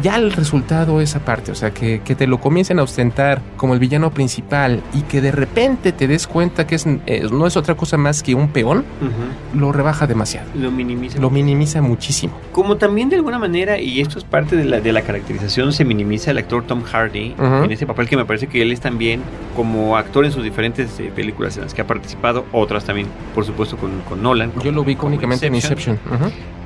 ya 0.00 0.16
el 0.16 0.32
resultado 0.32 1.00
esa 1.00 1.20
parte, 1.20 1.52
o 1.52 1.54
sea, 1.54 1.72
que, 1.72 2.00
que, 2.00 2.14
te 2.14 2.26
lo 2.26 2.40
comiencen 2.40 2.78
a 2.78 2.82
ostentar 2.82 3.42
como 3.56 3.74
el 3.74 3.80
villano 3.80 4.10
principal 4.10 4.82
y 4.94 5.02
que 5.02 5.20
de 5.20 5.32
repente 5.32 5.92
te 5.92 6.06
des 6.06 6.26
cuenta 6.26 6.66
que 6.66 6.76
es, 6.76 6.86
eh, 7.06 7.26
no 7.30 7.46
es 7.46 7.56
otra 7.56 7.74
cosa 7.74 7.96
más 7.96 8.22
que 8.22 8.34
un 8.34 8.48
peón, 8.48 8.84
lo 9.54 9.72
rebaja 9.72 10.06
demasiado. 10.06 10.48
Lo 10.54 10.70
minimiza. 10.70 11.18
Lo 11.18 11.30
minimiza 11.30 11.82
muchísimo. 11.82 12.34
Como 12.52 12.76
también 12.76 13.08
de 13.08 13.16
alguna 13.16 13.38
manera, 13.38 13.78
y 13.78 14.00
esto 14.00 14.18
es 14.18 14.24
parte 14.24 14.56
de 14.56 14.64
la, 14.64 14.80
de 14.80 14.92
la 14.92 15.02
caracterización, 15.02 15.72
se 15.72 15.84
minimiza 15.84 16.30
el 16.30 16.38
actor 16.38 16.64
Tom 16.64 16.82
Hardy 16.82 17.34
en 17.38 17.70
ese 17.70 17.86
papel 17.86 18.08
que 18.08 18.16
me 18.16 18.24
parece 18.24 18.46
que 18.46 18.62
él 18.62 18.72
es 18.72 18.80
también 18.80 19.22
como 19.56 19.96
actor 19.96 20.24
en 20.24 20.32
sus 20.32 20.42
diferentes 20.42 20.98
eh, 21.00 21.12
películas 21.14 21.56
en 21.56 21.64
las 21.64 21.74
que 21.74 21.82
ha 21.82 21.86
participado, 21.86 22.46
otras 22.52 22.84
también, 22.84 23.08
por 23.34 23.44
supuesto, 23.44 23.76
con, 23.76 24.00
con 24.08 24.22
Nolan. 24.22 24.52
Yo 24.62 24.72
lo 24.72 24.84
vi 24.84 24.96
únicamente 25.00 25.46
en 25.46 25.54
Inception 25.54 25.98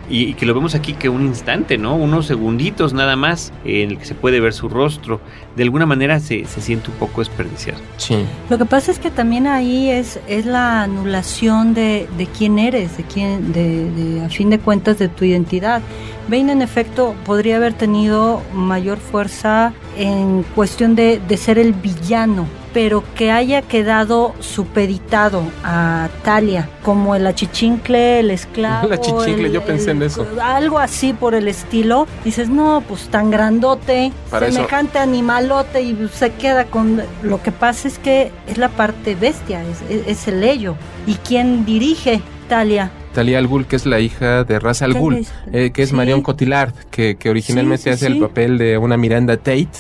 y, 0.09 0.35
que 0.35 0.47
lo 0.47 0.55
vemos 0.55 0.75
aquí 0.75 0.95
que 0.95 1.09
un 1.09 1.27
instante, 1.27 1.79
¿no? 1.79 1.97
Unos 1.97 2.27
segunditos 2.27 2.93
nada 2.93 3.17
más 3.17 3.53
en 3.65 3.91
el 3.91 3.99
que 3.99 4.05
se 4.05 4.15
puede 4.15 4.41
ver 4.41 4.53
su 4.53 4.69
rostro. 4.69 5.21
De 5.57 5.63
alguna 5.63 5.87
manera 5.87 6.21
se, 6.21 6.45
se 6.45 6.61
siente 6.61 6.91
un 6.91 6.97
poco 6.97 7.21
desperdiciado. 7.21 7.81
Sí. 7.97 8.25
Lo 8.51 8.59
que 8.59 8.65
pasa 8.65 8.91
es 8.93 8.99
que 8.99 9.11
también 9.11 9.47
ahí 9.47 9.91
es, 9.91 10.21
es 10.29 10.47
la 10.47 10.83
anulación 10.83 11.75
de, 11.75 12.09
de 12.17 12.27
quién 12.27 12.59
eres, 12.59 12.97
de 12.97 13.03
quién, 13.05 13.53
de, 13.53 13.91
de, 13.91 14.25
a 14.25 14.29
fin 14.29 14.51
de 14.51 14.59
cuentas, 14.59 14.99
de 14.99 15.09
tu 15.09 15.25
identidad. 15.25 15.83
Bane 16.29 16.53
en 16.53 16.63
efecto 16.63 17.15
podría 17.25 17.57
haber 17.57 17.73
tenido 17.73 18.43
mayor 18.53 18.99
fuerza 18.99 19.73
en 19.97 20.45
cuestión 20.55 20.97
de, 20.97 21.21
de 21.27 21.37
ser 21.37 21.59
el 21.59 21.73
villano 21.73 22.47
pero 22.77 23.03
que 23.15 23.31
haya 23.31 23.63
quedado 23.63 24.35
supeditado 24.39 25.43
a 25.65 26.11
Talia, 26.23 26.69
como 26.83 27.15
el 27.15 27.27
achichincle, 27.27 28.21
el 28.21 28.31
esclavo. 28.31 28.89
El 28.93 28.93
achichincle, 28.93 29.51
yo 29.51 29.65
pensé 29.65 29.93
en 29.93 30.03
eso. 30.03 30.27
Algo 30.43 30.79
así 30.79 31.15
por 31.15 31.35
el 31.35 31.49
estilo. 31.49 32.07
Dices, 32.23 32.51
no, 32.51 32.83
pues 32.87 33.09
tan 33.09 33.31
grandote, 33.31 34.13
semejante 34.29 34.99
animalote 34.99 35.81
y 35.81 36.11
se 36.13 36.35
queda 36.35 36.67
con... 36.67 37.03
Lo 37.23 37.43
que 37.43 37.51
pasa 37.51 37.89
es 37.89 37.99
que 37.99 38.31
es 38.47 38.59
la 38.59 38.69
parte 38.69 39.15
bestia, 39.15 39.63
es, 39.65 40.07
es 40.07 40.29
el 40.29 40.45
ello. 40.45 40.75
¿Y 41.07 41.15
quién 41.15 41.65
dirige 41.65 42.21
Talia? 42.47 42.91
Talia 43.17 43.39
al 43.39 43.47
Ghul, 43.47 43.65
que 43.65 43.77
es 43.77 43.87
la 43.87 43.99
hija 43.99 44.45
de 44.45 44.59
Ra's 44.59 44.83
al 44.83 44.93
Ghul, 44.93 45.27
eh, 45.51 45.71
que 45.71 45.83
es 45.83 45.95
Marion 45.95 46.21
Cotillard, 46.21 46.75
que, 46.91 47.17
que 47.17 47.31
originalmente 47.31 47.89
hace 47.89 48.09
el 48.09 48.19
papel 48.19 48.59
de 48.59 48.77
una 48.77 48.99
Miranda 48.99 49.39
Tate, 49.39 49.71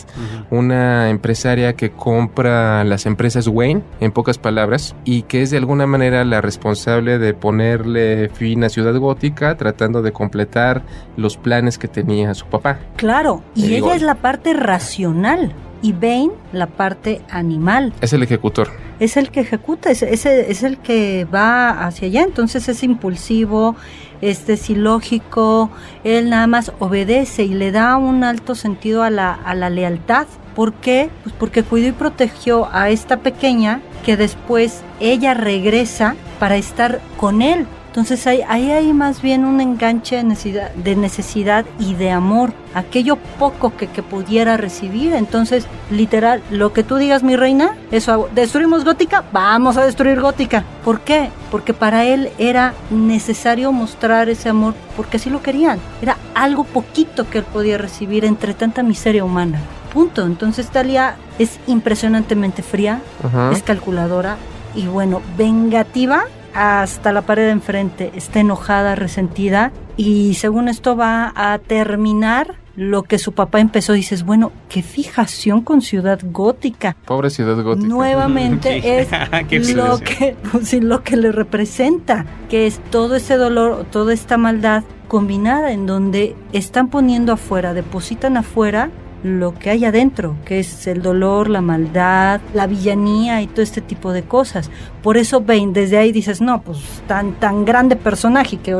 una 0.48 1.10
empresaria 1.10 1.74
que 1.74 1.90
compra 1.90 2.82
las 2.84 3.04
empresas 3.04 3.46
Wayne, 3.46 3.82
en 4.00 4.10
pocas 4.10 4.38
palabras, 4.38 4.96
y 5.04 5.20
que 5.24 5.42
es 5.42 5.50
de 5.50 5.58
alguna 5.58 5.86
manera 5.86 6.24
la 6.24 6.40
responsable 6.40 7.18
de 7.18 7.34
ponerle 7.34 8.30
fin 8.30 8.64
a 8.64 8.70
Ciudad 8.70 8.96
Gótica, 8.96 9.54
tratando 9.58 10.00
de 10.00 10.12
completar 10.12 10.82
los 11.18 11.36
planes 11.36 11.76
que 11.76 11.88
tenía 11.88 12.32
su 12.32 12.46
papá. 12.46 12.78
Claro, 12.96 13.42
y 13.54 13.74
ella 13.74 13.96
es 13.96 14.00
la 14.00 14.14
parte 14.14 14.54
racional 14.54 15.52
y 15.82 15.92
Bane 15.92 16.30
la 16.52 16.66
parte 16.66 17.20
animal. 17.30 17.92
Es 18.00 18.12
el 18.12 18.22
ejecutor. 18.22 18.70
Es 18.98 19.16
el 19.16 19.30
que 19.30 19.40
ejecuta, 19.40 19.90
es, 19.90 20.02
es, 20.02 20.24
es 20.26 20.62
el 20.62 20.78
que 20.78 21.26
va 21.26 21.86
hacia 21.86 22.08
allá, 22.08 22.22
entonces 22.22 22.68
es 22.68 22.82
impulsivo, 22.82 23.76
este 24.20 24.54
es 24.54 24.70
ilógico, 24.70 25.70
él 26.04 26.30
nada 26.30 26.46
más 26.46 26.72
obedece 26.78 27.44
y 27.44 27.54
le 27.54 27.72
da 27.72 27.96
un 27.96 28.24
alto 28.24 28.54
sentido 28.54 29.02
a 29.02 29.10
la, 29.10 29.32
a 29.34 29.54
la 29.54 29.70
lealtad. 29.70 30.26
¿Por 30.54 30.72
qué? 30.72 31.10
Pues 31.22 31.34
porque 31.38 31.62
cuidó 31.62 31.88
y 31.88 31.92
protegió 31.92 32.68
a 32.72 32.88
esta 32.88 33.18
pequeña 33.18 33.82
que 34.04 34.16
después 34.16 34.82
ella 35.00 35.34
regresa 35.34 36.16
para 36.38 36.56
estar 36.56 37.00
con 37.18 37.42
él. 37.42 37.66
Entonces 37.96 38.26
ahí, 38.26 38.42
ahí 38.46 38.70
hay 38.72 38.92
más 38.92 39.22
bien 39.22 39.46
un 39.46 39.58
enganche 39.58 40.16
de 40.16 40.24
necesidad, 40.24 40.70
de 40.74 40.96
necesidad 40.96 41.64
y 41.78 41.94
de 41.94 42.10
amor, 42.10 42.52
aquello 42.74 43.16
poco 43.38 43.74
que, 43.74 43.86
que, 43.86 44.02
pudiera 44.02 44.58
recibir. 44.58 45.14
Entonces, 45.14 45.66
literal, 45.90 46.42
lo 46.50 46.74
que 46.74 46.82
tú 46.82 46.96
digas, 46.96 47.22
mi 47.22 47.36
reina, 47.36 47.74
eso, 47.90 48.28
destruimos 48.34 48.84
Gótica, 48.84 49.24
vamos 49.32 49.78
a 49.78 49.86
destruir 49.86 50.20
Gótica. 50.20 50.62
¿Por 50.84 51.00
qué? 51.00 51.30
Porque 51.50 51.72
para 51.72 52.04
él 52.04 52.28
era 52.36 52.74
necesario 52.90 53.72
mostrar 53.72 54.28
ese 54.28 54.50
amor, 54.50 54.74
porque 54.94 55.16
así 55.16 55.30
lo 55.30 55.40
querían. 55.40 55.78
Era 56.02 56.18
algo 56.34 56.64
poquito 56.64 57.26
que 57.30 57.38
él 57.38 57.44
podía 57.44 57.78
recibir 57.78 58.26
entre 58.26 58.52
tanta 58.52 58.82
miseria 58.82 59.24
humana. 59.24 59.58
Punto. 59.94 60.26
Entonces 60.26 60.68
Talia 60.68 61.16
es 61.38 61.58
impresionantemente 61.66 62.62
fría, 62.62 63.00
Ajá. 63.24 63.52
es 63.52 63.62
calculadora 63.62 64.36
y 64.74 64.86
bueno, 64.86 65.22
vengativa 65.38 66.24
hasta 66.56 67.12
la 67.12 67.22
pared 67.22 67.44
de 67.44 67.50
enfrente, 67.50 68.12
está 68.14 68.40
enojada, 68.40 68.94
resentida 68.94 69.72
y 69.96 70.34
según 70.34 70.68
esto 70.68 70.96
va 70.96 71.32
a 71.36 71.58
terminar 71.58 72.54
lo 72.76 73.02
que 73.02 73.18
su 73.18 73.32
papá 73.32 73.60
empezó, 73.60 73.92
dices, 73.94 74.24
bueno, 74.24 74.52
qué 74.68 74.82
fijación 74.82 75.62
con 75.62 75.80
Ciudad 75.80 76.20
Gótica. 76.22 76.96
Pobre 77.06 77.30
Ciudad 77.30 77.62
Gótica. 77.62 77.88
Nuevamente 77.88 78.80
Sí. 78.82 78.88
es 78.88 79.08
Qué 79.48 79.74
lo 79.74 79.98
que, 79.98 80.36
pues, 80.50 80.72
lo 80.74 81.02
que 81.02 81.16
le 81.16 81.32
representa, 81.32 82.26
que 82.48 82.66
es 82.66 82.80
todo 82.90 83.16
ese 83.16 83.36
dolor, 83.36 83.86
toda 83.90 84.12
esta 84.12 84.36
maldad 84.36 84.84
combinada 85.08 85.72
en 85.72 85.86
donde 85.86 86.36
están 86.52 86.88
poniendo 86.88 87.32
afuera, 87.32 87.74
depositan 87.74 88.36
afuera 88.36 88.90
lo 89.26 89.54
que 89.54 89.70
hay 89.70 89.84
adentro, 89.84 90.36
que 90.44 90.60
es 90.60 90.86
el 90.86 91.02
dolor, 91.02 91.50
la 91.50 91.60
maldad, 91.60 92.40
la 92.54 92.66
villanía 92.66 93.42
y 93.42 93.46
todo 93.46 93.62
este 93.62 93.80
tipo 93.80 94.12
de 94.12 94.22
cosas. 94.22 94.70
Por 95.02 95.16
eso 95.16 95.40
Bane, 95.40 95.72
desde 95.72 95.98
ahí 95.98 96.12
dices, 96.12 96.40
no, 96.40 96.62
pues 96.62 96.78
tan, 97.06 97.34
tan 97.34 97.64
grande 97.64 97.96
personaje 97.96 98.58
que 98.58 98.70
eh, 98.70 98.74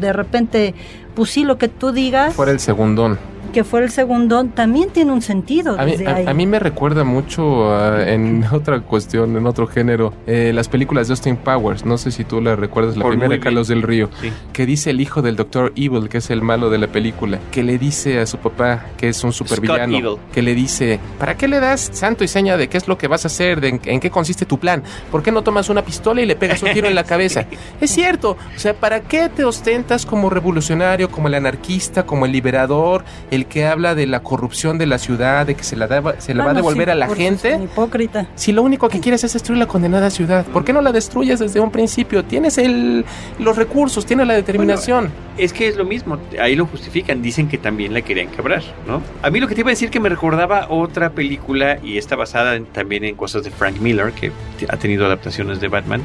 de 0.00 0.12
repente, 0.12 0.74
pues 1.14 1.30
sí, 1.30 1.44
lo 1.44 1.58
que 1.58 1.68
tú 1.68 1.92
digas, 1.92 2.34
Fuera 2.34 2.52
el 2.52 2.60
segundón. 2.60 3.18
Que 3.52 3.64
fue 3.64 3.80
el 3.84 3.90
segundo, 3.90 4.44
también 4.46 4.90
tiene 4.90 5.12
un 5.12 5.22
sentido 5.22 5.78
A 5.78 5.84
mí, 5.84 5.92
desde 5.92 6.06
a- 6.08 6.14
ahí. 6.16 6.26
a 6.26 6.34
mí 6.34 6.46
me 6.46 6.58
recuerda 6.58 7.04
mucho 7.04 7.72
a- 7.74 8.08
en 8.10 8.44
otra 8.52 8.80
cuestión, 8.80 9.36
en 9.36 9.46
otro 9.46 9.66
género, 9.66 10.12
eh, 10.26 10.52
las 10.54 10.68
películas 10.68 11.08
de 11.08 11.12
Austin 11.12 11.36
Powers. 11.36 11.84
No 11.84 11.98
sé 11.98 12.10
si 12.10 12.24
tú 12.24 12.40
la 12.40 12.56
recuerdas, 12.56 12.96
la 12.96 13.02
Por 13.02 13.12
primera 13.18 13.38
Carlos 13.40 13.68
del 13.68 13.82
Río, 13.82 14.08
Sí. 14.20 14.32
que 14.52 14.66
dice 14.66 14.90
el 14.90 15.00
hijo 15.00 15.22
del 15.22 15.36
Doctor 15.36 15.72
Evil, 15.76 16.08
que 16.08 16.18
es 16.18 16.30
el 16.30 16.42
malo 16.42 16.70
de 16.70 16.78
la 16.78 16.86
película, 16.88 17.38
que 17.50 17.62
le 17.62 17.78
dice 17.78 18.18
a 18.20 18.26
su 18.26 18.38
papá, 18.38 18.86
que 18.96 19.08
es 19.08 19.22
un 19.24 19.32
supervillano, 19.32 20.18
que 20.32 20.42
le 20.42 20.54
dice, 20.54 20.98
¿para 21.18 21.36
qué 21.36 21.46
le 21.48 21.60
das 21.60 21.90
santo 21.92 22.24
y 22.24 22.28
seña 22.28 22.56
de 22.56 22.68
qué 22.68 22.78
es 22.78 22.88
lo 22.88 22.96
que 22.98 23.06
vas 23.08 23.24
a 23.24 23.28
hacer, 23.28 23.60
de 23.60 23.68
en, 23.68 23.80
en 23.84 24.00
qué 24.00 24.10
consiste 24.10 24.46
tu 24.46 24.58
plan? 24.58 24.82
¿Por 25.10 25.22
qué 25.22 25.30
no 25.30 25.42
tomas 25.42 25.68
una 25.68 25.82
pistola 25.82 26.20
y 26.22 26.26
le 26.26 26.36
pegas 26.36 26.62
un 26.62 26.72
tiro 26.72 26.88
en 26.88 26.94
la 26.94 27.04
cabeza? 27.12 27.44
Es 27.80 27.90
cierto, 27.90 28.36
o 28.56 28.58
sea, 28.58 28.74
¿para 28.74 29.00
qué 29.00 29.28
te 29.28 29.44
ostentas 29.44 30.06
como 30.06 30.30
revolucionario, 30.30 31.10
como 31.10 31.28
el 31.28 31.34
anarquista, 31.34 32.04
como 32.06 32.26
el 32.26 32.32
liberador, 32.32 33.04
el 33.30 33.41
que 33.44 33.66
habla 33.66 33.94
de 33.94 34.06
la 34.06 34.20
corrupción 34.22 34.78
de 34.78 34.86
la 34.86 34.98
ciudad, 34.98 35.46
de 35.46 35.54
que 35.54 35.64
se 35.64 35.76
la, 35.76 35.86
se 36.18 36.34
la 36.34 36.44
va 36.44 36.50
a 36.50 36.54
devolver 36.54 36.88
sí, 36.88 36.90
a 36.92 36.94
la 36.94 37.08
gente? 37.14 37.58
hipócrita. 37.62 38.26
Si 38.34 38.52
lo 38.52 38.62
único 38.62 38.88
que 38.88 39.00
quieres 39.00 39.24
es 39.24 39.32
destruir 39.32 39.58
la 39.58 39.66
condenada 39.66 40.10
ciudad, 40.10 40.44
¿por 40.46 40.64
qué 40.64 40.72
no 40.72 40.80
la 40.80 40.92
destruyes 40.92 41.38
desde 41.40 41.60
un 41.60 41.70
principio? 41.70 42.24
Tienes 42.24 42.58
el, 42.58 43.04
los 43.38 43.56
recursos, 43.56 44.06
tienes 44.06 44.26
la 44.26 44.34
determinación. 44.34 45.10
Es 45.38 45.52
que 45.52 45.68
es 45.68 45.76
lo 45.76 45.84
mismo, 45.84 46.18
ahí 46.40 46.54
lo 46.56 46.66
justifican, 46.66 47.22
dicen 47.22 47.48
que 47.48 47.58
también 47.58 47.94
la 47.94 48.02
querían 48.02 48.28
quebrar, 48.28 48.62
¿no? 48.86 49.02
A 49.22 49.30
mí 49.30 49.40
lo 49.40 49.48
que 49.48 49.54
te 49.54 49.60
iba 49.62 49.70
a 49.70 49.72
decir 49.72 49.90
que 49.90 50.00
me 50.00 50.08
recordaba 50.08 50.66
otra 50.68 51.10
película 51.10 51.78
y 51.82 51.96
está 51.98 52.16
basada 52.16 52.54
en- 52.56 52.66
también 52.66 53.04
en 53.04 53.14
cosas 53.16 53.42
de 53.44 53.50
Frank 53.50 53.78
Miller, 53.80 54.12
que 54.12 54.30
ha 54.68 54.76
tenido 54.76 55.06
adaptaciones 55.06 55.60
de 55.60 55.68
Batman, 55.68 56.02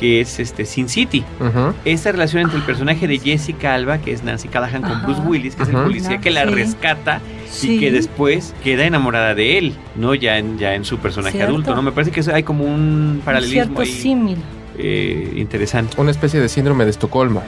que 0.00 0.20
es 0.22 0.40
este 0.40 0.64
Sin 0.64 0.88
City. 0.88 1.22
Ujú. 1.38 1.74
Esta 1.84 2.10
relación 2.10 2.42
entre 2.42 2.56
el 2.58 2.64
personaje 2.64 3.06
de 3.06 3.18
Jessica 3.18 3.74
Alba, 3.74 3.98
que 3.98 4.12
es 4.12 4.24
Nancy 4.24 4.48
Callahan, 4.48 4.80
con. 4.82 5.02
Bruce 5.02 5.20
Willis, 5.20 5.54
que 5.54 5.62
es 5.64 5.68
el 5.68 5.74
policía 5.76 6.18
que 6.18 6.30
la 6.30 6.44
Sí. 6.48 6.54
rescata 6.54 7.20
Sí. 7.50 7.74
y 7.76 7.80
que 7.80 7.90
después 7.92 8.54
queda 8.64 8.84
enamorada 8.86 9.34
de 9.34 9.58
él, 9.58 9.74
no 9.96 10.14
ya 10.14 10.38
en, 10.38 10.58
ya 10.58 10.74
en 10.74 10.84
su 10.86 10.98
personaje 10.98 11.32
Cierto. 11.36 11.52
adulto, 11.52 11.74
¿no? 11.76 11.82
Me 11.82 11.92
parece 11.92 12.10
que 12.12 12.20
eso 12.20 12.34
hay 12.34 12.42
como 12.44 12.64
un 12.64 12.70
Un 13.16 13.22
paralelismo 13.24 13.62
cierto 13.64 13.80
ahí 13.82 13.88
símil. 13.88 14.38
eh, 14.78 15.34
interesante. 15.36 16.00
Una 16.00 16.10
especie 16.12 16.40
de 16.40 16.48
síndrome 16.48 16.84
de 16.84 16.90
Estocolmo. 16.92 17.42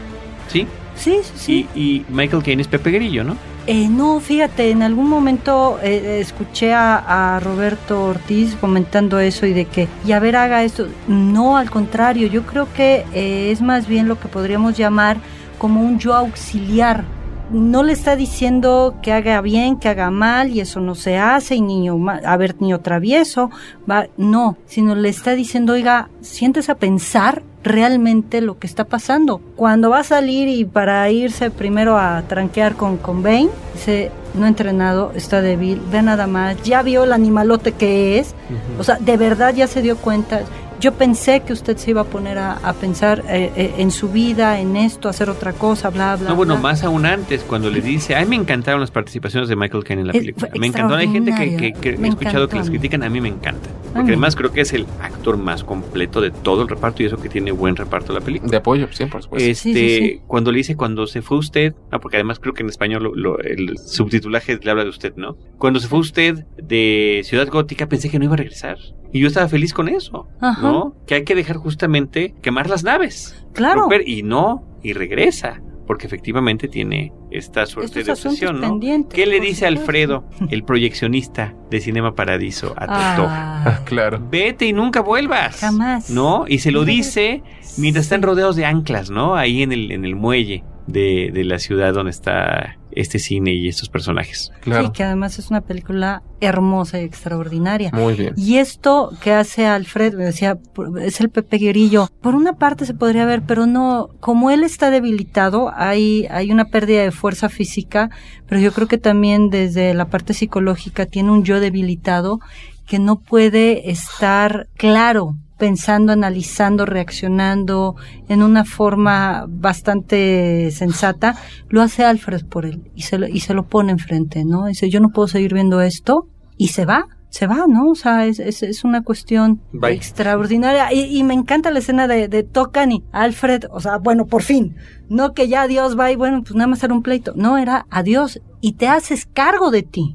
Sí, 0.49 0.67
Sí, 0.97 1.19
sí, 1.35 1.67
Y, 1.75 2.05
Michael 2.09 2.43
Caine 2.43 2.63
es 2.63 2.69
Pepe 2.69 2.91
Grillo, 2.91 3.25
¿no? 3.25 3.37
Eh, 3.67 3.89
no, 3.89 4.19
fíjate, 4.19 4.71
en 4.71 4.83
algún 4.83 5.09
momento 5.09 5.79
eh, 5.83 6.19
escuché 6.21 6.73
a, 6.75 7.39
Roberto 7.43 8.05
Ortiz 8.07 8.57
comentando 8.57 9.21
eso 9.21 9.47
y 9.47 9.53
de 9.53 9.67
que, 9.67 9.89
y 10.05 10.13
a 10.13 10.19
ver, 10.19 10.37
haga 10.37 10.65
esto. 10.65 10.89
No, 11.07 11.57
al 11.57 11.71
contrario, 11.71 12.27
yo 12.27 12.43
creo 12.45 12.67
que 12.73 13.05
eh, 13.13 13.51
es 13.53 13.63
más 13.63 13.87
bien 13.87 14.09
lo 14.09 14.19
que 14.19 14.29
podríamos 14.29 14.77
llamar 14.77 15.17
como 15.59 15.81
un 15.81 15.99
yo 15.99 16.15
auxiliar 16.15 17.05
no 17.53 17.83
le 17.83 17.93
está 17.93 18.17
diciendo 18.17 18.95
que 19.03 19.13
haga 19.13 19.41
bien, 19.41 19.79
que 19.79 19.89
haga 19.89 20.11
mal 20.11 20.51
y 20.51 20.61
eso 20.61 20.81
no 20.81 20.95
se 20.95 21.19
hace 21.19 21.55
y 21.55 21.61
niño, 21.61 21.99
a 22.25 22.37
ver, 22.37 22.61
niño 22.61 22.81
travieso, 22.81 23.51
va, 23.89 24.07
no, 24.17 24.57
sino 24.67 24.95
le 24.95 25.09
está 25.09 25.35
diciendo, 25.35 25.75
oiga, 25.75 26.09
sientes 26.21 26.69
a 26.69 26.77
pensar 26.77 27.43
realmente 27.63 28.41
lo 28.41 28.59
que 28.59 28.67
está 28.67 28.85
pasando. 28.85 29.41
Cuando 29.57 29.91
va 29.91 30.01
a 30.01 30.05
salir 30.05 30.49
y 30.49 30.65
para 30.65 31.09
irse 31.11 31.51
primero 31.51 31.97
a 31.97 32.23
tranquear 32.23 32.75
con, 32.75 32.97
con 32.97 33.23
Bane, 33.23 33.51
dice, 33.75 34.11
no 34.35 34.47
entrenado, 34.47 35.13
está 35.15 35.41
débil, 35.43 35.81
ve 35.91 36.03
nada 36.03 36.27
más, 36.27 36.61
ya 36.63 36.83
vio 36.83 37.05
el 37.05 37.13
animalote 37.13 37.73
que 37.73 38.19
es, 38.19 38.35
o 38.79 38.85
sea, 38.85 38.97
de 38.97 39.17
verdad 39.17 39.55
ya 39.55 39.67
se 39.67 39.83
dio 39.83 39.97
cuenta, 39.97 40.41
yo 40.83 40.93
pensé 40.95 41.43
que 41.47 41.53
usted 41.53 41.77
se 41.77 41.91
iba 41.91 42.01
a 42.01 42.05
poner 42.05 42.39
a, 42.39 42.73
pensar 42.81 43.23
eh, 43.29 43.53
eh, 43.55 43.75
en 43.79 43.93
su 43.93 44.09
vida, 44.09 44.59
en 44.59 44.77
esto, 44.77 45.09
hacer 45.09 45.31
otra 45.31 45.53
cosa, 45.53 45.91
bla, 45.91 46.17
bla. 46.17 46.31
No, 46.31 46.35
bueno, 46.35 46.57
más 46.59 46.83
aún 46.83 47.07
antes, 47.07 47.45
cuando 47.45 47.71
le 47.71 47.81
dice, 47.81 48.17
a 48.17 48.21
mí 48.21 48.27
me 48.27 48.35
encantaron 48.35 48.81
las 48.81 48.91
participaciones 48.91 49.49
de 49.49 49.55
Michael 49.55 49.85
Caine 49.85 50.03
en 50.03 50.09
la 50.09 50.13
película. 50.13 50.51
Me 50.59 50.67
encantó, 50.67 50.97
hay 50.97 51.07
gente 51.07 51.33
que, 51.33 51.73
que, 51.73 51.91
he 51.91 52.09
escuchado 52.09 52.49
que 52.49 52.57
las 52.57 52.69
critican, 52.69 53.05
a 53.05 53.09
mí 53.09 53.21
me 53.21 53.29
encanta. 53.29 53.71
Porque 53.93 54.11
además 54.11 54.35
creo 54.35 54.53
que 54.53 54.63
es 54.63 54.73
el 54.73 54.87
actor 55.01 55.37
más 55.37 55.63
completo 55.63 56.21
de 56.21 56.33
todo 56.33 56.63
el 56.63 56.69
reparto 56.69 57.05
y 57.05 57.07
eso 57.07 57.17
que 57.19 57.29
tiene 57.29 57.53
buen 57.53 57.77
reparto 57.77 58.13
la 58.13 58.21
película. 58.21 58.51
De 58.51 58.57
apoyo, 58.57 58.89
sí, 58.91 59.05
por 59.07 59.23
supuesto. 59.23 59.49
Este, 59.49 60.21
cuando 60.27 60.51
le 60.51 60.59
dice 60.59 60.77
cuando 60.77 61.07
se 61.07 61.23
fue 61.23 61.39
usted, 61.39 61.75
no, 61.93 62.01
porque 62.01 62.17
además 62.17 62.41
creo 62.41 62.55
que 62.55 62.63
en 62.63 62.71
español 62.71 63.13
el 63.45 63.79
subtitulaje 63.79 64.59
le 64.61 64.71
habla 64.71 64.83
de 64.83 64.91
usted, 64.91 65.15
¿no? 65.15 65.37
Cuando 65.59 65.79
se 65.79 65.87
fue 65.87 66.01
usted 66.01 66.45
de 66.57 67.21
Ciudad 67.25 67.47
Gótica 67.49 67.87
pensé 67.87 68.11
que 68.11 68.19
no 68.19 68.25
iba 68.25 68.35
a 68.35 68.39
regresar. 68.39 68.79
Y 69.13 69.21
yo 69.21 69.29
estaba 69.29 69.47
feliz 69.47 69.75
con 69.75 69.91
eso, 69.91 70.27
¿no? 70.41 70.72
Que 71.07 71.17
hay 71.17 71.25
que 71.25 71.35
dejar 71.35 71.57
justamente 71.57 72.35
quemar 72.43 72.69
las 72.69 72.85
naves. 72.85 73.45
Claro. 73.53 73.89
y 74.05 74.23
no, 74.23 74.65
y 74.83 74.93
regresa 74.93 75.61
porque 75.87 76.07
efectivamente 76.07 76.69
tiene 76.69 77.13
esta 77.31 77.67
suerte 77.67 78.03
de 78.03 78.13
obsesión, 78.13 78.61
¿no? 78.61 78.81
¿Qué 79.11 79.27
le 79.27 79.41
dice 79.41 79.67
Alfredo, 79.67 80.25
el 80.51 80.65
proyeccionista 80.65 81.55
de 81.71 81.81
Cinema 81.81 82.15
Paradiso, 82.15 82.75
a 82.77 82.87
Totó? 82.87 83.29
Ah. 83.29 83.65
ah, 83.67 83.81
claro. 83.85 84.21
Vete 84.31 84.67
y 84.67 84.73
nunca 84.73 85.01
vuelvas. 85.01 85.57
Jamás. 85.61 86.09
¿No? 86.09 86.45
Y 86.49 86.61
se 86.61 86.71
lo 86.71 86.85
dice 86.85 87.43
mientras 87.77 88.07
están 88.07 88.23
rodeados 88.23 88.57
de 88.57 88.65
anclas, 88.65 89.11
¿no? 89.11 89.35
Ahí 89.35 89.63
en 89.63 89.73
el, 89.73 89.93
en 89.93 90.05
el 90.05 90.17
muelle 90.17 90.65
de, 90.87 91.31
de 91.33 91.45
la 91.45 91.59
ciudad 91.59 91.95
donde 91.95 92.11
está 92.11 92.77
este 92.95 93.19
cine 93.19 93.55
y 93.55 93.69
estos 93.69 93.89
personajes. 93.89 94.53
Claro. 94.61 94.87
Sí, 94.87 94.93
que 94.93 95.05
además 95.05 95.39
es 95.39 95.51
una 95.51 95.63
película 95.63 96.23
hermosa 96.41 97.01
y 97.01 97.05
extraordinaria. 97.05 97.91
Muy 97.93 98.15
bien. 98.15 98.35
Y 98.37 98.59
esto 98.59 99.13
que 99.21 99.33
hace 99.33 99.67
Alfred, 99.67 100.15
me 100.15 100.25
decía, 100.25 100.59
es 101.01 101.21
el 101.21 101.31
Pepe 101.31 101.59
Guerillo. 101.59 102.09
Por 102.21 102.35
una 102.35 102.55
parte 102.55 102.87
se 102.87 102.95
podría 102.95 103.25
ver, 103.25 103.43
pero 103.47 103.67
no, 103.67 104.09
como 104.21 104.51
él 104.51 104.63
está 104.63 104.91
debilitado, 104.91 105.73
hay, 105.75 106.27
hay 106.31 106.51
una 106.51 106.67
pérdida 106.67 107.03
de 107.03 107.11
fuerza 107.11 107.49
física, 107.49 108.11
pero 108.47 108.61
yo 108.61 108.73
creo 108.73 108.89
que 108.89 108.99
también 108.99 109.49
desde 109.49 109.95
la 109.95 110.07
parte 110.07 110.35
psicológica 110.35 111.07
tiene 111.07 111.31
un 111.31 111.45
yo 111.45 111.61
debilitado 111.61 112.41
que 112.87 112.99
no 112.99 113.21
puede 113.21 113.91
estar 113.91 114.69
claro 114.77 115.37
pensando, 115.63 116.11
analizando, 116.11 116.87
reaccionando 116.87 117.95
en 118.29 118.43
una 118.43 118.65
forma 118.65 119.45
bastante 119.49 120.73
sensata, 120.73 121.37
lo 121.69 121.83
hace 121.83 122.05
Alfred 122.05 122.47
por 122.47 122.67
él 122.67 122.91
y 122.97 123.03
se 123.03 123.17
lo, 123.17 123.29
y 123.29 123.39
se 123.39 123.55
lo 123.55 123.69
pone 123.69 123.93
enfrente, 123.93 124.45
¿no? 124.45 124.67
Dice, 124.67 124.91
yo 124.91 124.99
no 124.99 125.11
puedo 125.11 125.29
seguir 125.29 125.55
viendo 125.55 125.81
esto 125.81 126.27
y 126.57 126.69
se 126.69 126.85
va 126.85 127.07
se 127.33 127.47
va, 127.47 127.65
¿no? 127.67 127.89
O 127.89 127.95
sea, 127.95 128.27
es, 128.27 128.39
es, 128.39 128.85
una 128.85 129.03
cuestión 129.03 129.63
extraordinaria. 129.89 130.93
Y, 130.93 131.23
me 131.25 131.33
encanta 131.33 131.71
la 131.71 131.79
escena 131.79 132.07
de, 132.07 132.29
de 132.29 132.43
Tocan 132.43 132.93
y 132.93 133.05
Alfred, 133.11 133.65
o 133.71 133.81
sea, 133.81 133.97
bueno, 133.97 134.27
por 134.27 134.43
fin. 134.43 134.77
No 135.09 135.33
que 135.33 135.49
ya 135.49 135.67
Dios 135.67 135.99
va 135.99 136.13
y 136.13 136.17
bueno, 136.17 136.43
pues 136.43 136.55
nada 136.55 136.67
más 136.67 136.85
era 136.85 136.93
un 136.93 137.03
pleito. 137.03 137.33
No, 137.35 137.57
era 137.57 137.87
adiós 137.89 138.43
y 138.61 138.75
te 138.75 138.87
haces 138.87 139.25
cargo 139.25 139.71
de 139.71 139.83
ti. 139.83 140.15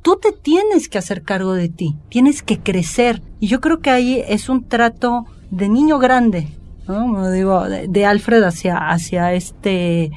Tú 0.00 0.16
te 0.16 0.32
tienes 0.32 0.88
que 0.88 0.96
hacer 0.96 1.24
cargo 1.24 1.52
de 1.52 1.68
ti. 1.68 1.94
Tienes 2.08 2.42
que 2.42 2.58
crecer. 2.58 3.20
Y 3.38 3.48
yo 3.48 3.60
creo 3.60 3.80
que 3.80 3.90
ahí 3.90 4.24
es 4.26 4.48
un 4.48 4.64
trato 4.64 5.26
de 5.50 5.68
niño 5.68 5.98
grande, 5.98 6.48
¿no? 6.88 7.00
Como 7.00 7.30
digo, 7.30 7.68
de, 7.68 7.86
de 7.86 8.06
Alfred 8.06 8.42
hacia, 8.42 8.78
hacia 8.78 9.34
este 9.34 10.10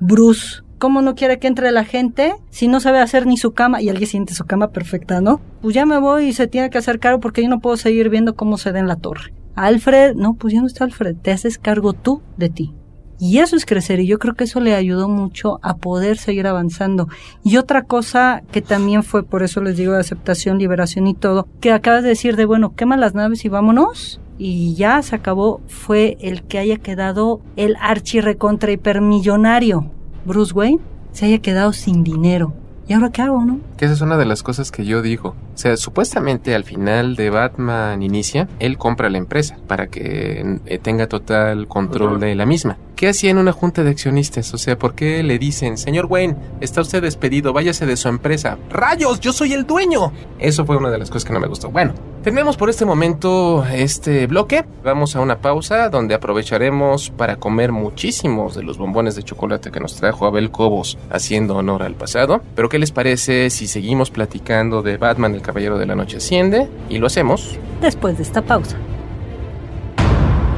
Bruce 0.00 0.61
¿Cómo 0.82 1.00
no 1.00 1.14
quiere 1.14 1.38
que 1.38 1.46
entre 1.46 1.70
la 1.70 1.84
gente 1.84 2.34
si 2.50 2.66
no 2.66 2.80
sabe 2.80 2.98
hacer 2.98 3.24
ni 3.24 3.36
su 3.36 3.52
cama 3.52 3.80
y 3.80 3.88
alguien 3.88 4.08
siente 4.08 4.34
su 4.34 4.46
cama 4.46 4.72
perfecta, 4.72 5.20
¿no? 5.20 5.40
Pues 5.60 5.76
ya 5.76 5.86
me 5.86 5.96
voy 6.00 6.24
y 6.24 6.32
se 6.32 6.48
tiene 6.48 6.70
que 6.70 6.78
hacer 6.78 6.98
cargo 6.98 7.20
porque 7.20 7.40
yo 7.40 7.48
no 7.48 7.60
puedo 7.60 7.76
seguir 7.76 8.08
viendo 8.08 8.34
cómo 8.34 8.58
se 8.58 8.72
da 8.72 8.80
en 8.80 8.88
la 8.88 8.96
torre. 8.96 9.32
Alfred, 9.54 10.16
no, 10.16 10.34
pues 10.34 10.54
ya 10.54 10.60
no 10.60 10.66
está 10.66 10.82
Alfred, 10.82 11.14
te 11.22 11.30
haces 11.30 11.56
cargo 11.56 11.92
tú 11.92 12.20
de 12.36 12.48
ti. 12.48 12.74
Y 13.20 13.38
eso 13.38 13.54
es 13.54 13.64
crecer 13.64 14.00
y 14.00 14.08
yo 14.08 14.18
creo 14.18 14.34
que 14.34 14.42
eso 14.42 14.58
le 14.58 14.74
ayudó 14.74 15.08
mucho 15.08 15.60
a 15.62 15.76
poder 15.76 16.18
seguir 16.18 16.48
avanzando. 16.48 17.06
Y 17.44 17.58
otra 17.58 17.82
cosa 17.82 18.42
que 18.50 18.60
también 18.60 19.04
fue, 19.04 19.22
por 19.22 19.44
eso 19.44 19.60
les 19.60 19.76
digo 19.76 19.92
de 19.92 20.00
aceptación, 20.00 20.58
liberación 20.58 21.06
y 21.06 21.14
todo, 21.14 21.46
que 21.60 21.70
acabas 21.70 22.02
de 22.02 22.08
decir 22.08 22.34
de, 22.34 22.44
bueno, 22.44 22.74
quema 22.74 22.96
las 22.96 23.14
naves 23.14 23.44
y 23.44 23.48
vámonos. 23.48 24.20
Y 24.36 24.74
ya 24.74 25.00
se 25.02 25.14
acabó, 25.14 25.60
fue 25.68 26.16
el 26.20 26.42
que 26.42 26.58
haya 26.58 26.78
quedado 26.78 27.40
el 27.54 27.76
archirrecontra 27.78 28.72
hipermillonario 28.72 29.92
Bruce 30.24 30.52
Wayne 30.54 30.80
se 31.12 31.26
haya 31.26 31.38
quedado 31.40 31.72
sin 31.72 32.04
dinero. 32.04 32.52
¿Y 32.88 32.94
ahora 32.94 33.10
qué 33.10 33.22
hago, 33.22 33.44
no? 33.44 33.60
Que 33.76 33.84
esa 33.84 33.94
es 33.94 34.00
una 34.00 34.16
de 34.16 34.24
las 34.24 34.42
cosas 34.42 34.70
que 34.70 34.84
yo 34.84 35.02
digo. 35.02 35.34
O 35.62 35.64
sea, 35.64 35.76
supuestamente 35.76 36.56
al 36.56 36.64
final 36.64 37.14
de 37.14 37.30
Batman 37.30 38.02
Inicia, 38.02 38.48
él 38.58 38.78
compra 38.78 39.08
la 39.08 39.18
empresa 39.18 39.58
para 39.68 39.86
que 39.86 40.58
eh, 40.66 40.78
tenga 40.78 41.06
total 41.06 41.68
control 41.68 42.18
de 42.18 42.34
la 42.34 42.46
misma. 42.46 42.78
¿Qué 42.96 43.08
hacía 43.08 43.30
en 43.30 43.38
una 43.38 43.52
junta 43.52 43.84
de 43.84 43.90
accionistas? 43.90 44.52
O 44.54 44.58
sea, 44.58 44.76
¿por 44.76 44.94
qué 44.94 45.22
le 45.22 45.38
dicen, 45.38 45.78
señor 45.78 46.06
Wayne, 46.06 46.36
está 46.60 46.80
usted 46.80 47.02
despedido, 47.02 47.52
váyase 47.52 47.86
de 47.86 47.96
su 47.96 48.08
empresa? 48.08 48.58
¡Rayos! 48.70 49.20
¡Yo 49.20 49.32
soy 49.32 49.52
el 49.52 49.64
dueño! 49.64 50.12
Eso 50.38 50.64
fue 50.64 50.76
una 50.76 50.90
de 50.90 50.98
las 50.98 51.10
cosas 51.10 51.24
que 51.24 51.32
no 51.32 51.40
me 51.40 51.48
gustó. 51.48 51.70
Bueno, 51.70 51.94
tenemos 52.22 52.56
por 52.56 52.70
este 52.70 52.84
momento 52.84 53.64
este 53.72 54.28
bloque. 54.28 54.64
Vamos 54.84 55.16
a 55.16 55.20
una 55.20 55.40
pausa 55.40 55.88
donde 55.88 56.14
aprovecharemos 56.14 57.10
para 57.10 57.34
comer 57.36 57.72
muchísimos 57.72 58.54
de 58.54 58.62
los 58.62 58.78
bombones 58.78 59.16
de 59.16 59.24
chocolate 59.24 59.72
que 59.72 59.80
nos 59.80 59.96
trajo 59.96 60.26
Abel 60.26 60.52
Cobos 60.52 60.96
haciendo 61.10 61.56
honor 61.56 61.82
al 61.82 61.96
pasado. 61.96 62.40
Pero 62.54 62.68
¿qué 62.68 62.78
les 62.78 62.92
parece 62.92 63.50
si 63.50 63.66
seguimos 63.66 64.12
platicando 64.12 64.82
de 64.82 64.98
Batman 64.98 65.34
el 65.34 65.42
Caballero 65.52 65.76
de 65.76 65.84
la 65.84 65.94
Noche 65.94 66.16
Asciende? 66.16 66.66
Y 66.88 66.96
lo 66.96 67.08
hacemos 67.08 67.58
después 67.82 68.16
de 68.16 68.22
esta 68.22 68.40
pausa. 68.40 68.78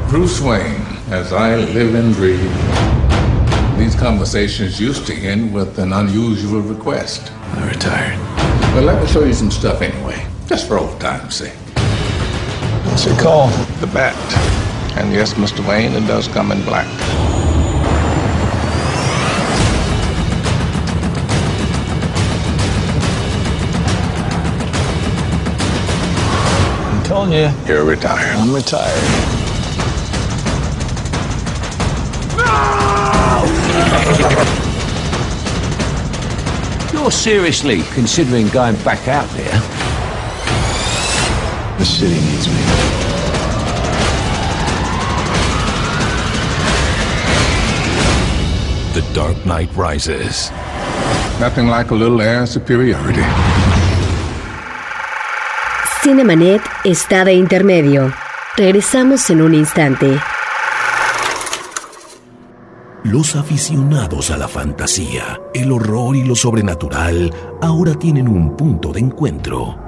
Bruce 0.09 0.41
Wayne, 0.41 0.87
as 1.11 1.33
I 1.33 1.57
live 1.57 1.97
and 1.99 2.15
breathe. 2.15 2.39
These 3.77 3.97
conversations 3.97 4.79
used 4.79 5.05
to 5.09 5.13
end 5.13 5.53
with 5.53 5.81
an 5.81 5.93
unusual 5.93 6.61
request. 6.61 7.33
I 7.57 7.69
retired. 7.69 8.21
Well, 8.73 8.85
let 8.85 9.03
me 9.03 9.09
show 9.09 9.25
you 9.25 9.35
some 9.35 9.51
stuff 9.51 9.83
anyway, 9.83 10.25
just 10.47 10.69
for 10.69 10.79
old 10.79 11.01
time's 11.01 11.35
sake. 11.35 11.59
What's 12.85 13.07
it 13.07 13.19
called? 13.19 13.51
The 13.81 13.89
Bat. 13.89 14.15
And 14.97 15.13
yes, 15.13 15.35
Mr. 15.35 15.69
Wayne, 15.69 15.93
it 15.95 16.07
does 16.07 16.29
come 16.29 16.53
in 16.53 16.63
black. 16.65 16.87
I'm 27.05 27.09
telling 27.11 27.33
you. 27.33 27.51
You're 27.67 27.85
retired. 27.85 28.35
I'm 28.35 28.55
retired. 28.55 28.99
You're 36.95 37.11
seriously 37.11 37.83
considering 37.93 38.49
going 38.49 38.77
back 38.77 39.07
out 39.07 39.29
there? 39.37 39.61
The 41.77 41.85
city 41.85 42.15
needs 42.15 42.49
me. 42.49 42.55
The 48.95 49.07
Dark 49.13 49.45
Knight 49.45 49.69
Rises. 49.77 50.51
Nothing 51.39 51.67
like 51.67 51.91
a 51.91 51.95
little 51.95 52.23
air 52.23 52.47
superiority. 52.47 53.64
Cinemanet 56.05 56.61
está 56.85 57.25
de 57.25 57.33
intermedio. 57.33 58.13
Regresamos 58.59 59.31
en 59.31 59.41
un 59.41 59.55
instante. 59.55 60.21
Los 63.05 63.35
aficionados 63.37 64.31
a 64.31 64.37
la 64.37 64.47
fantasía, 64.47 65.41
el 65.55 65.73
horror 65.73 66.15
y 66.15 66.25
lo 66.25 66.37
sobrenatural 66.37 67.33
ahora 67.63 67.95
tienen 67.95 68.29
un 68.29 68.55
punto 68.55 68.93
de 68.93 69.01
encuentro. 69.01 69.79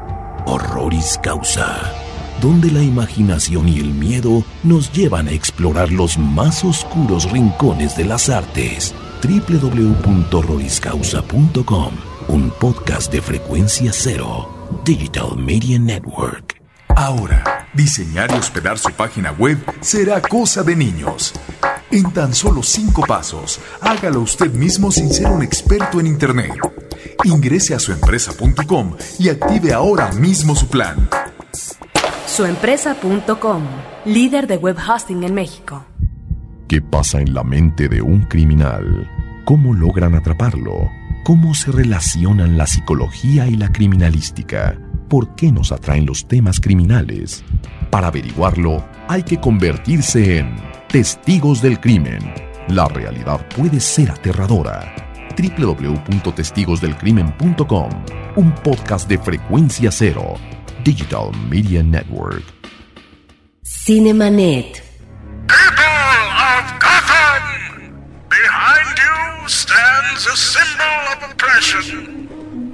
Horroris 0.47 1.21
Causa. 1.23 1.93
donde 2.41 2.71
la 2.71 2.83
imaginación 2.83 3.69
y 3.69 3.81
el 3.81 3.93
miedo 3.93 4.43
nos 4.63 4.91
llevan 4.95 5.29
a 5.29 5.33
explorar 5.33 5.93
los 5.93 6.17
más 6.17 6.65
oscuros 6.65 7.31
rincones 7.31 7.95
de 7.95 8.07
las 8.07 8.31
artes. 8.31 8.95
www.roriscausa.com, 9.23 11.93
un 12.29 12.51
podcast 12.59 13.13
de 13.13 13.21
frecuencia 13.21 13.91
cero, 13.93 14.56
Digital 14.85 15.37
Media 15.37 15.79
Network. 15.79 16.63
Ahora, 16.89 17.69
diseñar 17.75 18.31
y 18.33 18.35
hospedar 18.35 18.79
su 18.79 18.91
página 18.93 19.33
web 19.33 19.59
será 19.81 20.21
cosa 20.21 20.63
de 20.63 20.77
niños. 20.77 21.35
En 21.91 22.11
tan 22.13 22.35
solo 22.35 22.63
cinco 22.63 23.03
pasos, 23.07 23.61
hágalo 23.81 24.21
usted 24.21 24.53
mismo 24.53 24.91
sin 24.91 25.11
ser 25.11 25.27
un 25.27 25.43
experto 25.43 26.01
en 26.01 26.07
Internet. 26.07 26.53
Ingrese 27.25 27.75
a 27.75 27.79
suempresa.com 27.79 28.97
y 29.19 29.29
active 29.29 29.73
ahora 29.73 30.11
mismo 30.13 30.55
su 30.55 30.69
plan. 30.69 31.09
Suempresa.com, 32.27 33.63
líder 34.05 34.47
de 34.47 34.57
web 34.57 34.77
hosting 34.77 35.23
en 35.25 35.35
México. 35.35 35.85
¿Qué 36.69 36.83
pasa 36.83 37.21
en 37.21 37.33
la 37.33 37.45
mente 37.45 37.89
de 37.89 38.03
un 38.03 38.23
criminal? 38.23 39.09
¿Cómo 39.45 39.73
logran 39.73 40.15
atraparlo? 40.15 40.91
¿Cómo 41.27 41.55
se 41.55 41.73
relacionan 41.73 42.57
la 42.57 42.69
psicología 42.69 43.49
y 43.49 43.57
la 43.57 43.73
criminalística? 43.73 44.79
¿Por 45.09 45.35
qué 45.35 45.51
nos 45.51 45.73
atraen 45.73 46.07
los 46.07 46.29
temas 46.29 46.61
criminales? 46.61 47.43
Para 47.91 48.07
averiguarlo, 48.07 48.89
hay 49.09 49.25
que 49.25 49.41
convertirse 49.41 50.39
en 50.39 50.55
testigos 50.89 51.61
del 51.61 51.81
crimen. 51.81 52.33
La 52.69 52.87
realidad 52.87 53.45
puede 53.57 53.81
ser 53.81 54.13
aterradora. 54.13 54.95
www.testigosdelcrimen.com, 55.37 57.91
un 58.37 58.55
podcast 58.63 59.09
de 59.09 59.19
frecuencia 59.19 59.91
cero 59.91 60.35
Digital 60.85 61.33
Media 61.51 61.83
Network. 61.83 62.45
Cinemanet. 63.65 64.81
People 65.49 66.29
of 66.39 66.73
Gotham! 66.79 67.43
Behind 68.31 68.97
you 68.97 69.49
stands 69.49 70.29
a 70.29 70.37
symbol 70.37 70.76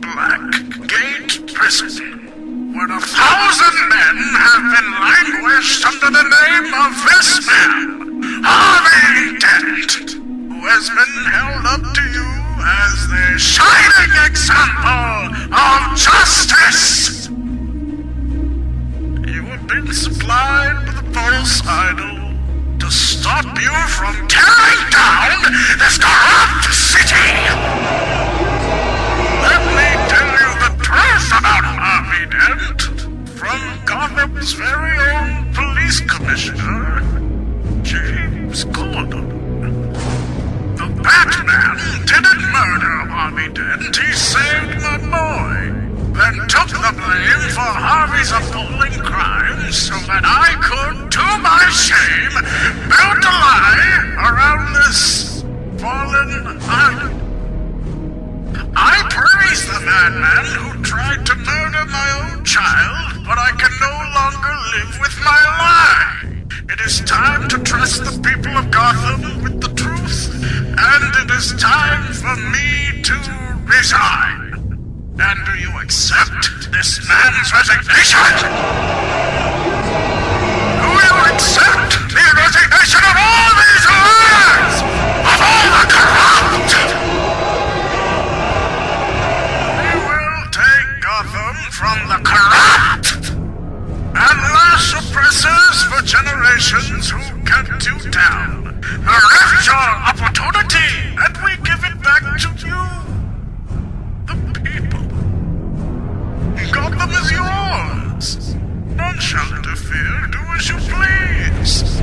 Blackgate 0.02 1.54
Prison, 1.54 2.74
where 2.74 2.90
a 2.90 3.00
thousand 3.00 3.88
men 3.88 4.16
have 4.34 4.74
been 4.74 4.90
languished 4.98 5.86
under 5.86 6.10
the 6.10 6.24
name 6.26 6.74
of 6.74 6.90
this 7.06 7.46
man, 7.46 8.42
Harvey 8.42 9.38
Dent, 9.38 10.18
who 10.50 10.66
has 10.66 10.90
been 10.90 11.14
held 11.30 11.64
up 11.64 11.94
to 11.94 12.02
you 12.10 12.26
as 12.58 13.06
the 13.06 13.38
shining 13.38 14.12
example 14.26 15.30
of 15.54 15.96
justice. 15.96 17.28
You 19.30 19.42
have 19.46 19.66
been 19.68 19.92
supplied 19.92 20.86
with 20.88 20.98
a 20.98 21.14
false 21.14 21.62
idol 21.64 22.34
to 22.80 22.90
stop 22.90 23.46
you 23.60 23.70
from 23.94 24.26
tearing 24.26 24.90
down 24.90 25.54
this 25.78 25.98
corrupt 25.98 26.74
city. 26.74 28.41
About 31.28 31.64
Harvey 31.64 32.26
Dent 32.30 32.82
from 33.38 33.60
Gotham's 33.84 34.52
very 34.52 34.98
own 35.14 35.52
police 35.54 36.00
commissioner, 36.00 37.00
James 37.82 38.64
Gordon. 38.64 39.28
The 40.76 40.88
Batman 41.02 41.76
didn't 42.06 42.42
murder 42.50 42.96
Harvey 43.10 43.52
Dent, 43.52 43.96
he 43.96 44.12
saved 44.12 44.82
my 44.82 44.98
boy 44.98 45.82
then 46.14 46.34
took 46.46 46.68
the 46.68 46.92
blame 46.92 47.48
for 47.50 47.72
Harvey's 47.72 48.30
appalling 48.32 48.92
crimes 49.00 49.76
so 49.76 49.94
that 50.06 50.24
I 50.24 50.52
could, 50.60 51.10
to 51.10 51.24
my 51.40 51.64
shame, 51.72 52.36
build 52.86 53.24
a 53.24 53.32
lie 53.32 54.12
around 54.28 54.74
this 54.74 55.42
fallen 55.80 56.58
island. 56.68 57.21
I 58.74 59.04
praise 59.10 59.66
the 59.66 59.80
madman 59.84 60.44
who 60.56 60.82
tried 60.82 61.26
to 61.26 61.34
murder 61.36 61.84
my 61.92 62.08
own 62.24 62.44
child, 62.44 63.24
but 63.26 63.38
I 63.38 63.50
can 63.60 63.72
no 63.80 63.94
longer 64.16 64.54
live 64.72 64.98
with 65.00 65.16
my 65.24 65.40
lie. 65.60 66.42
It 66.72 66.80
is 66.80 67.00
time 67.02 67.48
to 67.48 67.58
trust 67.58 68.04
the 68.04 68.16
people 68.22 68.56
of 68.56 68.70
Gotham 68.70 69.42
with 69.42 69.60
the 69.60 69.68
truth, 69.76 70.32
and 70.42 71.04
it 71.20 71.30
is 71.36 71.52
time 71.60 72.12
for 72.14 72.34
me 72.48 73.02
to 73.02 73.14
resign. 73.68 74.56
And 75.20 75.38
do 75.44 75.52
you 75.60 75.70
accept 75.80 76.72
this 76.72 77.06
man's 77.06 77.52
resignation? 77.52 78.24
Do 80.80 80.88
you 80.88 81.16
accept 81.28 81.92
the 82.08 82.24
resignation 82.40 83.02
of 83.04 83.16
all 83.20 83.50
these 83.52 83.84
liars? 83.84 84.76
Of 85.28 85.40
all 85.44 85.68
the 85.76 85.84
corrupt? 85.92 86.41
Corrupt 92.24 93.30
and 93.30 94.38
lash 94.54 94.92
oppressors 94.94 95.82
for 95.84 96.02
generations 96.02 97.10
who 97.10 97.20
kept 97.44 97.86
you 97.86 98.10
down. 98.10 98.62
Bereft 98.80 99.66
your 99.66 99.90
opportunity, 100.10 100.90
and 101.18 101.36
we 101.44 101.56
give 101.64 101.82
it 101.84 102.02
back 102.02 102.22
to 102.42 102.50
you. 102.66 102.82
The 104.26 104.34
people. 104.60 105.04
Gotham 106.72 107.10
is 107.10 107.30
yours. 107.30 108.54
None 108.96 109.18
shall 109.18 109.56
interfere. 109.56 110.26
Do 110.30 110.38
as 110.56 110.68
you 110.68 110.78
please. 110.92 112.02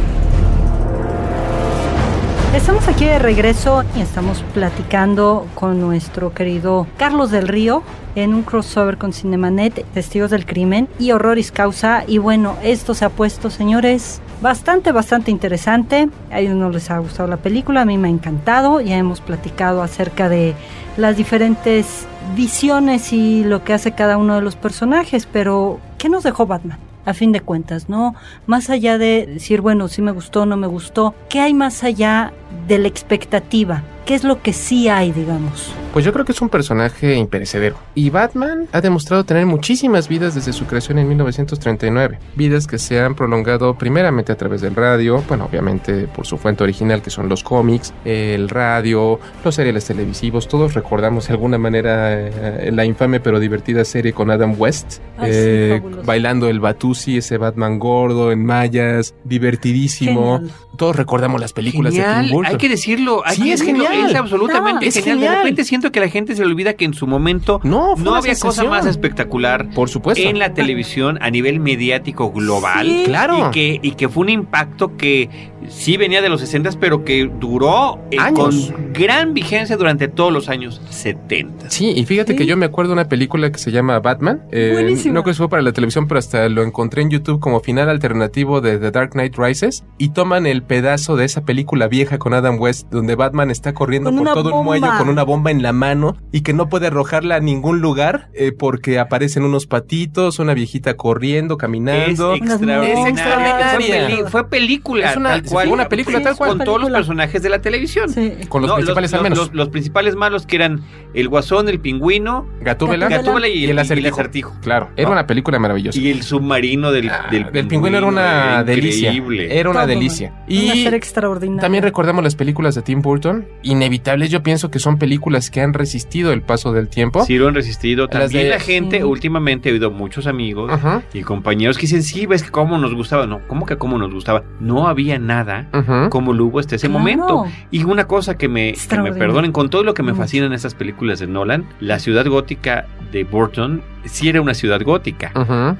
Estamos 2.54 2.88
aquí 2.88 3.06
de 3.06 3.20
regreso 3.20 3.84
y 3.96 4.02
estamos 4.02 4.44
platicando 4.56 5.46
con 5.54 5.80
nuestro 5.80 6.34
querido 6.34 6.88
Carlos 6.98 7.30
del 7.30 7.48
Río 7.48 7.84
en 8.16 8.34
un 8.34 8.42
crossover 8.42 8.98
con 8.98 9.14
Cinemanet, 9.14 9.86
Testigos 9.94 10.32
del 10.32 10.48
Crimen 10.48 10.88
y 10.98 11.12
Horroris 11.12 11.52
Causa. 11.52 12.04
Y 12.08 12.18
bueno, 12.18 12.58
esto 12.64 12.96
se 12.96 13.06
ha 13.06 13.10
puesto, 13.10 13.52
señores, 13.52 14.20
bastante, 14.42 14.92
bastante 14.92 15.30
interesante. 15.30 16.10
A 16.32 16.40
ellos 16.40 16.56
no 16.56 16.72
les 16.72 16.90
ha 16.90 16.98
gustado 16.98 17.30
la 17.30 17.38
película, 17.38 17.82
a 17.82 17.86
mí 17.86 18.00
me 18.00 18.08
ha 18.08 18.12
encantado. 18.12 18.82
Ya 18.82 18.98
hemos 18.98 19.22
platicado 19.22 19.84
acerca 19.84 20.28
de 20.28 20.56
las 20.98 21.18
diferentes 21.18 22.08
visiones 22.36 23.14
y 23.14 23.44
lo 23.44 23.64
que 23.64 23.74
hace 23.74 23.92
cada 23.92 24.18
uno 24.18 24.34
de 24.34 24.42
los 24.42 24.56
personajes, 24.56 25.28
pero 25.32 25.80
¿qué 26.00 26.10
nos 26.10 26.24
dejó 26.24 26.48
Batman? 26.48 26.89
A 27.10 27.16
fin 27.16 27.32
de 27.32 27.42
cuentas, 27.42 27.90
¿no? 27.90 28.14
Más 28.46 28.70
allá 28.70 29.00
de 29.00 29.26
decir, 29.26 29.62
bueno, 29.62 29.88
si 29.88 30.04
me 30.04 30.12
gustó, 30.12 30.46
no 30.46 30.58
me 30.58 30.68
gustó, 30.68 31.16
¿qué 31.28 31.40
hay 31.40 31.56
más 31.56 31.84
allá 31.84 32.34
de 32.68 32.78
la 32.78 32.88
expectativa? 32.88 33.82
¿Qué 34.10 34.16
es 34.16 34.24
lo 34.24 34.42
que 34.42 34.54
sí 34.54 34.90
hay, 34.90 35.12
digamos? 35.12 35.72
Pues 35.94 36.04
yo 36.04 36.12
creo 36.12 36.26
que 36.26 36.32
es 36.32 36.42
un 36.42 36.50
personaje 36.50 37.14
imperecedero. 37.14 37.76
Y 37.94 38.10
Batman 38.10 38.68
ha 38.72 38.82
demostrado 38.82 39.24
tener 39.24 39.46
muchísimas 39.46 40.08
vidas 40.08 40.34
desde 40.34 40.52
su 40.52 40.66
creación 40.66 40.98
en 40.98 41.08
1939. 41.08 42.18
Vidas 42.36 42.66
que 42.66 42.80
se 42.80 43.00
han 43.00 43.14
prolongado 43.14 43.78
primeramente 43.78 44.32
a 44.32 44.36
través 44.36 44.62
del 44.62 44.76
radio, 44.76 45.24
bueno, 45.28 45.46
obviamente 45.46 46.08
por 46.08 46.26
su 46.26 46.40
fuente 46.40 46.64
original 46.64 47.04
que 47.04 47.12
son 47.12 47.30
los 47.30 47.44
cómics, 47.44 47.94
el 48.04 48.50
radio, 48.50 49.20
los 49.46 49.54
seriales 49.54 49.86
televisivos. 49.86 50.48
Todos 50.48 50.74
recordamos 50.74 51.28
de 51.28 51.34
alguna 51.34 51.60
manera 51.60 52.20
eh, 52.20 52.72
la 52.74 52.86
infame 52.86 53.20
pero 53.20 53.40
divertida 53.40 53.86
serie 53.86 54.12
con 54.12 54.32
Adam 54.32 54.56
West, 54.58 55.02
Ay, 55.20 55.30
eh, 55.32 55.82
sí, 55.84 56.00
bailando 56.04 56.50
el 56.50 56.60
Batusi, 56.60 57.18
ese 57.18 57.38
Batman 57.38 57.78
gordo 57.78 58.32
en 58.32 58.44
mallas, 58.44 59.14
divertidísimo. 59.24 60.38
Genial. 60.38 60.56
Todos 60.78 60.96
recordamos 60.96 61.42
las 61.42 61.52
películas 61.52 61.94
de 61.94 62.02
Tim 62.02 62.32
Burton. 62.32 62.54
hay 62.54 62.58
que 62.58 62.70
decirlo, 62.70 63.22
hay 63.26 63.36
Sí, 63.36 63.44
que 63.44 63.54
es 63.54 63.60
decirlo, 63.60 63.84
genial. 63.84 63.99
Es 64.06 64.16
absolutamente 64.16 64.92
genial. 64.92 65.04
genial. 65.16 65.32
De 65.32 65.38
repente 65.38 65.64
siento 65.64 65.92
que 65.92 66.00
la 66.00 66.10
gente 66.10 66.36
se 66.36 66.42
le 66.42 66.48
olvida 66.48 66.74
que 66.74 66.86
en 66.86 66.94
su 66.94 67.08
momento 67.08 67.60
no, 67.64 67.94
una 67.94 68.18
había 68.18 68.36
cosa 68.36 68.64
más 68.64 68.86
espectacular 68.86 69.70
Por 69.72 69.90
supuesto. 69.90 70.28
en 70.28 70.40
la 70.40 70.54
televisión 70.54 71.18
a 71.22 71.30
nivel 71.30 71.60
mediático 71.60 72.32
global. 72.32 72.88
Sí. 72.88 73.04
Claro. 73.06 73.48
Y 73.48 73.52
que, 73.52 73.80
y 73.82 73.92
que 73.92 74.10
fue 74.10 74.24
un 74.24 74.30
impacto 74.30 74.96
que 74.98 75.30
sí 75.68 75.98
venía 75.98 76.22
de 76.22 76.30
los 76.30 76.40
60, 76.42 76.72
pero 76.80 77.04
que 77.04 77.30
duró 77.40 78.00
eh, 78.12 78.18
Años. 78.20 78.72
con 78.72 78.94
gran 78.94 79.34
vigencia 79.34 79.78
durante 79.78 80.08
todos 80.08 80.32
los 80.32 80.50
años 80.50 80.82
70. 80.90 81.70
Sí, 81.70 81.92
y 81.96 82.06
fíjate 82.06 82.36
que 82.36 82.46
yo 82.46 82.58
me 82.58 82.66
acuerdo 82.66 82.90
de 82.90 82.94
una 83.02 83.10
película 83.10 83.52
que 83.52 83.60
se 83.60 83.72
llama 83.72 84.00
Batman. 84.00 84.44
Eh, 84.52 84.96
no 85.12 85.24
creo 85.24 85.24
que 85.24 85.34
fue 85.34 85.50
para 85.50 85.62
la 85.62 85.72
televisión, 85.74 86.08
pero 86.08 86.20
hasta 86.20 86.48
lo 86.50 86.64
encontré 86.64 87.02
en 87.02 87.10
YouTube 87.10 87.40
como 87.40 87.60
final 87.60 87.90
alternativo 87.90 88.62
de 88.62 88.78
The 88.78 88.92
Dark 88.92 89.12
Knight 89.12 89.36
Rises. 89.38 89.84
Y 89.98 90.10
toman 90.10 90.46
el 90.46 90.64
pedazo 90.64 91.16
de 91.16 91.26
esa 91.26 91.42
película 91.44 91.88
vieja 91.88 92.18
con 92.18 92.34
Adam 92.34 92.60
West, 92.60 92.88
donde 92.90 93.16
Batman 93.16 93.52
está 93.52 93.74
corriendo 93.74 94.10
Con 94.12 94.24
por 94.24 94.34
todo 94.34 94.46
un 94.50 94.52
bomba. 94.52 94.64
muelle 94.80 94.88
con 94.98 95.10
una 95.10 95.24
bomba 95.24 95.52
en 95.52 95.62
la 95.62 95.74
mano 95.74 96.18
y 96.32 96.42
que 96.42 96.54
no 96.54 96.70
puede 96.70 96.88
arrojarla 96.88 97.36
a 97.36 97.40
ningún 97.40 97.80
lugar 97.82 98.30
eh, 98.34 98.52
porque 98.52 99.00
aparecen 99.00 99.44
unos 99.44 99.66
patitos, 99.68 100.40
una 100.40 100.54
viejita 100.54 100.96
corriendo, 100.96 101.58
caminando. 101.58 102.34
Es 102.34 102.42
extraordinaria. 102.42 102.94
Es 102.94 103.08
extraordinaria. 103.10 103.70
Fue, 103.70 104.08
peli- 104.18 104.30
fue 104.30 104.50
película. 104.50 105.12
Es 105.12 105.18
una- 105.18 105.36
cual. 105.50 105.68
Una 105.70 105.90
película 105.90 106.22
tal 106.22 106.36
cual. 106.36 106.50
Con 106.58 106.64
todos 106.66 106.82
los 106.82 106.92
personajes 106.92 107.42
de 107.42 107.50
la 107.50 107.60
televisión. 107.62 108.10
Con 108.48 108.62
los 108.64 108.74
principales 108.74 109.14
al 109.14 109.22
menos. 109.24 109.52
Los, 109.54 109.70
principales 109.70 110.16
malos 110.16 110.46
que 110.46 110.56
eran 110.56 110.82
el 111.14 111.28
Guasón, 111.30 111.70
el 111.70 111.80
Pingüino, 111.80 112.48
Gatúbela, 112.62 113.08
Gatúbela 113.10 113.48
y, 113.48 113.66
el, 113.66 113.78
acertijo. 113.80 114.16
acertijo. 114.16 114.56
Claro, 114.62 114.90
era 114.96 115.10
una 115.10 115.26
película 115.28 115.60
maravillosa. 115.60 116.00
Y 116.00 116.10
el 116.10 116.24
submarino 116.24 116.92
del, 116.92 117.10
Ah, 117.10 117.28
del, 117.32 117.52
del 117.52 117.68
pingüino 117.68 117.98
era 117.98 118.08
una 118.08 118.64
delicia. 118.64 119.12
Era 119.12 119.70
una 119.70 119.80
Todo. 119.82 119.88
delicia. 119.90 120.34
Una 120.48 120.48
Y 120.48 120.84
serie 120.84 120.98
extraordinaria. 120.98 121.62
también 121.62 121.84
recordamos 121.84 122.24
las 122.24 122.36
películas 122.36 122.76
de 122.76 122.82
Tim 122.82 123.02
Burton. 123.02 123.48
Inevitables, 123.64 124.30
yo 124.32 124.44
pienso 124.44 124.70
que 124.72 124.80
son 124.80 124.98
películas 124.98 125.50
que 125.50 125.62
han 125.62 125.74
resistido 125.74 126.32
el 126.34 126.42
paso 126.42 126.72
del 126.74 126.90
tiempo. 126.90 127.24
Sí, 127.26 127.38
lo 127.38 127.48
han 127.48 127.56
resistido. 127.56 128.08
También 128.08 128.44
de- 128.46 128.50
la 128.50 128.60
gente, 128.60 128.98
Sí. 128.98 129.04
últimamente 129.04 129.70
he 129.70 129.72
oído 129.74 129.92
muchos 129.92 130.28
amigos 130.28 130.72
Ajá. 130.72 131.04
y 131.14 131.22
compañeros 131.22 131.78
que 131.78 131.82
dicen, 131.84 132.04
sí, 132.04 132.26
ves 132.26 132.44
que 132.44 132.50
cómo 132.52 132.78
nos 132.78 132.94
gustaba. 132.94 133.26
No, 133.28 133.42
¿cómo 133.48 133.66
que 133.66 133.78
cómo 133.78 133.98
nos 133.98 134.14
gustaba? 134.14 134.44
No 134.60 134.88
había 134.88 135.18
nada 135.20 135.39
Ujú. 135.74 136.10
como 136.10 136.34
lo 136.34 136.46
hubo 136.46 136.60
hasta 136.60 136.76
ese 136.76 136.88
Claro. 136.88 137.00
momento. 137.00 137.46
Y 137.72 137.84
una 137.84 138.06
cosa 138.06 138.38
que 138.38 138.48
me, 138.48 138.54
que 138.54 138.62
me 138.64 138.70
Extraordinario. 138.70 139.20
perdonen, 139.20 139.52
con 139.52 139.70
todo 139.70 139.84
lo 139.84 139.94
que 139.94 140.04
me 140.04 140.12
Mucho. 140.12 140.24
fascinan 140.24 140.54
estas 140.54 140.74
películas 140.76 141.20
de 141.20 141.28
Nolan, 141.28 141.66
la 141.80 142.00
ciudad 142.00 142.26
gótica 142.28 142.86
de 143.12 143.24
Burton 143.24 143.82
sí 144.06 144.30
era 144.30 144.40
una 144.42 144.54
ciudad 144.54 144.82
gótica. 144.84 145.32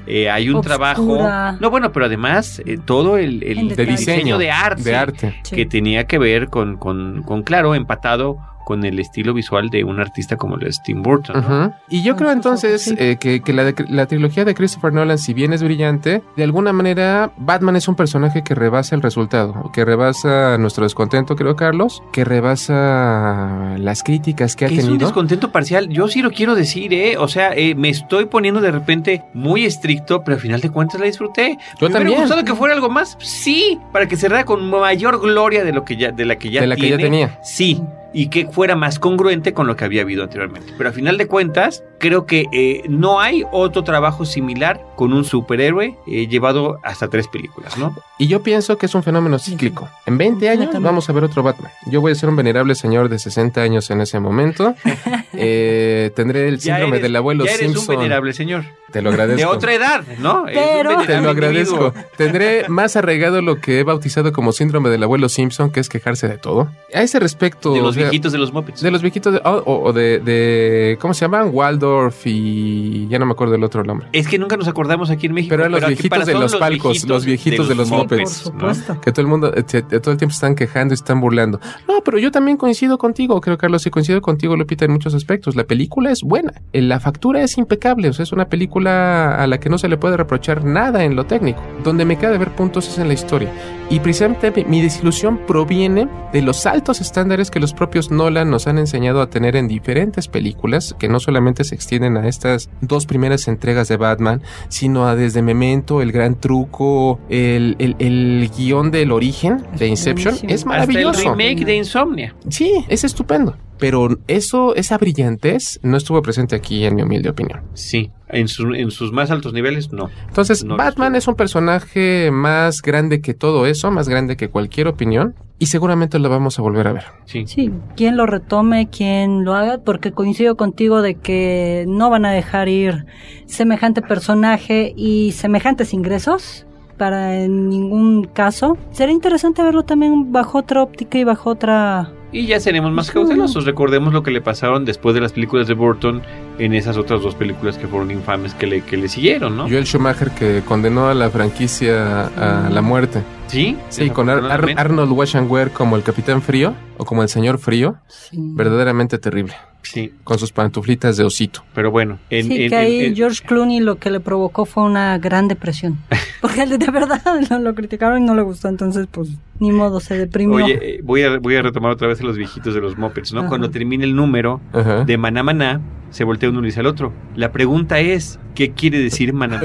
Eh, 0.06 0.28
hay 0.30 0.48
un 0.50 0.56
Obscura. 0.56 0.76
trabajo. 0.76 1.56
No, 1.60 1.70
bueno, 1.70 1.92
pero 1.92 2.06
además 2.06 2.60
eh, 2.66 2.78
todo 2.84 3.16
el, 3.18 3.42
el 3.42 3.58
En 3.58 3.68
De 3.68 3.86
diseño. 3.86 4.36
de 4.38 4.50
arte, 4.50 4.82
De 4.82 4.96
arte. 4.96 5.40
Sí. 5.44 5.56
que 5.56 5.66
tenía 5.66 6.04
que 6.06 6.18
ver 6.18 6.48
con, 6.48 6.76
con, 6.76 7.22
con, 7.22 7.42
claro, 7.42 7.74
empatado 7.74 8.38
con 8.70 8.84
el 8.84 9.00
estilo 9.00 9.34
visual 9.34 9.68
de 9.68 9.82
un 9.82 9.98
artista 9.98 10.36
como 10.36 10.56
lo 10.56 10.68
es 10.68 10.80
Tim 10.80 11.02
Burton. 11.02 11.74
Y 11.88 12.02
yo 12.04 12.12
Con 12.12 12.18
creo 12.18 12.28
sus 12.30 12.36
entonces 12.36 12.82
sí. 12.82 12.94
eh, 12.98 13.16
que, 13.18 13.40
que 13.40 13.52
la, 13.52 13.64
de- 13.64 13.74
la 13.88 14.06
trilogía 14.06 14.44
de 14.44 14.54
Christopher 14.54 14.92
Nolan, 14.92 15.18
si 15.18 15.34
bien 15.34 15.52
es 15.52 15.60
brillante, 15.64 16.22
de 16.36 16.44
alguna 16.44 16.72
manera 16.72 17.32
Batman 17.36 17.74
es 17.74 17.88
un 17.88 17.96
personaje 17.96 18.44
que 18.44 18.54
rebasa 18.54 18.94
el 18.94 19.02
resultado, 19.02 19.70
que 19.72 19.84
rebasa 19.84 20.56
nuestro 20.58 20.84
descontento, 20.84 21.34
creo, 21.34 21.56
Carlos, 21.56 22.00
que 22.12 22.24
rebasa 22.24 23.74
las 23.78 24.02
críticas 24.04 24.54
que 24.54 24.66
ha 24.66 24.68
Que 24.68 24.74
es 24.76 24.84
un 24.84 24.90
tenido. 24.90 25.06
descontento 25.08 25.50
parcial. 25.50 25.88
Yo 25.88 26.06
sí 26.06 26.22
lo 26.22 26.30
quiero 26.30 26.54
decir, 26.54 26.94
¿eh? 26.94 27.16
O 27.18 27.26
sea, 27.26 27.52
eh, 27.54 27.74
me 27.74 27.88
estoy 27.88 28.26
poniendo 28.26 28.60
de 28.60 28.70
repente 28.70 29.24
muy 29.34 29.64
estricto, 29.64 30.22
pero 30.22 30.36
al 30.36 30.40
final 30.40 30.60
de 30.60 30.70
cuentas 30.70 31.00
la 31.00 31.06
disfruté. 31.06 31.58
Yo 31.80 31.88
¿Me 31.88 31.92
también. 31.92 32.08
hubiera 32.08 32.20
gustado 32.22 32.44
que 32.44 32.54
fuera 32.54 32.74
algo 32.74 32.88
más? 32.88 33.16
Sí, 33.20 33.78
para 33.92 34.06
que 34.06 34.16
cerrara 34.16 34.44
con 34.44 34.70
mayor 34.70 35.20
gloria 35.20 35.64
de 35.64 35.72
lo 35.72 35.84
que 35.84 35.96
ya, 35.96 36.12
de 36.12 36.24
la 36.24 36.36
que 36.36 36.50
ya 36.50 36.60
De 36.60 36.66
la 36.68 36.76
que 36.76 36.88
ya 36.88 36.96
tenía. 36.96 37.38
Sí. 37.42 37.82
Y 38.12 38.28
que 38.28 38.46
fuera 38.46 38.74
más 38.76 38.98
congruente 38.98 39.52
con 39.52 39.66
lo 39.66 39.76
que 39.76 39.84
había 39.84 40.02
habido 40.02 40.24
anteriormente. 40.24 40.72
Pero 40.76 40.88
al 40.88 40.94
final 40.94 41.16
de 41.16 41.26
cuentas, 41.28 41.84
creo 41.98 42.26
que 42.26 42.46
eh, 42.52 42.82
no 42.88 43.20
hay 43.20 43.44
otro 43.52 43.84
trabajo 43.84 44.24
similar 44.24 44.84
con 44.96 45.12
un 45.12 45.24
superhéroe 45.24 45.96
eh, 46.08 46.26
llevado 46.26 46.78
hasta 46.82 47.08
tres 47.08 47.28
películas, 47.28 47.78
¿no? 47.78 47.94
Y 48.18 48.26
yo 48.26 48.42
pienso 48.42 48.76
que 48.78 48.86
es 48.86 48.94
un 48.94 49.02
fenómeno 49.02 49.38
cíclico. 49.38 49.88
En 50.06 50.18
20 50.18 50.48
años 50.48 50.70
vamos 50.80 51.08
a 51.08 51.12
ver 51.12 51.24
otro 51.24 51.42
Batman. 51.42 51.70
Yo 51.86 52.00
voy 52.00 52.12
a 52.12 52.14
ser 52.16 52.28
un 52.28 52.36
venerable 52.36 52.74
señor 52.74 53.08
de 53.08 53.18
60 53.18 53.60
años 53.62 53.90
en 53.90 54.00
ese 54.00 54.18
momento. 54.20 54.74
Eh, 55.32 56.10
tendré 56.16 56.48
el 56.48 56.58
Ya 56.58 56.74
síndrome 56.74 56.96
eres- 56.96 57.02
del 57.02 57.16
abuelo 57.16 57.44
ya 57.44 57.52
eres 57.52 57.66
Simpson. 57.72 57.94
un 57.94 58.00
venerable 58.02 58.32
señor. 58.32 58.64
Te 58.92 59.02
lo 59.02 59.10
agradezco. 59.10 59.38
De 59.38 59.44
otra 59.56 59.74
edad, 59.74 60.04
¿no? 60.18 60.44
Pero- 60.46 61.02
Te 61.06 61.20
lo 61.20 61.30
agradezco. 61.30 61.94
Tendré 62.16 62.68
más 62.68 62.96
arraigado 62.96 63.40
lo 63.42 63.60
que 63.60 63.80
he 63.80 63.84
bautizado 63.84 64.32
como 64.32 64.52
síndrome 64.52 64.90
del 64.90 65.02
abuelo 65.02 65.28
Simpson, 65.28 65.70
que 65.70 65.80
es 65.80 65.88
quejarse 65.88 66.28
de 66.28 66.38
todo. 66.38 66.68
A 66.94 67.02
ese 67.02 67.20
respecto. 67.20 67.72
De 67.72 67.80
o 67.80 67.84
los 67.84 67.94
sea, 67.94 68.04
viejitos 68.04 68.32
de 68.32 68.38
los 68.38 68.52
Muppets. 68.52 68.80
De 68.80 68.90
los 68.90 69.02
viejitos 69.02 69.32
de, 69.34 69.40
o, 69.44 69.62
o 69.84 69.92
de, 69.92 70.18
de- 70.18 70.98
¿Cómo 71.00 71.14
se 71.14 71.20
llaman? 71.24 71.50
Waldorf 71.52 72.26
y. 72.26 73.06
Ya 73.08 73.18
no 73.18 73.26
me 73.26 73.32
acuerdo 73.32 73.52
del 73.52 73.64
otro 73.64 73.84
nombre. 73.84 74.08
Es 74.12 74.26
que 74.28 74.38
nunca 74.38 74.56
nos 74.56 74.68
acordamos 74.68 75.10
aquí 75.10 75.26
en 75.26 75.34
México. 75.34 75.50
Pero 75.52 75.62
eran 75.62 75.72
los 75.72 75.86
viejitos 75.86 76.26
de 76.26 76.34
los 76.34 76.56
palcos, 76.56 77.06
los 77.06 77.24
viejitos 77.24 77.68
de 77.68 77.74
los 77.74 77.90
Muppets. 77.90 78.42
Por 78.42 78.54
¿no? 78.54 78.74
supuesto. 78.74 79.00
Que 79.00 79.12
todo 79.12 79.22
el 79.22 79.28
mundo, 79.28 79.52
eh, 79.54 79.62
te- 79.62 79.82
todo 79.82 80.12
el 80.12 80.18
tiempo 80.18 80.32
se 80.32 80.36
están 80.38 80.54
quejando 80.54 80.94
y 80.94 80.96
están 80.96 81.20
burlando. 81.20 81.60
No, 81.88 82.02
pero 82.04 82.18
yo 82.18 82.30
también 82.30 82.56
coincido 82.56 82.98
contigo, 82.98 83.40
creo, 83.40 83.56
Carlos, 83.58 83.86
y 83.86 83.90
coincido 83.90 84.20
contigo, 84.20 84.56
Lupita, 84.56 84.84
en 84.84 84.92
muchos 84.92 85.14
aspectos. 85.14 85.54
La 85.56 85.64
película 85.64 86.10
es 86.10 86.22
buena. 86.22 86.52
Eh, 86.72 86.82
La 86.82 86.98
factura 87.00 87.42
es 87.42 87.56
impecable. 87.58 88.08
O 88.08 88.12
sea, 88.12 88.22
es 88.24 88.32
una 88.32 88.46
película 88.48 88.79
a 88.88 89.46
la 89.46 89.58
que 89.60 89.68
no 89.68 89.78
se 89.78 89.88
le 89.88 89.96
puede 89.96 90.16
reprochar 90.16 90.64
nada 90.64 91.04
en 91.04 91.16
lo 91.16 91.24
técnico. 91.26 91.60
Donde 91.84 92.04
me 92.04 92.16
queda 92.16 92.30
de 92.30 92.38
ver 92.38 92.50
puntos 92.50 92.88
es 92.88 92.98
en 92.98 93.08
la 93.08 93.14
historia. 93.14 93.50
Y 93.90 94.00
precisamente 94.00 94.52
mi- 94.66 94.80
desilusión 94.80 95.40
proviene 95.46 96.08
de 96.32 96.42
los 96.42 96.64
altos 96.66 97.00
estándares 97.00 97.50
que 97.50 97.58
los 97.60 97.74
propios 97.74 98.10
Nolan 98.10 98.48
nos 98.50 98.66
han 98.66 98.78
enseñado 98.78 99.20
a 99.20 99.28
tener 99.30 99.56
en 99.56 99.66
diferentes 99.68 100.28
películas, 100.28 100.94
que 100.98 101.08
no 101.08 101.20
solamente 101.20 101.64
se 101.64 101.74
extienden 101.74 102.16
a 102.16 102.28
estas 102.28 102.70
dos 102.80 103.06
primeras 103.06 103.48
entregas 103.48 103.88
de 103.88 103.96
Batman, 103.96 104.42
sino 104.68 105.06
a 105.06 105.16
desde 105.16 105.42
Memento, 105.42 106.02
El 106.02 106.12
Gran 106.12 106.36
Truco, 106.36 107.18
el, 107.28 107.76
el, 107.78 107.96
el 107.98 108.50
guion 108.56 108.90
del 108.90 109.10
origen 109.12 109.62
de 109.76 109.88
Inception. 109.88 110.34
buenísimo. 110.34 110.52
Es 110.54 110.66
maravilloso. 110.66 111.08
Hasta 111.10 111.22
el 111.32 111.36
remake 111.38 111.64
de 111.64 111.76
Insomnia. 111.76 112.34
Sí, 112.48 112.84
es 112.88 113.04
estupendo. 113.04 113.56
Pero 113.80 114.08
eso, 114.28 114.74
esa 114.76 114.98
brillantez 114.98 115.80
no 115.82 115.96
estuvo 115.96 116.20
presente 116.22 116.54
aquí 116.54 116.84
en 116.84 116.94
mi 116.94 117.02
humilde 117.02 117.30
opinión. 117.30 117.62
Sí, 117.74 118.10
en, 118.28 118.46
su- 118.46 118.74
en 118.74 118.90
sus 118.90 119.10
más 119.12 119.30
altos 119.30 119.52
niveles, 119.52 119.90
no. 119.92 120.10
Entonces, 120.28 120.64
No 120.64 120.76
Batman 120.76 121.16
es 121.16 121.26
un 121.26 121.34
personaje 121.34 122.30
más 122.30 122.82
grande 122.82 123.20
que 123.20 123.34
todo 123.34 123.66
eso, 123.66 123.90
más 123.90 124.08
grande 124.08 124.36
que 124.36 124.48
cualquier 124.48 124.86
opinión, 124.86 125.34
y 125.58 125.66
seguramente 125.66 126.18
lo 126.18 126.28
vamos 126.30 126.58
a 126.58 126.62
volver 126.62 126.86
a 126.88 126.92
ver. 126.92 127.04
Sí. 127.24 127.44
Sí, 127.46 127.70
quien 127.96 128.16
lo 128.16 128.26
retome, 128.26 128.88
quien 128.88 129.44
lo 129.44 129.54
haga, 129.54 129.78
porque 129.78 130.12
coincido 130.12 130.56
contigo 130.56 131.02
de 131.02 131.14
que 131.16 131.84
no 131.88 132.08
van 132.10 132.24
a 132.26 132.32
dejar 132.32 132.68
ir 132.68 133.06
semejante 133.46 134.02
personaje 134.02 134.92
y 134.96 135.32
semejantes 135.32 135.92
ingresos 135.92 136.66
para 136.98 137.42
en 137.42 137.68
ningún 137.70 138.24
caso. 138.24 138.76
Sería 138.92 139.14
interesante 139.14 139.62
verlo 139.62 139.84
también 139.84 140.32
bajo 140.32 140.58
otra 140.58 140.82
óptica 140.82 141.18
y 141.18 141.24
bajo 141.24 141.50
otra... 141.50 142.12
Y 142.32 142.46
ya 142.46 142.60
seremos 142.60 142.92
más 142.92 143.10
cautelosos. 143.10 143.64
Recordemos 143.64 144.12
lo 144.12 144.22
que 144.22 144.30
le 144.30 144.40
pasaron 144.40 144.84
después 144.84 145.14
de 145.14 145.20
las 145.20 145.32
películas 145.32 145.66
de 145.66 145.74
Burton 145.74 146.22
en 146.64 146.74
esas 146.74 146.96
otras 146.96 147.22
dos 147.22 147.34
películas 147.34 147.78
que 147.78 147.86
fueron 147.88 148.10
infames 148.10 148.54
que 148.54 148.66
le, 148.66 148.82
que 148.82 148.96
le 148.96 149.08
siguieron, 149.08 149.56
¿no? 149.56 149.68
Joel 149.68 149.84
Schumacher 149.86 150.30
que 150.30 150.62
condenó 150.66 151.08
a 151.08 151.14
la 151.14 151.30
franquicia 151.30 152.26
a 152.26 152.70
la 152.70 152.82
muerte. 152.82 153.22
Sí, 153.48 153.76
Sí, 153.88 154.10
con 154.10 154.28
Ar- 154.30 154.44
Ar-. 154.50 154.74
Arnold 154.76 155.10
Schwarzenegger 155.10 155.70
como 155.70 155.96
el 155.96 156.02
Capitán 156.02 156.40
Frío 156.42 156.74
o 156.98 157.04
como 157.04 157.22
el 157.22 157.28
Señor 157.28 157.58
Frío, 157.58 157.96
verdaderamente 158.32 159.18
terrible. 159.18 159.54
Sí, 159.82 160.12
Con 160.24 160.38
sus 160.38 160.52
pantuflitas 160.52 161.16
de 161.16 161.24
osito. 161.24 161.64
pero 161.74 161.90
bueno. 161.90 162.18
En, 162.28 162.46
sí, 162.46 162.64
en- 162.64 162.70
que 162.70 162.76
ahí 162.76 163.00
en- 163.06 163.16
George 163.16 163.42
Clooney 163.46 163.80
lo 163.80 163.96
que 163.98 164.10
le 164.10 164.20
provocó 164.20 164.66
fue 164.66 164.82
una 164.84 165.16
gran 165.18 165.48
depresión. 165.48 165.98
Porque 166.42 166.62
él 166.64 166.78
de 166.78 166.90
verdad 166.90 167.20
lo, 167.50 167.58
lo 167.58 167.74
criticaron 167.74 168.22
y 168.22 168.26
no 168.26 168.34
le 168.34 168.42
gustó, 168.42 168.68
entonces 168.68 169.08
pues 169.10 169.30
ni 169.58 169.72
modo, 169.72 169.98
se 170.00 170.16
deprimió. 170.18 170.64
Oye, 170.64 170.78
eh, 170.82 171.00
voy 171.02 171.22
a, 171.22 171.38
voy 171.38 171.56
a 171.56 171.62
retomar 171.62 171.90
otra 171.92 172.08
vez 172.08 172.20
a 172.20 172.24
los 172.24 172.36
viejitos 172.36 172.74
de 172.74 172.80
los 172.80 172.96
Muppets, 172.98 173.32
¿no? 173.32 173.40
Ajá. 173.40 173.48
Cuando 173.48 173.70
termine 173.70 174.04
el 174.04 174.14
número 174.14 174.60
Ajá. 174.72 175.04
de 175.04 175.16
Maná 175.18 175.42
Maná, 175.42 175.80
se 176.10 176.24
voltea 176.24 176.48
uno 176.48 176.58
y 176.58 176.62
le 176.62 176.66
dice 176.66 176.80
al 176.80 176.86
otro. 176.86 177.12
La 177.36 177.52
pregunta 177.52 178.00
es, 178.00 178.38
¿qué 178.54 178.72
quiere 178.72 178.98
decir 178.98 179.32
Maná? 179.32 179.60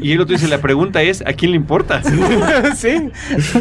Y 0.00 0.12
el 0.12 0.20
otro 0.20 0.34
dice, 0.34 0.48
la 0.48 0.60
pregunta 0.60 1.02
es, 1.02 1.22
¿a 1.26 1.32
quién 1.32 1.52
le 1.52 1.56
importa? 1.56 2.02
sí. 2.74 3.10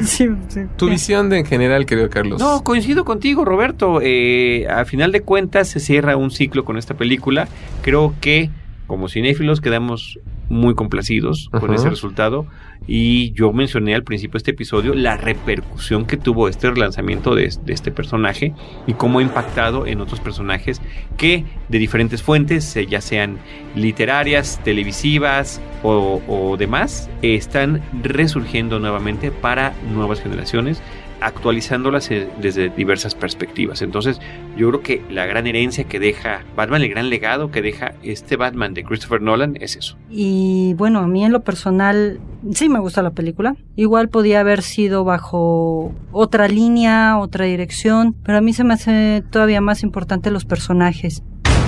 Sí, 0.03 0.29
sí. 0.47 0.61
Tu 0.75 0.89
visión 0.89 1.29
de 1.29 1.39
en 1.39 1.45
general, 1.45 1.85
querido 1.85 2.09
Carlos. 2.09 2.39
No, 2.39 2.63
coincido 2.63 3.05
contigo, 3.05 3.45
Roberto. 3.45 3.99
Eh, 4.01 4.67
a 4.69 4.85
final 4.85 5.11
de 5.11 5.21
cuentas 5.21 5.69
se 5.69 5.79
cierra 5.79 6.17
un 6.17 6.31
ciclo 6.31 6.65
con 6.65 6.77
esta 6.77 6.95
película. 6.95 7.47
Creo 7.81 8.13
que 8.19 8.49
como 8.87 9.07
cinéfilos 9.07 9.61
quedamos 9.61 10.19
muy 10.49 10.75
complacidos 10.75 11.49
con 11.51 11.73
ese 11.73 11.89
resultado. 11.89 12.45
Y 12.85 13.31
yo 13.31 13.53
mencioné 13.53 13.95
al 13.95 14.03
principio 14.03 14.33
de 14.33 14.37
este 14.39 14.51
episodio 14.51 14.93
la 14.93 15.15
repercusión 15.15 16.05
que 16.05 16.17
tuvo 16.17 16.49
este 16.49 16.69
relanzamiento 16.69 17.33
de, 17.33 17.53
de 17.63 17.73
este 17.73 17.91
personaje 17.91 18.53
y 18.87 18.93
cómo 18.93 19.19
ha 19.19 19.21
impactado 19.21 19.87
en 19.87 20.01
otros 20.01 20.19
personajes 20.19 20.81
que 21.15 21.45
de 21.69 21.79
diferentes 21.79 22.21
fuentes, 22.21 22.75
eh, 22.75 22.85
ya 22.85 22.99
sean 22.99 23.37
literarias, 23.75 24.59
televisivas 24.65 25.61
o, 25.81 26.21
o 26.27 26.57
demás, 26.57 27.09
están 27.21 27.81
resurgiendo 28.03 28.79
nuevamente 28.79 29.31
para 29.31 29.73
nuevas 29.93 30.19
generaciones 30.19 30.81
actualizándolas 31.23 32.11
eh, 32.11 32.27
desde 32.41 32.69
diversas 32.69 33.15
perspectivas. 33.15 33.81
Entonces, 33.81 34.19
yo 34.57 34.69
creo 34.69 34.81
que 34.81 35.01
la 35.09 35.25
gran 35.25 35.47
herencia 35.47 35.85
que 35.85 35.99
deja 35.99 36.43
Batman, 36.55 36.81
el 36.81 36.89
gran 36.89 37.09
legado 37.09 37.49
que 37.49 37.61
deja 37.61 37.93
este 38.03 38.35
Batman 38.35 38.73
de 38.73 38.83
Christopher 38.83 39.21
Nolan 39.21 39.57
es 39.59 39.75
eso. 39.75 39.97
Y 40.09 40.73
bueno, 40.75 40.99
a 40.99 41.07
mí 41.07 41.23
en 41.23 41.31
lo 41.31 41.43
personal 41.43 42.19
sí 42.51 42.69
me 42.69 42.79
gusta 42.79 43.01
la 43.01 43.11
película. 43.11 43.55
Igual 43.75 44.09
podía 44.09 44.41
haber 44.41 44.61
sido 44.61 45.03
bajo 45.03 45.93
otra 46.11 46.47
línea, 46.47 47.17
otra 47.17 47.45
dirección, 47.45 48.15
pero 48.23 48.37
a 48.37 48.41
mí 48.41 48.53
se 48.53 48.63
me 48.63 48.73
hace 48.73 49.23
todavía 49.31 49.61
más 49.61 49.83
importante 49.83 50.29
los 50.31 50.45
personajes. 50.45 51.23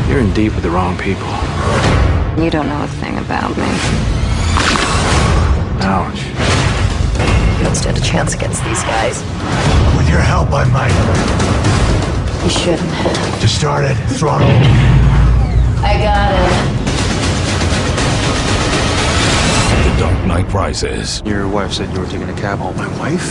You're 0.09 0.21
in 0.21 0.33
deep 0.33 0.53
with 0.55 0.61
the 0.61 0.69
wrong 0.69 0.95
people. 0.97 1.27
You 2.37 2.51
don't 2.51 2.67
know 2.67 2.83
a 2.83 2.87
thing 2.99 3.17
about 3.17 3.55
me. 3.57 3.65
Ouch. 5.81 6.54
Don't 7.75 7.83
stand 7.83 7.97
a 7.97 8.01
chance 8.01 8.33
against 8.33 8.63
these 8.63 8.81
guys. 8.83 9.19
With 9.97 10.07
your 10.07 10.21
help, 10.21 10.53
I 10.53 10.63
might. 10.63 10.95
You 12.43 12.49
shouldn't 12.49 12.79
have. 12.79 13.41
Just 13.41 13.59
started. 13.59 13.95
Throttle. 14.15 14.47
I 15.83 15.99
got 15.99 16.31
it. 16.31 16.51
The 19.83 19.91
Dark 19.99 20.25
Knight 20.25 20.53
Rises. 20.53 21.21
Your 21.25 21.49
wife 21.49 21.73
said 21.73 21.93
you 21.93 21.99
were 21.99 22.07
taking 22.07 22.29
a 22.29 22.39
cab 22.39 22.59
home. 22.59 22.77
My 22.77 22.87
wife? 22.97 23.29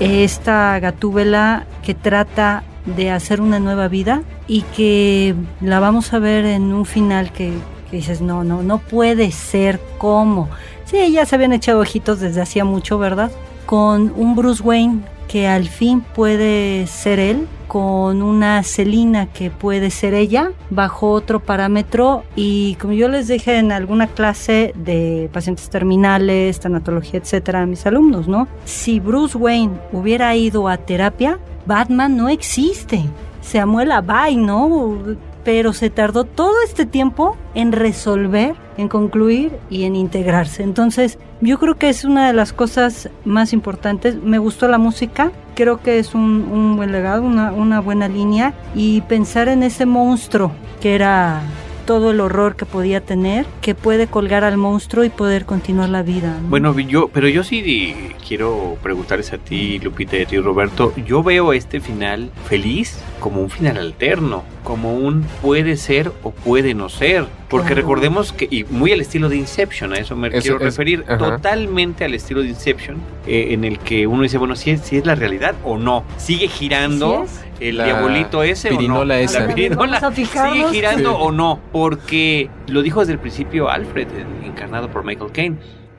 Esta 0.00 0.80
gatúbela 0.80 1.66
que 1.82 1.92
trata 1.92 2.64
de 2.86 3.10
hacer 3.10 3.42
una 3.42 3.58
nueva 3.60 3.88
vida 3.88 4.22
y 4.46 4.62
que 4.74 5.34
la 5.60 5.80
vamos 5.80 6.14
a 6.14 6.18
ver 6.18 6.46
en 6.46 6.72
un 6.72 6.86
final 6.86 7.30
que, 7.30 7.52
que 7.90 7.96
dices, 7.96 8.22
no, 8.22 8.42
no, 8.42 8.62
no 8.62 8.78
puede 8.78 9.30
ser 9.32 9.78
como. 9.98 10.48
Sí, 10.94 11.10
ya 11.10 11.26
se 11.26 11.34
habían 11.34 11.52
echado 11.52 11.80
ojitos 11.80 12.20
desde 12.20 12.40
hacía 12.40 12.64
mucho, 12.64 12.98
¿verdad? 12.98 13.32
Con 13.66 14.12
un 14.14 14.36
Bruce 14.36 14.62
Wayne 14.62 15.00
que 15.26 15.48
al 15.48 15.66
fin 15.66 16.02
puede 16.02 16.86
ser 16.86 17.18
él, 17.18 17.48
con 17.66 18.22
una 18.22 18.62
Celina 18.62 19.26
que 19.26 19.50
puede 19.50 19.90
ser 19.90 20.14
ella, 20.14 20.52
bajo 20.70 21.10
otro 21.10 21.40
parámetro 21.40 22.22
y 22.36 22.76
como 22.76 22.92
yo 22.92 23.08
les 23.08 23.26
dije 23.26 23.58
en 23.58 23.72
alguna 23.72 24.06
clase 24.06 24.72
de 24.76 25.28
pacientes 25.32 25.68
terminales, 25.68 26.60
tanatología, 26.60 27.18
etcétera, 27.18 27.62
a 27.62 27.66
mis 27.66 27.84
alumnos, 27.86 28.28
¿no? 28.28 28.46
Si 28.64 29.00
Bruce 29.00 29.36
Wayne 29.36 29.72
hubiera 29.90 30.36
ido 30.36 30.68
a 30.68 30.76
terapia, 30.76 31.40
Batman 31.66 32.16
no 32.16 32.28
existe. 32.28 33.02
Samuel 33.40 33.90
Abay, 33.90 34.36
¿no? 34.36 34.96
Pero 35.44 35.72
se 35.72 35.90
tardó 35.90 36.24
todo 36.24 36.54
este 36.64 36.86
tiempo 36.86 37.36
en 37.54 37.72
resolver, 37.72 38.54
en 38.76 38.88
concluir 38.88 39.52
y 39.70 39.84
en 39.84 39.94
integrarse. 39.94 40.62
Entonces, 40.62 41.18
yo 41.40 41.58
creo 41.58 41.76
que 41.76 41.90
es 41.90 42.04
una 42.04 42.26
de 42.26 42.32
las 42.32 42.52
cosas 42.52 43.10
más 43.24 43.52
importantes. 43.52 44.16
Me 44.16 44.38
gustó 44.38 44.66
la 44.66 44.78
música, 44.78 45.30
creo 45.54 45.82
que 45.82 45.98
es 45.98 46.14
un, 46.14 46.76
buen 46.76 46.90
legado, 46.90 47.22
una, 47.22 47.80
buena 47.80 48.08
línea 48.08 48.54
y 48.74 49.02
pensar 49.02 49.48
en 49.48 49.62
ese 49.62 49.84
monstruo 49.86 50.52
que 50.80 50.94
era 50.94 51.42
todo 51.86 52.12
el 52.12 52.20
horror 52.20 52.56
que 52.56 52.64
podía 52.64 53.02
tener, 53.02 53.44
que 53.60 53.74
puede 53.74 54.06
colgar 54.06 54.42
al 54.42 54.56
monstruo 54.56 55.04
y 55.04 55.10
poder 55.10 55.44
continuar 55.44 55.90
la 55.90 56.02
vida. 56.02 56.38
¿no? 56.40 56.48
Bueno, 56.48 56.78
yo, 56.80 57.08
pero 57.08 57.28
yo 57.28 57.44
sí 57.44 57.94
quiero 58.26 58.78
preguntarles 58.82 59.34
a 59.34 59.38
ti, 59.38 59.78
Lupita 59.80 60.16
y 60.16 60.22
a 60.22 60.26
ti, 60.26 60.38
Roberto. 60.38 60.94
Yo 61.06 61.22
veo 61.22 61.52
este 61.52 61.80
final 61.80 62.30
feliz 62.46 62.98
como 63.24 63.40
un 63.40 63.48
final 63.48 63.78
alterno, 63.78 64.42
como 64.64 64.92
un 64.98 65.22
puede 65.40 65.78
ser 65.78 66.12
o 66.22 66.30
puede 66.30 66.74
no 66.74 66.90
ser. 66.90 67.24
Porque 67.48 67.68
Claro. 67.68 67.80
recordemos 67.80 68.34
que, 68.34 68.46
y 68.50 68.64
muy 68.64 68.92
al 68.92 69.00
estilo 69.00 69.30
de 69.30 69.36
Inception, 69.36 69.94
a 69.94 69.96
eso 69.96 70.14
me 70.14 70.30
quiero 70.30 70.58
es- 70.58 70.62
referir, 70.62 71.04
ajá. 71.08 71.16
totalmente 71.16 72.04
al 72.04 72.12
estilo 72.12 72.42
de 72.42 72.48
Inception, 72.48 72.98
eh, 73.26 73.48
en 73.52 73.64
el 73.64 73.78
que 73.78 74.06
uno 74.06 74.24
dice, 74.24 74.36
bueno, 74.36 74.56
si 74.56 74.72
es, 74.72 74.82
si 74.82 74.98
es 74.98 75.06
la 75.06 75.14
realidad 75.14 75.54
o 75.64 75.78
no. 75.78 76.04
Sigue 76.18 76.48
girando 76.48 77.24
¿Sí 77.26 77.40
el 77.60 77.78
La 77.78 77.84
diabolito 77.86 78.42
ese 78.42 78.68
o 78.68 78.72
no. 78.82 79.02
esa. 79.14 79.46
La 79.46 79.54
pirinola 79.54 80.10
sigue 80.12 80.68
girando 80.70 81.10
Sí. 81.12 81.16
o 81.18 81.32
no. 81.32 81.60
Porque 81.72 82.50
lo 82.66 82.82
dijo 82.82 83.00
desde 83.00 83.14
el 83.14 83.20
principio 83.20 83.70
Alfred, 83.70 84.08
encarnado 84.44 84.90
por 84.90 85.02
Michael 85.02 85.32
Caine. 85.32 85.56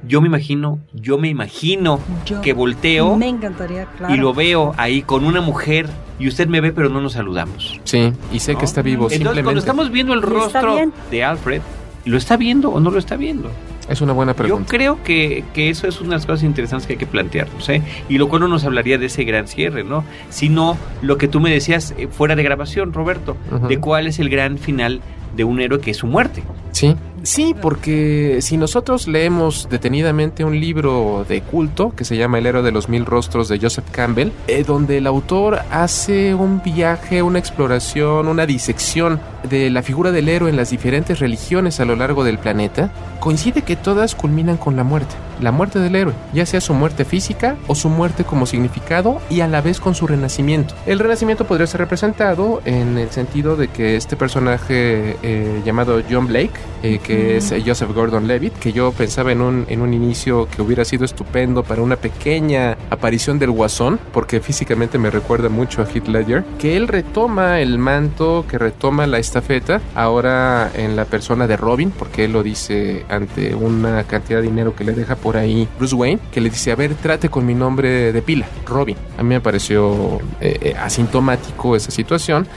Yo 0.07 0.21
me 0.21 0.27
imagino, 0.27 0.77
yo 0.93 1.17
me 1.17 1.29
imagino 1.29 1.99
Yo 2.27 2.39
que 2.41 2.53
volteo 2.53 3.15
Me 3.17 3.27
encantaría, 3.27 3.85
claro. 3.97 4.13
y 4.13 4.17
lo 4.17 4.35
veo 4.35 4.75
ahí 4.77 5.01
con 5.01 5.25
una 5.25 5.41
mujer 5.41 5.87
y 6.19 6.27
usted 6.27 6.47
me 6.47 6.61
ve 6.61 6.71
pero 6.71 6.89
no 6.89 7.01
nos 7.01 7.13
saludamos. 7.13 7.79
Sí, 7.83 8.11
y 8.31 8.39
sé 8.39 8.53
¿no? 8.53 8.59
que 8.59 8.65
está 8.65 8.81
vivo. 8.81 9.03
Entonces 9.05 9.17
simplemente 9.17 9.43
cuando 9.43 9.59
estamos 9.59 9.91
viendo 9.91 10.13
el 10.13 10.21
rostro 10.21 10.77
de 11.11 11.23
Alfred, 11.23 11.61
¿lo 12.05 12.17
está 12.17 12.37
viendo 12.37 12.69
o 12.69 12.79
no 12.79 12.91
lo 12.91 12.99
está 12.99 13.15
viendo? 13.17 13.49
Es 13.89 14.01
una 14.01 14.13
buena 14.13 14.31
Yo 14.31 14.37
pregunta. 14.37 14.69
creo 14.69 15.03
que, 15.03 15.43
que 15.53 15.69
eso 15.69 15.87
es 15.87 15.99
una 15.99 16.11
de 16.11 16.15
las 16.15 16.25
cosas 16.25 16.43
interesantes 16.43 16.87
que 16.87 16.93
hay 16.93 16.99
que 16.99 17.05
plantearnos, 17.05 17.69
¿eh? 17.69 17.83
Y 18.09 18.17
lo 18.17 18.29
cual 18.29 18.41
no 18.41 18.47
nos 18.47 18.63
hablaría 18.63 18.97
de 18.97 19.05
ese 19.05 19.23
gran 19.25 19.47
cierre, 19.47 19.83
¿no? 19.83 20.03
Sino 20.29 20.75
lo 21.03 21.17
que 21.19 21.27
tú 21.27 21.39
me 21.39 21.51
decías 21.51 21.93
eh, 21.97 22.07
fuera 22.07 22.35
de 22.35 22.41
grabación, 22.41 22.93
Roberto, 22.93 23.37
de 23.67 23.79
cuál 23.79 24.07
es 24.07 24.17
el 24.17 24.29
gran 24.29 24.57
final 24.57 25.01
de 25.35 25.43
un 25.43 25.59
héroe 25.59 25.79
que 25.81 25.91
es 25.91 25.97
su 25.97 26.07
muerte. 26.07 26.41
Sí, 26.71 26.95
sí, 27.25 27.55
porque 27.59 28.37
si 28.41 28.57
nosotros 28.57 29.07
leemos 29.07 29.67
detenidamente 29.69 30.45
un 30.45 30.59
libro 30.59 31.25
de 31.27 31.41
culto 31.41 31.93
que 31.95 32.05
se 32.05 32.17
llama 32.17 32.37
El 32.37 32.45
héroe 32.45 32.63
de 32.63 32.71
los 32.71 32.89
mil 32.89 33.05
rostros 33.05 33.49
de 33.49 33.59
Joseph 33.59 33.89
Campbell, 33.91 34.31
eh, 34.47 34.63
donde 34.63 34.97
el 34.97 35.07
autor 35.07 35.59
hace 35.71 36.33
un 36.33 36.61
viaje, 36.63 37.21
una 37.21 37.39
exploración, 37.39 38.27
una 38.27 38.45
disección 38.45 39.19
de 39.49 39.69
la 39.69 39.83
figura 39.83 40.11
del 40.11 40.29
héroe 40.29 40.49
en 40.49 40.55
las 40.55 40.69
diferentes 40.69 41.19
religiones 41.19 41.79
a 41.79 41.85
lo 41.85 41.95
largo 41.95 42.23
del 42.23 42.37
planeta, 42.37 42.91
coincide 43.19 43.63
que 43.63 43.75
todas 43.75 44.15
culminan 44.15 44.57
con 44.57 44.75
la 44.75 44.83
muerte, 44.83 45.15
la 45.41 45.51
muerte 45.51 45.79
del 45.79 45.95
héroe, 45.95 46.13
ya 46.33 46.45
sea 46.45 46.61
su 46.61 46.73
muerte 46.73 47.05
física 47.05 47.55
o 47.67 47.75
su 47.75 47.89
muerte 47.89 48.23
como 48.23 48.45
significado 48.45 49.19
y 49.29 49.41
a 49.41 49.47
la 49.47 49.61
vez 49.61 49.79
con 49.79 49.95
su 49.95 50.07
renacimiento. 50.07 50.75
El 50.85 50.99
renacimiento 50.99 51.45
podría 51.45 51.67
ser 51.67 51.81
representado 51.81 52.61
en 52.65 52.97
el 52.97 53.09
sentido 53.09 53.55
de 53.55 53.67
que 53.67 53.95
este 53.95 54.15
personaje 54.15 55.17
eh, 55.23 55.61
llamado 55.65 56.01
John 56.09 56.27
Blake, 56.27 56.53
eh, 56.83 56.99
que 56.99 57.14
es 57.15 57.51
eh, 57.51 57.63
Joseph 57.65 57.93
Gordon-Levitt, 57.93 58.53
que 58.59 58.71
yo 58.71 58.91
pensaba 58.91 59.31
en 59.31 59.41
un, 59.41 59.65
en 59.69 59.81
un 59.81 59.93
inicio 59.93 60.47
que 60.47 60.61
hubiera 60.61 60.85
sido 60.85 61.05
estupendo 61.05 61.63
para 61.63 61.81
una 61.81 61.95
pequeña 61.95 62.77
aparición 62.89 63.39
del 63.39 63.51
guasón, 63.51 63.99
porque 64.13 64.39
físicamente 64.39 64.97
me 64.97 65.09
recuerda 65.09 65.49
mucho 65.49 65.81
a 65.81 65.85
Heath 65.85 66.07
Ledger, 66.07 66.43
que 66.59 66.77
él 66.77 66.87
retoma 66.87 67.59
el 67.59 67.77
manto, 67.77 68.45
que 68.49 68.57
retoma 68.57 69.07
la 69.07 69.19
estafeta, 69.19 69.81
ahora 69.95 70.71
en 70.73 70.95
la 70.95 71.05
persona 71.05 71.47
de 71.47 71.57
Robin, 71.57 71.91
porque 71.91 72.25
él 72.25 72.33
lo 72.33 72.43
dice 72.43 73.05
ante 73.09 73.55
una 73.55 74.03
cantidad 74.03 74.39
de 74.41 74.47
dinero 74.47 74.75
que 74.75 74.83
le 74.83 74.93
deja 74.93 75.15
por 75.15 75.37
ahí 75.37 75.67
Bruce 75.77 75.95
Wayne, 75.95 76.19
que 76.31 76.41
le 76.41 76.49
dice, 76.49 76.71
a 76.71 76.75
ver, 76.75 76.95
trate 76.95 77.29
con 77.29 77.45
mi 77.45 77.53
nombre 77.53 78.11
de 78.11 78.21
pila, 78.21 78.47
Robin. 78.65 78.97
A 79.17 79.23
mí 79.23 79.29
me 79.29 79.41
pareció 79.41 80.19
eh, 80.41 80.57
eh, 80.61 80.75
asintomático 80.77 81.75
esa 81.75 81.91
situación 81.91 82.47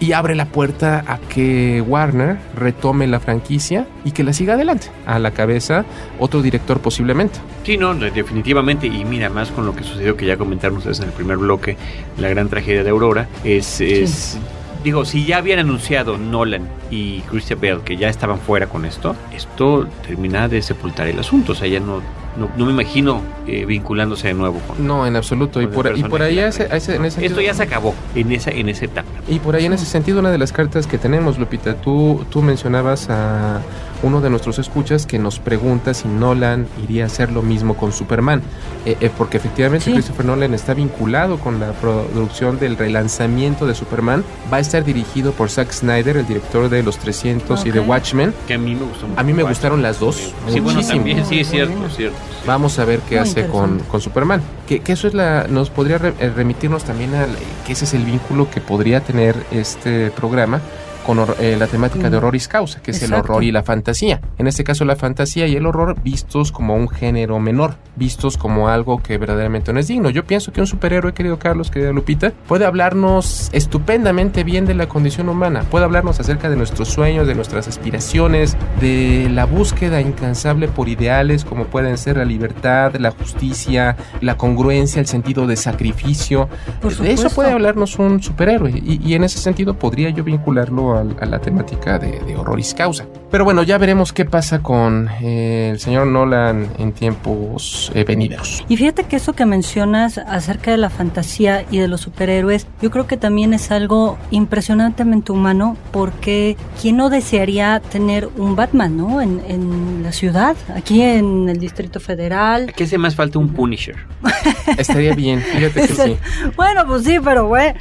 y 0.00 0.12
abre 0.12 0.34
la 0.36 0.44
puerta 0.46 1.04
a 1.06 1.18
que 1.18 1.80
Warner 1.86 2.38
retome 2.56 3.06
la 3.08 3.18
franquicia 3.20 3.86
y 4.04 4.12
que 4.12 4.22
la 4.22 4.32
siga 4.32 4.54
adelante. 4.54 4.88
A 5.06 5.18
la 5.18 5.32
cabeza 5.32 5.84
otro 6.20 6.40
director 6.42 6.80
posiblemente. 6.80 7.38
Sí, 7.64 7.76
no, 7.76 7.94
de- 7.94 8.10
definitivamente. 8.12 8.86
Y 8.86 9.04
mira, 9.04 9.28
más 9.28 9.50
con 9.50 9.66
lo 9.66 9.74
que 9.74 9.82
sucedió 9.84 10.16
que 10.16 10.26
ya 10.26 10.36
comentaron 10.36 10.78
ustedes 10.78 11.00
en 11.00 11.06
el 11.06 11.12
primer 11.12 11.36
bloque, 11.38 11.76
la 12.16 12.28
gran 12.28 12.48
tragedia 12.48 12.84
de 12.84 12.90
Aurora, 12.90 13.26
es, 13.44 13.80
es 13.80 14.38
digo, 14.84 15.04
si 15.04 15.24
ya 15.26 15.38
habían 15.38 15.58
anunciado 15.58 16.16
Nolan 16.18 16.68
y 16.90 17.20
Christian 17.22 17.60
Bale 17.60 17.80
que 17.84 17.96
ya 17.96 18.08
estaban 18.08 18.38
fuera 18.38 18.68
con 18.68 18.84
esto, 18.84 19.16
esto 19.34 19.88
termina 20.06 20.46
de 20.48 20.62
sepultar 20.62 21.08
el 21.08 21.18
asunto. 21.18 21.52
O 21.52 21.54
sea, 21.56 21.66
ya 21.66 21.80
no, 21.80 22.00
no, 22.38 22.48
no 22.56 22.64
me 22.66 22.72
imagino 22.72 23.20
eh, 23.46 23.64
vinculándose 23.66 24.28
de 24.28 24.34
nuevo 24.34 24.60
con. 24.60 24.86
No, 24.86 25.06
en 25.06 25.16
absoluto. 25.16 25.60
Y 25.60 25.66
por, 25.66 25.96
y 25.96 26.02
por 26.04 26.22
ahí, 26.22 26.38
ese- 26.38 26.68
ese- 26.74 26.96
en 26.96 27.04
ese 27.04 27.24
Esto 27.26 27.40
ya 27.40 27.52
se 27.54 27.62
acabó 27.64 27.94
en 28.14 28.32
esa, 28.32 28.50
en 28.50 28.68
esa 28.68 28.84
etapa. 28.84 29.08
Y 29.28 29.38
por 29.40 29.56
ahí 29.56 29.66
en 29.66 29.72
ese 29.72 29.84
sentido, 29.86 30.20
una 30.20 30.30
de 30.30 30.38
las 30.38 30.52
cartas 30.52 30.86
que 30.86 30.98
tenemos, 30.98 31.38
Lupita, 31.38 31.74
tú, 31.74 32.24
tú 32.30 32.40
mencionabas 32.42 33.08
a 33.10 33.60
uno 34.02 34.20
de 34.20 34.30
nuestros 34.30 34.58
escuchas 34.58 35.06
que 35.06 35.18
nos 35.18 35.38
pregunta 35.38 35.92
si 35.94 36.06
Nolan 36.08 36.66
iría 36.82 37.04
a 37.04 37.06
hacer 37.06 37.32
lo 37.32 37.42
mismo 37.42 37.76
con 37.76 37.92
Superman. 37.92 38.42
Eh, 38.86 38.96
eh, 39.00 39.10
porque 39.16 39.36
efectivamente 39.38 39.86
Sí. 39.86 39.92
Christopher 39.92 40.26
Nolan 40.26 40.54
está 40.54 40.74
vinculado 40.74 41.38
con 41.38 41.58
la 41.60 41.72
producción 41.72 42.58
del 42.58 42.76
relanzamiento 42.76 43.66
de 43.66 43.74
Superman. 43.74 44.24
Va 44.52 44.58
a 44.58 44.60
estar 44.60 44.84
dirigido 44.84 45.32
por 45.32 45.50
Zack 45.50 45.72
Snyder, 45.72 46.16
el 46.16 46.26
director 46.26 46.68
de 46.68 46.82
Los 46.82 46.98
300 46.98 47.64
y 47.66 47.70
de. 47.70 47.80
Watchmen. 47.80 48.34
Que 48.46 48.54
a 48.54 48.58
mí 48.58 48.74
me 48.74 48.84
gustó 48.84 49.06
mucho 49.08 49.20
A 49.20 49.22
mí 49.24 49.32
me 49.32 49.42
Watchmen. 49.42 49.48
gustaron 49.48 49.82
las 49.82 49.98
dos. 50.00 50.32
Sí, 50.48 50.60
bueno, 50.60 50.80
también, 50.82 51.24
sí, 51.26 51.40
es 51.40 51.48
cierto, 51.50 51.86
es 51.86 51.96
cierto. 51.96 52.16
Vamos 52.46 52.78
a 52.78 52.84
ver 52.84 53.00
qué 53.00 53.16
Muy 53.18 53.28
hace 53.28 53.46
con, 53.46 53.80
Superman. 54.00 54.40
Que, 54.66 54.80
que 54.80 54.92
eso 54.92 55.08
es 55.08 55.14
la. 55.14 55.46
Nos 55.48 55.70
podría 55.70 55.98
re- 55.98 56.14
eh, 56.20 56.30
remitirnos 56.34 56.84
también 56.84 57.14
a 57.14 57.26
que 57.66 57.72
ese 57.72 57.84
es 57.84 57.94
el 57.94 58.04
vínculo 58.04 58.48
que 58.50 58.60
podría 58.60 59.00
tener 59.00 59.34
este 59.50 60.10
programa 60.10 60.60
con 61.08 61.24
eh, 61.40 61.56
la 61.58 61.66
temática 61.66 62.10
de 62.10 62.18
horroris 62.18 62.48
causa, 62.48 62.82
que 62.82 62.90
es 62.90 63.02
el 63.02 63.14
horror 63.14 63.42
y 63.42 63.50
la 63.50 63.62
fantasía. 63.62 64.20
En 64.36 64.46
este 64.46 64.62
caso, 64.62 64.84
la 64.84 64.94
fantasía 64.94 65.46
y 65.46 65.56
el 65.56 65.64
horror 65.64 65.96
vistos 66.02 66.52
como 66.52 66.74
un 66.74 66.86
género 66.90 67.40
menor, 67.40 67.76
vistos 67.96 68.36
como 68.36 68.68
algo 68.68 69.02
que 69.02 69.16
verdaderamente 69.16 69.72
no 69.72 69.80
es 69.80 69.88
digno. 69.88 70.10
Yo 70.10 70.26
pienso 70.26 70.52
que 70.52 70.60
un 70.60 70.66
superhéroe, 70.66 71.14
querido 71.14 71.38
Carlos, 71.38 71.70
querida 71.70 71.92
Lupita, 71.92 72.34
puede 72.46 72.66
hablarnos 72.66 73.48
estupendamente 73.54 74.44
bien 74.44 74.66
de 74.66 74.74
la 74.74 74.86
condición 74.86 75.30
humana, 75.30 75.62
puede 75.70 75.86
hablarnos 75.86 76.20
acerca 76.20 76.50
de 76.50 76.56
nuestros 76.56 76.88
sueños, 76.88 77.26
de 77.26 77.34
nuestras 77.34 77.68
aspiraciones, 77.68 78.54
de 78.82 79.30
la 79.32 79.46
búsqueda 79.46 80.02
incansable 80.02 80.68
por 80.68 80.90
ideales 80.90 81.46
como 81.46 81.64
pueden 81.64 81.96
ser 81.96 82.18
la 82.18 82.26
libertad, 82.26 82.94
la 82.96 83.12
justicia, 83.12 83.96
la 84.20 84.36
congruencia, 84.36 85.00
el 85.00 85.06
sentido 85.06 85.46
de 85.46 85.56
sacrificio. 85.56 86.50
Por 86.82 86.94
de 86.96 87.12
eso 87.12 87.30
puede 87.30 87.52
hablarnos 87.52 87.98
un 87.98 88.22
superhéroe 88.22 88.72
y, 88.74 89.00
y 89.02 89.14
en 89.14 89.24
ese 89.24 89.38
sentido 89.38 89.72
podría 89.78 90.10
yo 90.10 90.22
vincularlo 90.22 90.97
al- 90.97 90.97
a, 90.98 91.26
la 91.26 91.40
temática 91.40 91.98
de, 91.98 92.20
de 92.20 92.36
horroris 92.36 92.74
causa. 92.74 93.06
Pero 93.30 93.44
bueno, 93.44 93.62
ya 93.62 93.76
veremos 93.76 94.14
qué 94.14 94.24
pasa 94.24 94.60
con 94.62 95.08
eh, 95.20 95.68
el 95.72 95.80
señor 95.80 96.06
Nolan 96.06 96.66
en 96.78 96.92
tiempos 96.92 97.92
eh, 97.94 98.04
venideros. 98.04 98.64
Y 98.68 98.76
fíjate 98.78 99.04
que 99.04 99.16
eso 99.16 99.34
que 99.34 99.44
mencionas 99.44 100.16
acerca 100.16 100.70
de 100.70 100.78
la 100.78 100.88
fantasía 100.88 101.64
y 101.70 101.78
de 101.78 101.88
los 101.88 102.00
superhéroes, 102.00 102.66
yo 102.80 102.90
creo 102.90 103.06
que 103.06 103.18
también 103.18 103.52
es 103.52 103.70
algo 103.70 104.16
impresionantemente 104.30 105.32
humano 105.32 105.76
porque 105.92 106.56
¿quién 106.80 106.96
no 106.96 107.10
desearía 107.10 107.80
tener 107.80 108.28
un 108.36 108.56
Batman, 108.56 108.96
¿no? 108.96 109.20
En, 109.20 109.42
en 109.46 110.02
la 110.02 110.12
ciudad, 110.12 110.56
aquí 110.74 111.02
en 111.02 111.50
el 111.50 111.58
Distrito 111.58 112.00
Federal. 112.00 112.72
¿Qué 112.74 112.84
hace 112.84 112.96
más 112.96 113.14
falta 113.14 113.38
un 113.38 113.50
Punisher? 113.50 113.96
Estaría 114.78 115.14
bien, 115.14 115.40
fíjate 115.42 115.86
que 115.86 115.94
sí. 115.94 116.16
Bueno, 116.56 116.86
pues 116.86 117.04
sí, 117.04 117.18
pero 117.22 117.46
güey, 117.46 117.74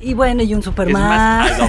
Y 0.00 0.14
bueno, 0.14 0.42
y 0.42 0.54
un 0.54 0.62
Superman. 0.62 1.48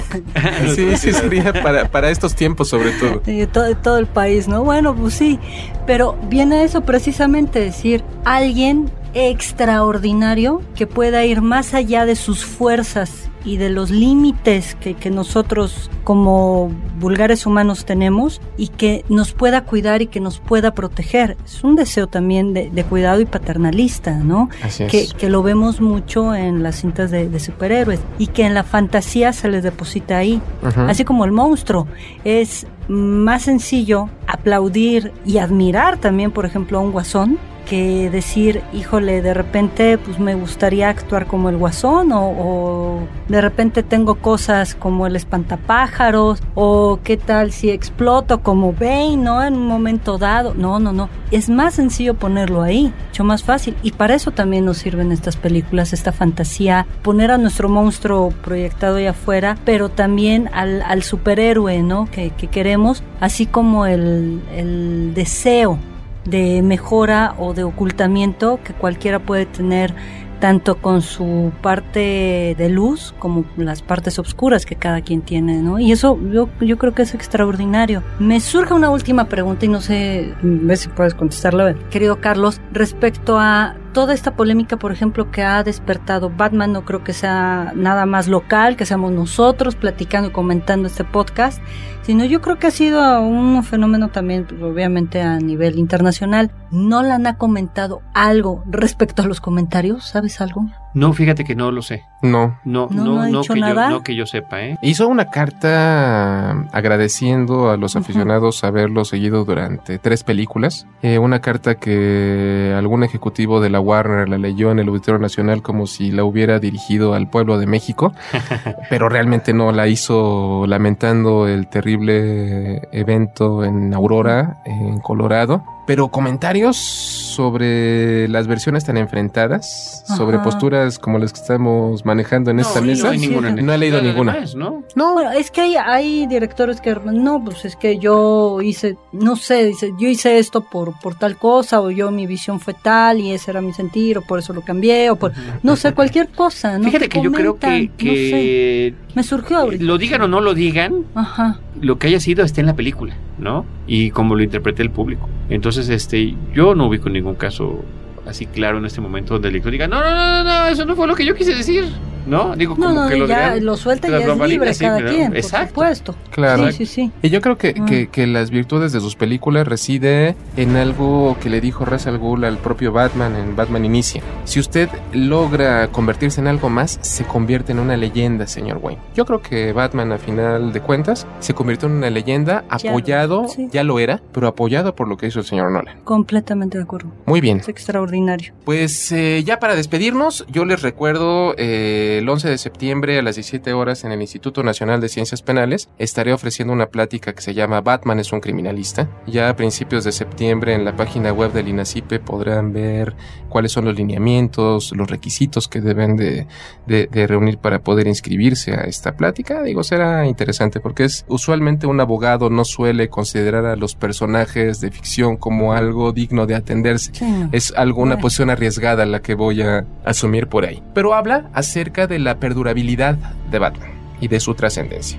sí, 0.74 0.96
sí, 0.96 1.12
sería 1.12 1.52
para, 1.62 1.90
para 1.90 2.10
estos 2.10 2.34
tiempos 2.34 2.68
sobre 2.68 2.90
todo. 2.92 3.22
Sí, 3.24 3.46
todo, 3.46 3.74
todo 3.76 3.98
el 3.98 4.06
país, 4.06 4.48
¿no? 4.48 4.62
Bueno, 4.64 4.94
pues 4.94 5.14
sí, 5.14 5.38
pero 5.86 6.18
viene 6.28 6.64
eso 6.64 6.82
precisamente, 6.82 7.60
decir, 7.60 8.04
alguien 8.24 8.90
extraordinario 9.14 10.62
que 10.74 10.86
pueda 10.86 11.24
ir 11.24 11.42
más 11.42 11.74
allá 11.74 12.06
de 12.06 12.14
sus 12.14 12.44
fuerzas 12.44 13.29
y 13.44 13.56
de 13.56 13.70
los 13.70 13.90
límites 13.90 14.74
que, 14.74 14.94
que, 14.94 15.10
nosotros 15.10 15.90
como 16.04 16.70
vulgares 16.98 17.46
humanos 17.46 17.84
tenemos 17.84 18.40
y 18.56 18.68
que 18.68 19.04
nos 19.08 19.32
pueda 19.32 19.64
cuidar 19.64 20.02
y 20.02 20.06
que 20.06 20.20
nos 20.20 20.38
pueda 20.38 20.74
proteger. 20.74 21.36
Es 21.44 21.64
un 21.64 21.76
deseo 21.76 22.06
también 22.06 22.52
de, 22.52 22.70
de 22.70 22.84
cuidado 22.84 23.20
y 23.20 23.26
paternalista, 23.26 24.12
¿no? 24.18 24.48
Así 24.62 24.84
es. 24.84 24.90
Que, 24.90 25.08
que, 25.16 25.30
lo 25.30 25.42
vemos 25.42 25.80
mucho 25.80 26.34
en 26.34 26.62
las 26.62 26.80
cintas 26.80 27.10
de, 27.10 27.28
de, 27.28 27.40
superhéroes 27.40 28.00
y 28.18 28.28
que 28.28 28.44
en 28.44 28.54
la 28.54 28.64
fantasía 28.64 29.32
se 29.32 29.48
les 29.48 29.62
deposita 29.62 30.18
ahí. 30.18 30.40
Uh 30.62 30.66
-huh. 30.66 30.90
Así 30.90 31.04
como 31.04 31.24
el 31.24 31.32
monstruo. 31.32 31.86
Es 32.24 32.66
más 32.88 33.42
sencillo 33.42 34.08
aplaudir 34.26 35.12
y 35.24 35.38
admirar 35.38 35.98
también, 35.98 36.30
por 36.30 36.44
ejemplo, 36.44 36.78
a 36.78 36.80
un 36.80 36.92
guasón 36.92 37.38
que 37.70 38.10
decir, 38.10 38.64
híjole, 38.72 39.22
de 39.22 39.32
repente 39.32 39.96
pues 39.96 40.18
me 40.18 40.34
gustaría 40.34 40.88
actuar 40.88 41.28
como 41.28 41.50
el 41.50 41.56
guasón 41.56 42.10
o, 42.10 42.30
o, 42.30 42.98
de 43.28 43.40
repente 43.40 43.84
tengo 43.84 44.16
cosas 44.16 44.74
como 44.74 45.06
el 45.06 45.14
espantapájaros 45.14 46.42
o 46.56 46.98
qué 47.04 47.16
tal 47.16 47.52
si 47.52 47.70
exploto 47.70 48.42
como 48.42 48.72
Bane, 48.72 49.16
¿no? 49.16 49.44
En 49.44 49.54
un 49.54 49.68
momento 49.68 50.18
dado. 50.18 50.52
No, 50.54 50.80
no, 50.80 50.92
no. 50.92 51.08
Es 51.30 51.48
más 51.48 51.74
sencillo 51.74 52.14
ponerlo 52.14 52.62
ahí, 52.62 52.92
mucho 53.10 53.22
más 53.22 53.44
fácil. 53.44 53.76
Y 53.84 53.92
para 53.92 54.16
eso 54.16 54.32
también 54.32 54.64
nos 54.64 54.78
sirven 54.78 55.12
estas 55.12 55.36
películas, 55.36 55.92
esta 55.92 56.10
fantasía, 56.10 56.88
poner 57.02 57.30
a 57.30 57.38
nuestro 57.38 57.68
monstruo 57.68 58.30
proyectado 58.42 58.96
ahí 58.96 59.06
afuera, 59.06 59.56
pero 59.64 59.90
también 59.90 60.50
al, 60.52 61.04
superhéroe, 61.04 61.84
¿no? 61.84 62.06
Que, 62.10 62.30
que 62.30 62.48
queremos, 62.48 63.04
así 63.20 63.46
como 63.46 63.86
el 63.86 65.12
deseo 65.14 65.78
de 66.24 66.62
mejora 66.62 67.34
o 67.38 67.54
de 67.54 67.64
ocultamiento 67.64 68.60
que 68.62 68.72
cualquiera 68.72 69.18
puede 69.18 69.46
tener 69.46 69.94
tanto 70.40 70.78
con 70.78 71.02
su 71.02 71.52
parte 71.62 72.54
de 72.58 72.68
luz 72.70 73.14
como 73.18 73.44
las 73.56 73.82
partes 73.82 74.18
oscuras 74.18 74.66
que 74.66 74.74
cada 74.74 75.02
quien 75.02 75.20
tiene, 75.20 75.62
¿no? 75.62 75.78
Y 75.78 75.92
eso 75.92 76.18
yo, 76.32 76.48
yo 76.60 76.78
creo 76.78 76.94
que 76.94 77.02
es 77.02 77.14
extraordinario. 77.14 78.02
Me 78.18 78.40
surge 78.40 78.74
una 78.74 78.90
última 78.90 79.26
pregunta 79.26 79.66
y 79.66 79.68
no 79.68 79.80
sé, 79.80 80.34
ver 80.42 80.76
si 80.78 80.88
puedes 80.88 81.14
contestarla, 81.14 81.74
querido 81.90 82.20
Carlos, 82.20 82.60
respecto 82.72 83.38
a 83.38 83.76
toda 83.92 84.14
esta 84.14 84.36
polémica, 84.36 84.78
por 84.78 84.92
ejemplo, 84.92 85.30
que 85.30 85.42
ha 85.42 85.62
despertado 85.62 86.30
Batman, 86.30 86.72
no 86.72 86.84
creo 86.84 87.04
que 87.04 87.12
sea 87.12 87.72
nada 87.74 88.06
más 88.06 88.28
local, 88.28 88.76
que 88.76 88.86
seamos 88.86 89.12
nosotros 89.12 89.76
platicando 89.76 90.28
y 90.28 90.32
comentando 90.32 90.88
este 90.88 91.04
podcast, 91.04 91.60
sino 92.02 92.24
yo 92.24 92.40
creo 92.40 92.58
que 92.58 92.68
ha 92.68 92.70
sido 92.70 93.20
un 93.20 93.62
fenómeno 93.62 94.08
también, 94.08 94.46
pues, 94.46 94.62
obviamente, 94.62 95.22
a 95.22 95.38
nivel 95.38 95.78
internacional. 95.78 96.50
¿Nolan 96.70 97.26
ha 97.26 97.36
comentado 97.36 98.02
algo 98.14 98.62
respecto 98.66 99.22
a 99.22 99.26
los 99.26 99.40
comentarios? 99.40 100.06
¿Sabes 100.06 100.40
algo? 100.40 100.66
No, 100.92 101.12
fíjate 101.12 101.44
que 101.44 101.54
no 101.54 101.70
lo 101.70 101.82
sé. 101.82 102.04
No. 102.22 102.58
No, 102.64 102.88
no, 102.90 103.04
no, 103.04 103.28
no 103.28 103.42
que, 103.42 103.60
yo, 103.60 103.74
no 103.74 104.02
que 104.02 104.14
yo 104.14 104.26
sepa, 104.26 104.60
¿eh? 104.62 104.78
Hizo 104.82 105.08
una 105.08 105.26
carta 105.26 106.50
agradeciendo 106.72 107.70
a 107.70 107.76
los 107.76 107.96
aficionados 107.96 108.62
uh 108.62 108.66
-huh. 108.66 108.68
haberlo 108.68 109.04
seguido 109.04 109.44
durante 109.44 109.98
tres 109.98 110.24
películas. 110.24 110.86
Eh, 111.02 111.18
una 111.18 111.40
carta 111.40 111.76
que 111.76 112.74
algún 112.76 113.04
ejecutivo 113.04 113.60
de 113.60 113.70
la 113.70 113.80
Warner 113.80 114.28
la 114.28 114.38
leyó 114.38 114.70
en 114.70 114.80
el 114.80 114.88
Auditorio 114.88 115.20
Nacional 115.20 115.62
como 115.62 115.86
si 115.86 116.10
la 116.10 116.24
hubiera 116.24 116.58
dirigido 116.58 117.14
al 117.14 117.28
pueblo 117.30 117.58
de 117.58 117.66
México, 117.66 118.12
pero 118.90 119.08
realmente 119.08 119.52
no 119.52 119.72
la 119.72 119.86
hizo 119.86 120.66
lamentando 120.66 121.46
el 121.46 121.68
terrible 121.68 122.88
evento 122.92 123.64
en 123.64 123.94
Aurora, 123.94 124.58
en 124.64 124.98
Colorado. 125.00 125.62
Pero 125.90 126.06
comentarios 126.06 126.76
sobre 126.76 128.28
las 128.28 128.46
versiones 128.46 128.84
tan 128.84 128.96
enfrentadas, 128.96 130.04
Ajá. 130.06 130.16
sobre 130.16 130.38
posturas 130.38 131.00
como 131.00 131.18
las 131.18 131.32
que 131.32 131.40
estamos 131.40 132.04
manejando 132.04 132.52
en 132.52 132.58
no, 132.58 132.62
esta 132.62 132.80
no 132.80 132.86
mesa, 132.86 133.10
hay 133.10 133.18
ninguna 133.18 133.50
no 133.50 133.72
he 133.72 133.76
leído 133.76 134.00
ninguna. 134.00 134.34
Demás, 134.34 134.54
¿no? 134.54 134.84
no. 134.94 135.14
Bueno, 135.14 135.32
es 135.32 135.50
que 135.50 135.62
hay, 135.62 135.74
hay, 135.74 136.28
directores 136.28 136.80
que, 136.80 136.94
no, 136.94 137.42
pues 137.42 137.64
es 137.64 137.74
que 137.74 137.98
yo 137.98 138.60
hice, 138.62 138.98
no 139.10 139.34
sé, 139.34 139.66
dice, 139.66 139.92
yo 139.98 140.06
hice 140.06 140.38
esto 140.38 140.60
por, 140.60 140.96
por 141.00 141.16
tal 141.16 141.36
cosa, 141.36 141.80
o 141.80 141.90
yo 141.90 142.12
mi 142.12 142.28
visión 142.28 142.60
fue 142.60 142.74
tal 142.74 143.18
y 143.18 143.32
ese 143.32 143.50
era 143.50 143.60
mi 143.60 143.72
sentir, 143.72 144.18
o 144.18 144.22
por 144.22 144.38
eso 144.38 144.52
lo 144.52 144.60
cambié, 144.60 145.10
o 145.10 145.16
por, 145.16 145.32
no 145.64 145.74
sé, 145.74 145.92
cualquier 145.92 146.28
cosa. 146.28 146.78
¿no? 146.78 146.84
Fíjate 146.84 147.08
que 147.08 147.18
comentan, 147.18 147.42
yo 147.44 147.56
creo 147.56 147.58
que, 147.58 147.90
que 147.96 148.04
no 148.04 148.12
sé, 148.14 149.14
me 149.16 149.22
surgió 149.24 149.58
ahorita. 149.58 149.82
Lo 149.82 149.98
digan 149.98 150.22
o 150.22 150.28
no 150.28 150.40
lo 150.40 150.54
digan, 150.54 151.04
Ajá. 151.16 151.58
lo 151.80 151.98
que 151.98 152.06
haya 152.06 152.20
sido 152.20 152.44
está 152.44 152.60
en 152.60 152.68
la 152.68 152.76
película, 152.76 153.16
¿no? 153.38 153.66
Y 153.88 154.10
como 154.12 154.36
lo 154.36 154.44
interprete 154.44 154.82
el 154.82 154.90
público. 154.90 155.28
Entonces, 155.50 155.79
este, 155.88 156.34
yo 156.52 156.74
no 156.74 156.88
ubico 156.88 157.08
ningún 157.08 157.34
caso 157.34 157.82
así 158.26 158.46
claro 158.46 158.78
en 158.78 158.84
este 158.84 159.00
momento 159.00 159.34
donde 159.34 159.48
el 159.48 159.54
lector 159.54 159.72
diga, 159.72 159.88
no, 159.88 160.00
no, 160.00 160.10
no, 160.10 160.44
no, 160.44 160.66
eso 160.66 160.84
no 160.84 160.94
fue 160.94 161.06
lo 161.06 161.14
que 161.14 161.24
yo 161.24 161.34
quise 161.34 161.54
decir. 161.54 161.84
¿No? 162.26 162.56
Digo, 162.56 162.74
como 162.76 162.88
no, 162.88 163.04
no, 163.04 163.08
que 163.08 163.16
lo, 163.16 163.26
ya 163.26 163.52
dirán, 163.52 163.64
lo 163.64 163.76
suelta 163.76 164.08
y 164.08 164.10
ya 164.10 164.18
es 164.18 164.48
libre 164.48 164.74
sí, 164.74 164.84
cada 164.84 165.04
quien, 165.04 165.36
exacto. 165.36 165.74
por 165.74 165.84
supuesto. 165.86 166.14
Claro. 166.30 166.70
Sí, 166.72 166.84
sí, 166.84 166.86
sí. 166.86 167.12
Y 167.22 167.30
yo 167.30 167.40
creo 167.40 167.58
que, 167.58 167.74
ah. 167.78 167.84
que, 167.86 168.08
que, 168.08 168.26
las 168.26 168.50
virtudes 168.50 168.92
de 168.92 169.00
sus 169.00 169.16
películas 169.16 169.66
reside 169.66 170.36
en 170.56 170.76
algo 170.76 171.36
que 171.40 171.50
le 171.50 171.60
dijo 171.60 171.84
Ra's 171.84 172.06
al 172.06 172.18
Ghul 172.18 172.44
al 172.44 172.58
propio 172.58 172.92
Batman 172.92 173.36
en 173.36 173.56
Batman 173.56 173.84
Inicia. 173.84 174.22
Si 174.44 174.60
usted 174.60 174.88
logra 175.12 175.88
convertirse 175.88 176.40
en 176.40 176.46
algo 176.46 176.68
más, 176.68 176.98
se 177.02 177.24
convierte 177.24 177.72
en 177.72 177.78
una 177.78 177.96
leyenda, 177.96 178.46
señor 178.46 178.78
Wayne. 178.82 179.00
Yo 179.14 179.24
creo 179.24 179.40
que 179.42 179.72
Batman, 179.72 180.12
a 180.12 180.18
final 180.18 180.72
de 180.72 180.80
cuentas, 180.80 181.26
se 181.40 181.54
convirtió 181.54 181.88
en 181.88 181.94
una 181.94 182.10
leyenda 182.10 182.64
apoyado, 182.68 183.42
ya, 183.42 183.48
sí. 183.48 183.68
ya 183.72 183.84
lo 183.84 183.98
era, 183.98 184.20
pero 184.32 184.46
apoyado 184.46 184.94
por 184.94 185.08
lo 185.08 185.16
que 185.16 185.26
hizo 185.26 185.40
el 185.40 185.44
señor 185.44 185.70
Nolan. 185.70 186.00
Completamente 186.04 186.78
de 186.78 186.84
acuerdo. 186.84 187.10
Muy 187.26 187.40
bien. 187.40 187.58
Es 187.60 187.68
extraordinario. 187.68 188.52
Pues 188.64 189.12
eh, 189.12 189.42
ya 189.44 189.58
para 189.58 189.74
despedirnos, 189.74 190.46
yo 190.48 190.64
les 190.64 190.82
recuerdo 190.82 191.54
eh, 191.56 192.09
el 192.18 192.28
11 192.28 192.48
de 192.48 192.58
septiembre 192.58 193.18
a 193.18 193.22
las 193.22 193.36
17 193.36 193.72
horas 193.72 194.04
en 194.04 194.12
el 194.12 194.20
Instituto 194.20 194.62
Nacional 194.62 195.00
de 195.00 195.08
Ciencias 195.08 195.42
Penales 195.42 195.88
estaré 195.98 196.32
ofreciendo 196.32 196.72
una 196.72 196.86
plática 196.86 197.32
que 197.32 197.42
se 197.42 197.54
llama 197.54 197.80
Batman 197.80 198.20
es 198.20 198.32
un 198.32 198.40
criminalista. 198.40 199.08
Ya 199.26 199.48
a 199.48 199.56
principios 199.56 200.04
de 200.04 200.12
septiembre 200.12 200.74
en 200.74 200.84
la 200.84 200.96
página 200.96 201.32
web 201.32 201.52
del 201.52 201.68
INACIPE 201.68 202.20
podrán 202.20 202.72
ver 202.72 203.14
cuáles 203.48 203.72
son 203.72 203.84
los 203.84 203.96
lineamientos, 203.96 204.92
los 204.96 205.10
requisitos 205.10 205.68
que 205.68 205.80
deben 205.80 206.16
de, 206.16 206.46
de, 206.86 207.06
de 207.06 207.26
reunir 207.26 207.58
para 207.58 207.80
poder 207.80 208.06
inscribirse 208.06 208.72
a 208.72 208.82
esta 208.82 209.16
plática. 209.16 209.62
Digo, 209.62 209.82
será 209.82 210.26
interesante 210.26 210.80
porque 210.80 211.04
es 211.04 211.24
usualmente 211.28 211.86
un 211.86 212.00
abogado 212.00 212.50
no 212.50 212.64
suele 212.64 213.08
considerar 213.08 213.66
a 213.66 213.76
los 213.76 213.94
personajes 213.94 214.80
de 214.80 214.90
ficción 214.90 215.36
como 215.36 215.72
algo 215.72 216.12
digno 216.12 216.46
de 216.46 216.54
atenderse. 216.54 217.12
Sí. 217.14 217.26
Es 217.52 217.72
alguna 217.76 218.14
bueno. 218.14 218.22
posición 218.22 218.50
arriesgada 218.50 219.04
la 219.06 219.20
que 219.22 219.34
voy 219.34 219.62
a 219.62 219.84
asumir 220.04 220.46
por 220.46 220.64
ahí. 220.64 220.82
Pero 220.94 221.14
habla 221.14 221.50
acerca 221.52 221.99
de 222.06 222.18
la 222.18 222.38
perdurabilidad 222.38 223.16
de 223.50 223.58
Batman 223.58 223.92
y 224.20 224.28
de 224.28 224.40
su 224.40 224.54
trascendencia. 224.54 225.18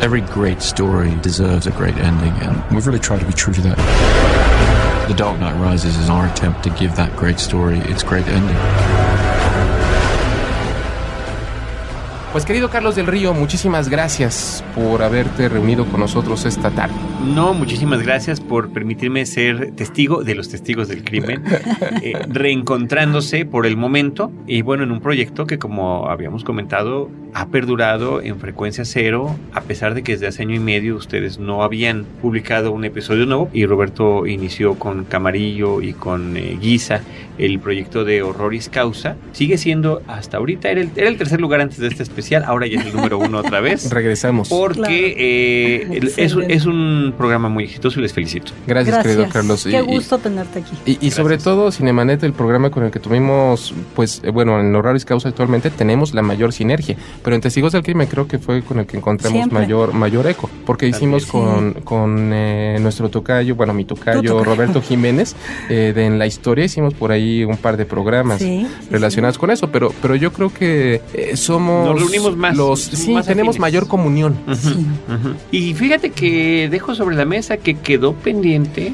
Every 0.00 0.20
great 0.20 0.60
story 0.60 1.14
deserves 1.22 1.66
a 1.66 1.70
great 1.70 1.96
ending, 1.96 2.32
and 2.42 2.62
we've 2.70 2.86
really 2.86 2.98
tried 2.98 3.20
to 3.20 3.26
be 3.26 3.32
true 3.32 3.54
to 3.54 3.60
that. 3.62 5.08
The 5.08 5.14
Dark 5.14 5.38
Knight 5.38 5.58
Rises 5.60 5.96
is 5.96 6.10
our 6.10 6.26
attempt 6.26 6.62
to 6.64 6.70
give 6.70 6.96
that 6.96 7.14
great 7.16 7.38
story 7.38 7.78
its 7.78 8.02
great 8.02 8.26
ending. 8.26 9.13
Pues 12.34 12.44
querido 12.44 12.68
Carlos 12.68 12.96
del 12.96 13.06
Río, 13.06 13.32
muchísimas 13.32 13.88
gracias 13.88 14.64
por 14.74 15.04
haberte 15.04 15.48
reunido 15.48 15.86
con 15.86 16.00
nosotros 16.00 16.44
esta 16.46 16.72
tarde. 16.72 16.96
No, 17.24 17.54
muchísimas 17.54 18.02
gracias 18.02 18.40
por 18.40 18.72
permitirme 18.72 19.24
ser 19.24 19.70
testigo 19.76 20.24
de 20.24 20.34
los 20.34 20.48
testigos 20.48 20.88
del 20.88 21.04
crimen, 21.04 21.44
eh, 22.02 22.14
reencontrándose 22.28 23.46
por 23.46 23.66
el 23.66 23.76
momento 23.76 24.32
y 24.48 24.62
bueno, 24.62 24.82
en 24.82 24.90
un 24.90 25.00
proyecto 25.00 25.46
que 25.46 25.60
como 25.60 26.08
habíamos 26.08 26.42
comentado 26.42 27.08
ha 27.34 27.46
perdurado 27.46 28.20
en 28.20 28.40
frecuencia 28.40 28.84
cero, 28.84 29.36
a 29.52 29.60
pesar 29.60 29.94
de 29.94 30.02
que 30.02 30.12
desde 30.12 30.26
hace 30.26 30.42
año 30.42 30.56
y 30.56 30.60
medio 30.60 30.96
ustedes 30.96 31.38
no 31.38 31.62
habían 31.62 32.04
publicado 32.20 32.72
un 32.72 32.84
episodio 32.84 33.26
nuevo 33.26 33.48
y 33.52 33.64
Roberto 33.64 34.26
inició 34.26 34.74
con 34.74 35.04
Camarillo 35.04 35.82
y 35.82 35.92
con 35.92 36.36
eh, 36.36 36.58
Guisa 36.60 37.00
el 37.38 37.58
proyecto 37.58 38.04
de 38.04 38.22
Horroris 38.22 38.68
Causa. 38.68 39.16
Sigue 39.32 39.56
siendo 39.56 40.02
hasta 40.06 40.36
ahorita, 40.36 40.68
era 40.68 40.80
el, 40.80 40.90
era 40.94 41.08
el 41.08 41.16
tercer 41.16 41.40
lugar 41.40 41.60
antes 41.60 41.78
de 41.78 41.88
este 41.88 42.02
especial 42.02 42.23
especial, 42.24 42.44
ahora 42.44 42.66
ya 42.66 42.80
es 42.80 42.86
el 42.86 42.94
número 42.94 43.18
uno 43.18 43.38
otra 43.38 43.60
vez. 43.60 43.90
Regresamos. 43.90 44.48
Porque 44.48 45.14
eh, 45.18 46.00
es, 46.16 46.36
es, 46.48 46.66
un 46.66 47.14
programa 47.16 47.48
muy 47.48 47.64
exitoso 47.64 47.98
y 47.98 48.02
les 48.02 48.12
felicito. 48.12 48.52
Gracias, 48.66 49.02
querido 49.02 49.28
Carlos. 49.28 49.64
Qué 49.64 49.80
gusto 49.82 50.18
tenerte 50.18 50.60
aquí. 50.60 50.72
Y, 50.86 51.06
y 51.06 51.10
sobre 51.10 51.38
todo, 51.38 51.70
Cinemanet, 51.70 52.22
el 52.22 52.32
programa 52.32 52.70
con 52.70 52.84
el 52.84 52.90
que 52.90 52.98
tuvimos, 52.98 53.74
pues, 53.94 54.22
eh, 54.24 54.30
bueno, 54.30 54.58
en 54.58 54.74
Horarios 54.74 55.04
Causa 55.04 55.28
actualmente 55.28 55.70
tenemos 55.70 56.14
la 56.14 56.22
mayor 56.22 56.52
sinergia, 56.52 56.96
pero 57.22 57.36
en 57.36 57.42
Testigos 57.42 57.72
del 57.72 57.82
Crimen 57.82 58.06
creo 58.06 58.26
que 58.26 58.38
fue 58.38 58.62
con 58.62 58.78
el 58.78 58.86
que 58.86 58.96
encontramos 58.96 59.52
mayor 59.52 59.92
mayor 59.92 60.26
eco, 60.26 60.48
porque 60.64 60.86
hicimos 60.86 61.26
con, 61.26 61.74
con 61.84 62.32
eh, 62.32 62.78
nuestro 62.80 63.10
tocayo, 63.10 63.54
bueno, 63.54 63.74
mi 63.74 63.84
tocayo, 63.84 64.42
Roberto 64.42 64.80
Jiménez, 64.80 65.36
de 65.68 66.06
En 66.06 66.18
la 66.18 66.26
Historia, 66.26 66.64
hicimos 66.64 66.94
por 66.94 67.12
ahí 67.12 67.44
un 67.44 67.56
par 67.56 67.76
de 67.76 67.84
programas 67.84 68.42
relacionados 68.90 69.38
con 69.38 69.50
eso, 69.50 69.70
pero, 69.70 69.92
pero 70.00 70.16
yo 70.16 70.32
creo 70.32 70.52
que 70.52 71.02
somos... 71.34 72.13
Nos 72.14 72.24
reunimos 72.24 72.36
más. 72.36 72.56
Los, 72.56 72.80
sí, 72.80 73.14
tenemos 73.26 73.58
mayor 73.58 73.88
comunión. 73.88 74.36
Y 75.50 75.74
fíjate 75.74 76.10
que 76.10 76.68
dejo 76.70 76.94
sobre 76.94 77.16
la 77.16 77.24
mesa 77.24 77.56
que 77.56 77.74
quedó 77.74 78.14
pendiente 78.14 78.92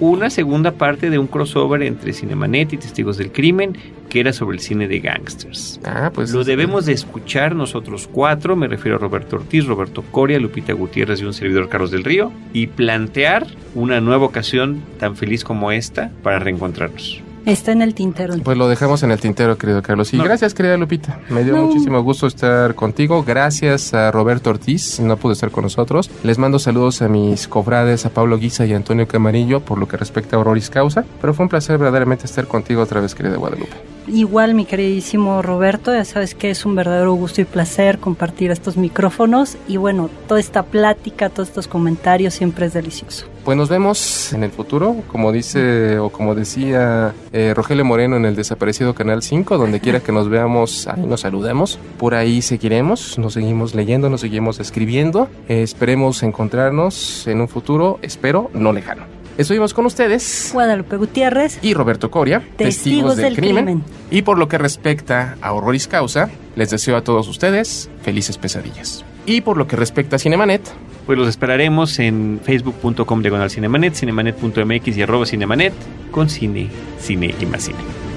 una 0.00 0.30
segunda 0.30 0.72
parte 0.72 1.10
de 1.10 1.18
un 1.18 1.26
crossover 1.26 1.82
entre 1.82 2.12
Cinemanet 2.12 2.72
y 2.72 2.76
Testigos 2.76 3.16
del 3.16 3.32
Crimen, 3.32 3.76
que 4.08 4.20
era 4.20 4.32
sobre 4.32 4.56
el 4.56 4.62
cine 4.62 4.86
de 4.86 5.00
gangsters. 5.00 5.80
Ah, 5.84 6.10
pues. 6.14 6.32
Lo 6.32 6.44
debemos 6.44 6.86
de 6.86 6.92
escuchar 6.92 7.56
nosotros 7.56 8.08
cuatro, 8.10 8.54
me 8.54 8.68
refiero 8.68 8.96
a 8.96 9.00
Roberto 9.00 9.36
Ortiz, 9.36 9.66
Roberto 9.66 10.02
Coria, 10.02 10.38
Lupita 10.38 10.72
Gutiérrez 10.72 11.20
y 11.20 11.24
un 11.24 11.34
servidor 11.34 11.68
Carlos 11.68 11.90
del 11.90 12.04
Río, 12.04 12.32
y 12.52 12.68
plantear 12.68 13.46
una 13.74 14.00
nueva 14.00 14.26
ocasión 14.26 14.82
tan 14.98 15.16
feliz 15.16 15.42
como 15.42 15.72
esta 15.72 16.12
para 16.22 16.38
reencontrarnos. 16.38 17.22
Está 17.46 17.72
en 17.72 17.82
el 17.82 17.94
tintero. 17.94 18.34
Pues 18.42 18.56
lo 18.56 18.68
dejamos 18.68 19.02
en 19.02 19.10
el 19.10 19.20
tintero, 19.20 19.58
querido 19.58 19.82
Carlos. 19.82 20.14
Y 20.14 20.18
gracias, 20.18 20.54
querida 20.54 20.76
Lupita. 20.76 21.20
Me 21.28 21.44
dio 21.44 21.56
muchísimo 21.56 22.02
gusto 22.02 22.26
estar 22.26 22.74
contigo. 22.74 23.22
Gracias 23.22 23.92
a 23.92 24.10
Roberto 24.10 24.50
Ortiz, 24.50 24.98
no 25.00 25.16
pudo 25.16 25.32
estar 25.32 25.50
con 25.50 25.64
nosotros. 25.64 26.10
Les 26.22 26.38
mando 26.38 26.58
saludos 26.58 27.02
a 27.02 27.08
mis 27.08 27.46
cofrades, 27.46 28.06
a 28.06 28.10
Pablo 28.10 28.38
Guisa 28.38 28.64
y 28.64 28.72
a 28.72 28.76
Antonio 28.76 29.06
Camarillo, 29.06 29.60
por 29.60 29.78
lo 29.78 29.86
que 29.86 29.96
respecta 29.96 30.36
a 30.36 30.38
Auroris 30.38 30.70
Causa. 30.70 31.04
Pero 31.20 31.34
fue 31.34 31.44
un 31.44 31.50
placer 31.50 31.76
verdaderamente 31.76 32.24
estar 32.24 32.46
contigo 32.46 32.82
otra 32.82 33.00
vez, 33.00 33.14
querida 33.14 33.36
Guadalupe. 33.36 33.72
Igual, 34.06 34.54
mi 34.54 34.64
queridísimo 34.64 35.40
Roberto, 35.42 35.92
ya 35.92 36.04
sabes 36.04 36.34
que 36.34 36.50
es 36.50 36.64
un 36.66 36.74
verdadero 36.74 37.12
gusto 37.14 37.40
y 37.40 37.44
placer 37.44 37.98
compartir 37.98 38.50
estos 38.50 38.76
micrófonos. 38.76 39.56
Y 39.68 39.76
bueno, 39.76 40.10
toda 40.28 40.40
esta 40.40 40.62
plática, 40.62 41.30
todos 41.30 41.48
estos 41.48 41.68
comentarios 41.68 42.34
siempre 42.34 42.66
es 42.66 42.74
delicioso. 42.74 43.33
Pues 43.44 43.58
nos 43.58 43.68
vemos 43.68 44.32
en 44.32 44.42
el 44.42 44.50
futuro, 44.50 44.96
como 45.06 45.30
dice 45.30 45.98
o 45.98 46.08
como 46.08 46.34
decía 46.34 47.14
eh, 47.30 47.52
Rogelio 47.54 47.84
Moreno 47.84 48.16
en 48.16 48.24
el 48.24 48.36
desaparecido 48.36 48.94
Canal 48.94 49.22
5, 49.22 49.58
donde 49.58 49.80
quiera 49.80 50.00
que 50.00 50.12
nos 50.12 50.30
veamos, 50.30 50.86
ahí 50.86 51.04
nos 51.04 51.20
saludemos. 51.20 51.78
Por 51.98 52.14
ahí 52.14 52.40
seguiremos, 52.40 53.18
nos 53.18 53.34
seguimos 53.34 53.74
leyendo, 53.74 54.08
nos 54.08 54.22
seguimos 54.22 54.60
escribiendo. 54.60 55.28
Eh, 55.46 55.62
esperemos 55.62 56.22
encontrarnos 56.22 57.26
en 57.26 57.42
un 57.42 57.48
futuro, 57.48 57.98
espero, 58.00 58.50
no 58.54 58.72
lejano. 58.72 59.02
Estuvimos 59.36 59.74
con 59.74 59.84
ustedes. 59.84 60.50
Guadalupe 60.54 60.96
Gutiérrez. 60.96 61.58
Y 61.60 61.74
Roberto 61.74 62.10
Coria. 62.10 62.42
Testigos, 62.56 63.16
del, 63.16 63.36
crimen. 63.36 63.84
Y 64.10 64.22
por 64.22 64.38
lo 64.38 64.48
que 64.48 64.56
respecta 64.56 65.36
a 65.42 65.52
Horroris 65.52 65.86
Causa, 65.86 66.30
les 66.56 66.70
deseo 66.70 66.96
a 66.96 67.04
todos 67.04 67.28
ustedes 67.28 67.90
felices 68.00 68.38
pesadillas. 68.38 69.04
Y 69.26 69.42
por 69.42 69.58
lo 69.58 69.66
que 69.66 69.76
respecta 69.76 70.16
a 70.16 70.18
Cinemanet, 70.18 70.62
pues 71.06 71.18
los 71.18 71.28
esperaremos 71.28 71.98
en 71.98 72.40
facebook.com 72.42 73.22
diagonal 73.22 73.50
cinemanet, 73.50 73.94
cinemanet.mx 73.94 74.96
y 74.96 75.02
arroba 75.02 75.26
cinemanet 75.26 75.72
con 76.10 76.28
cine, 76.28 76.68
cine 76.98 77.34
y 77.40 77.46
más 77.46 77.64
cine. 77.64 78.13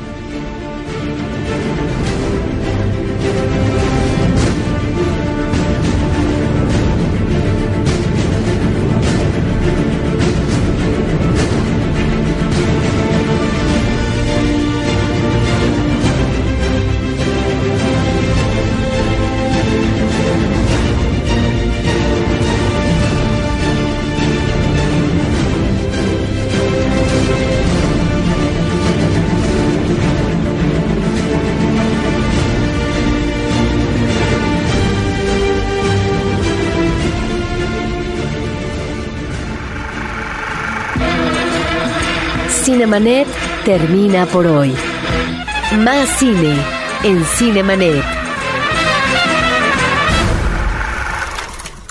Cinemanet 42.87 43.27
termina 43.65 44.25
por 44.27 44.47
hoy. 44.47 44.73
Más 45.79 46.07
cine 46.17 46.55
en 47.03 47.25
Cinemanet. 47.25 48.01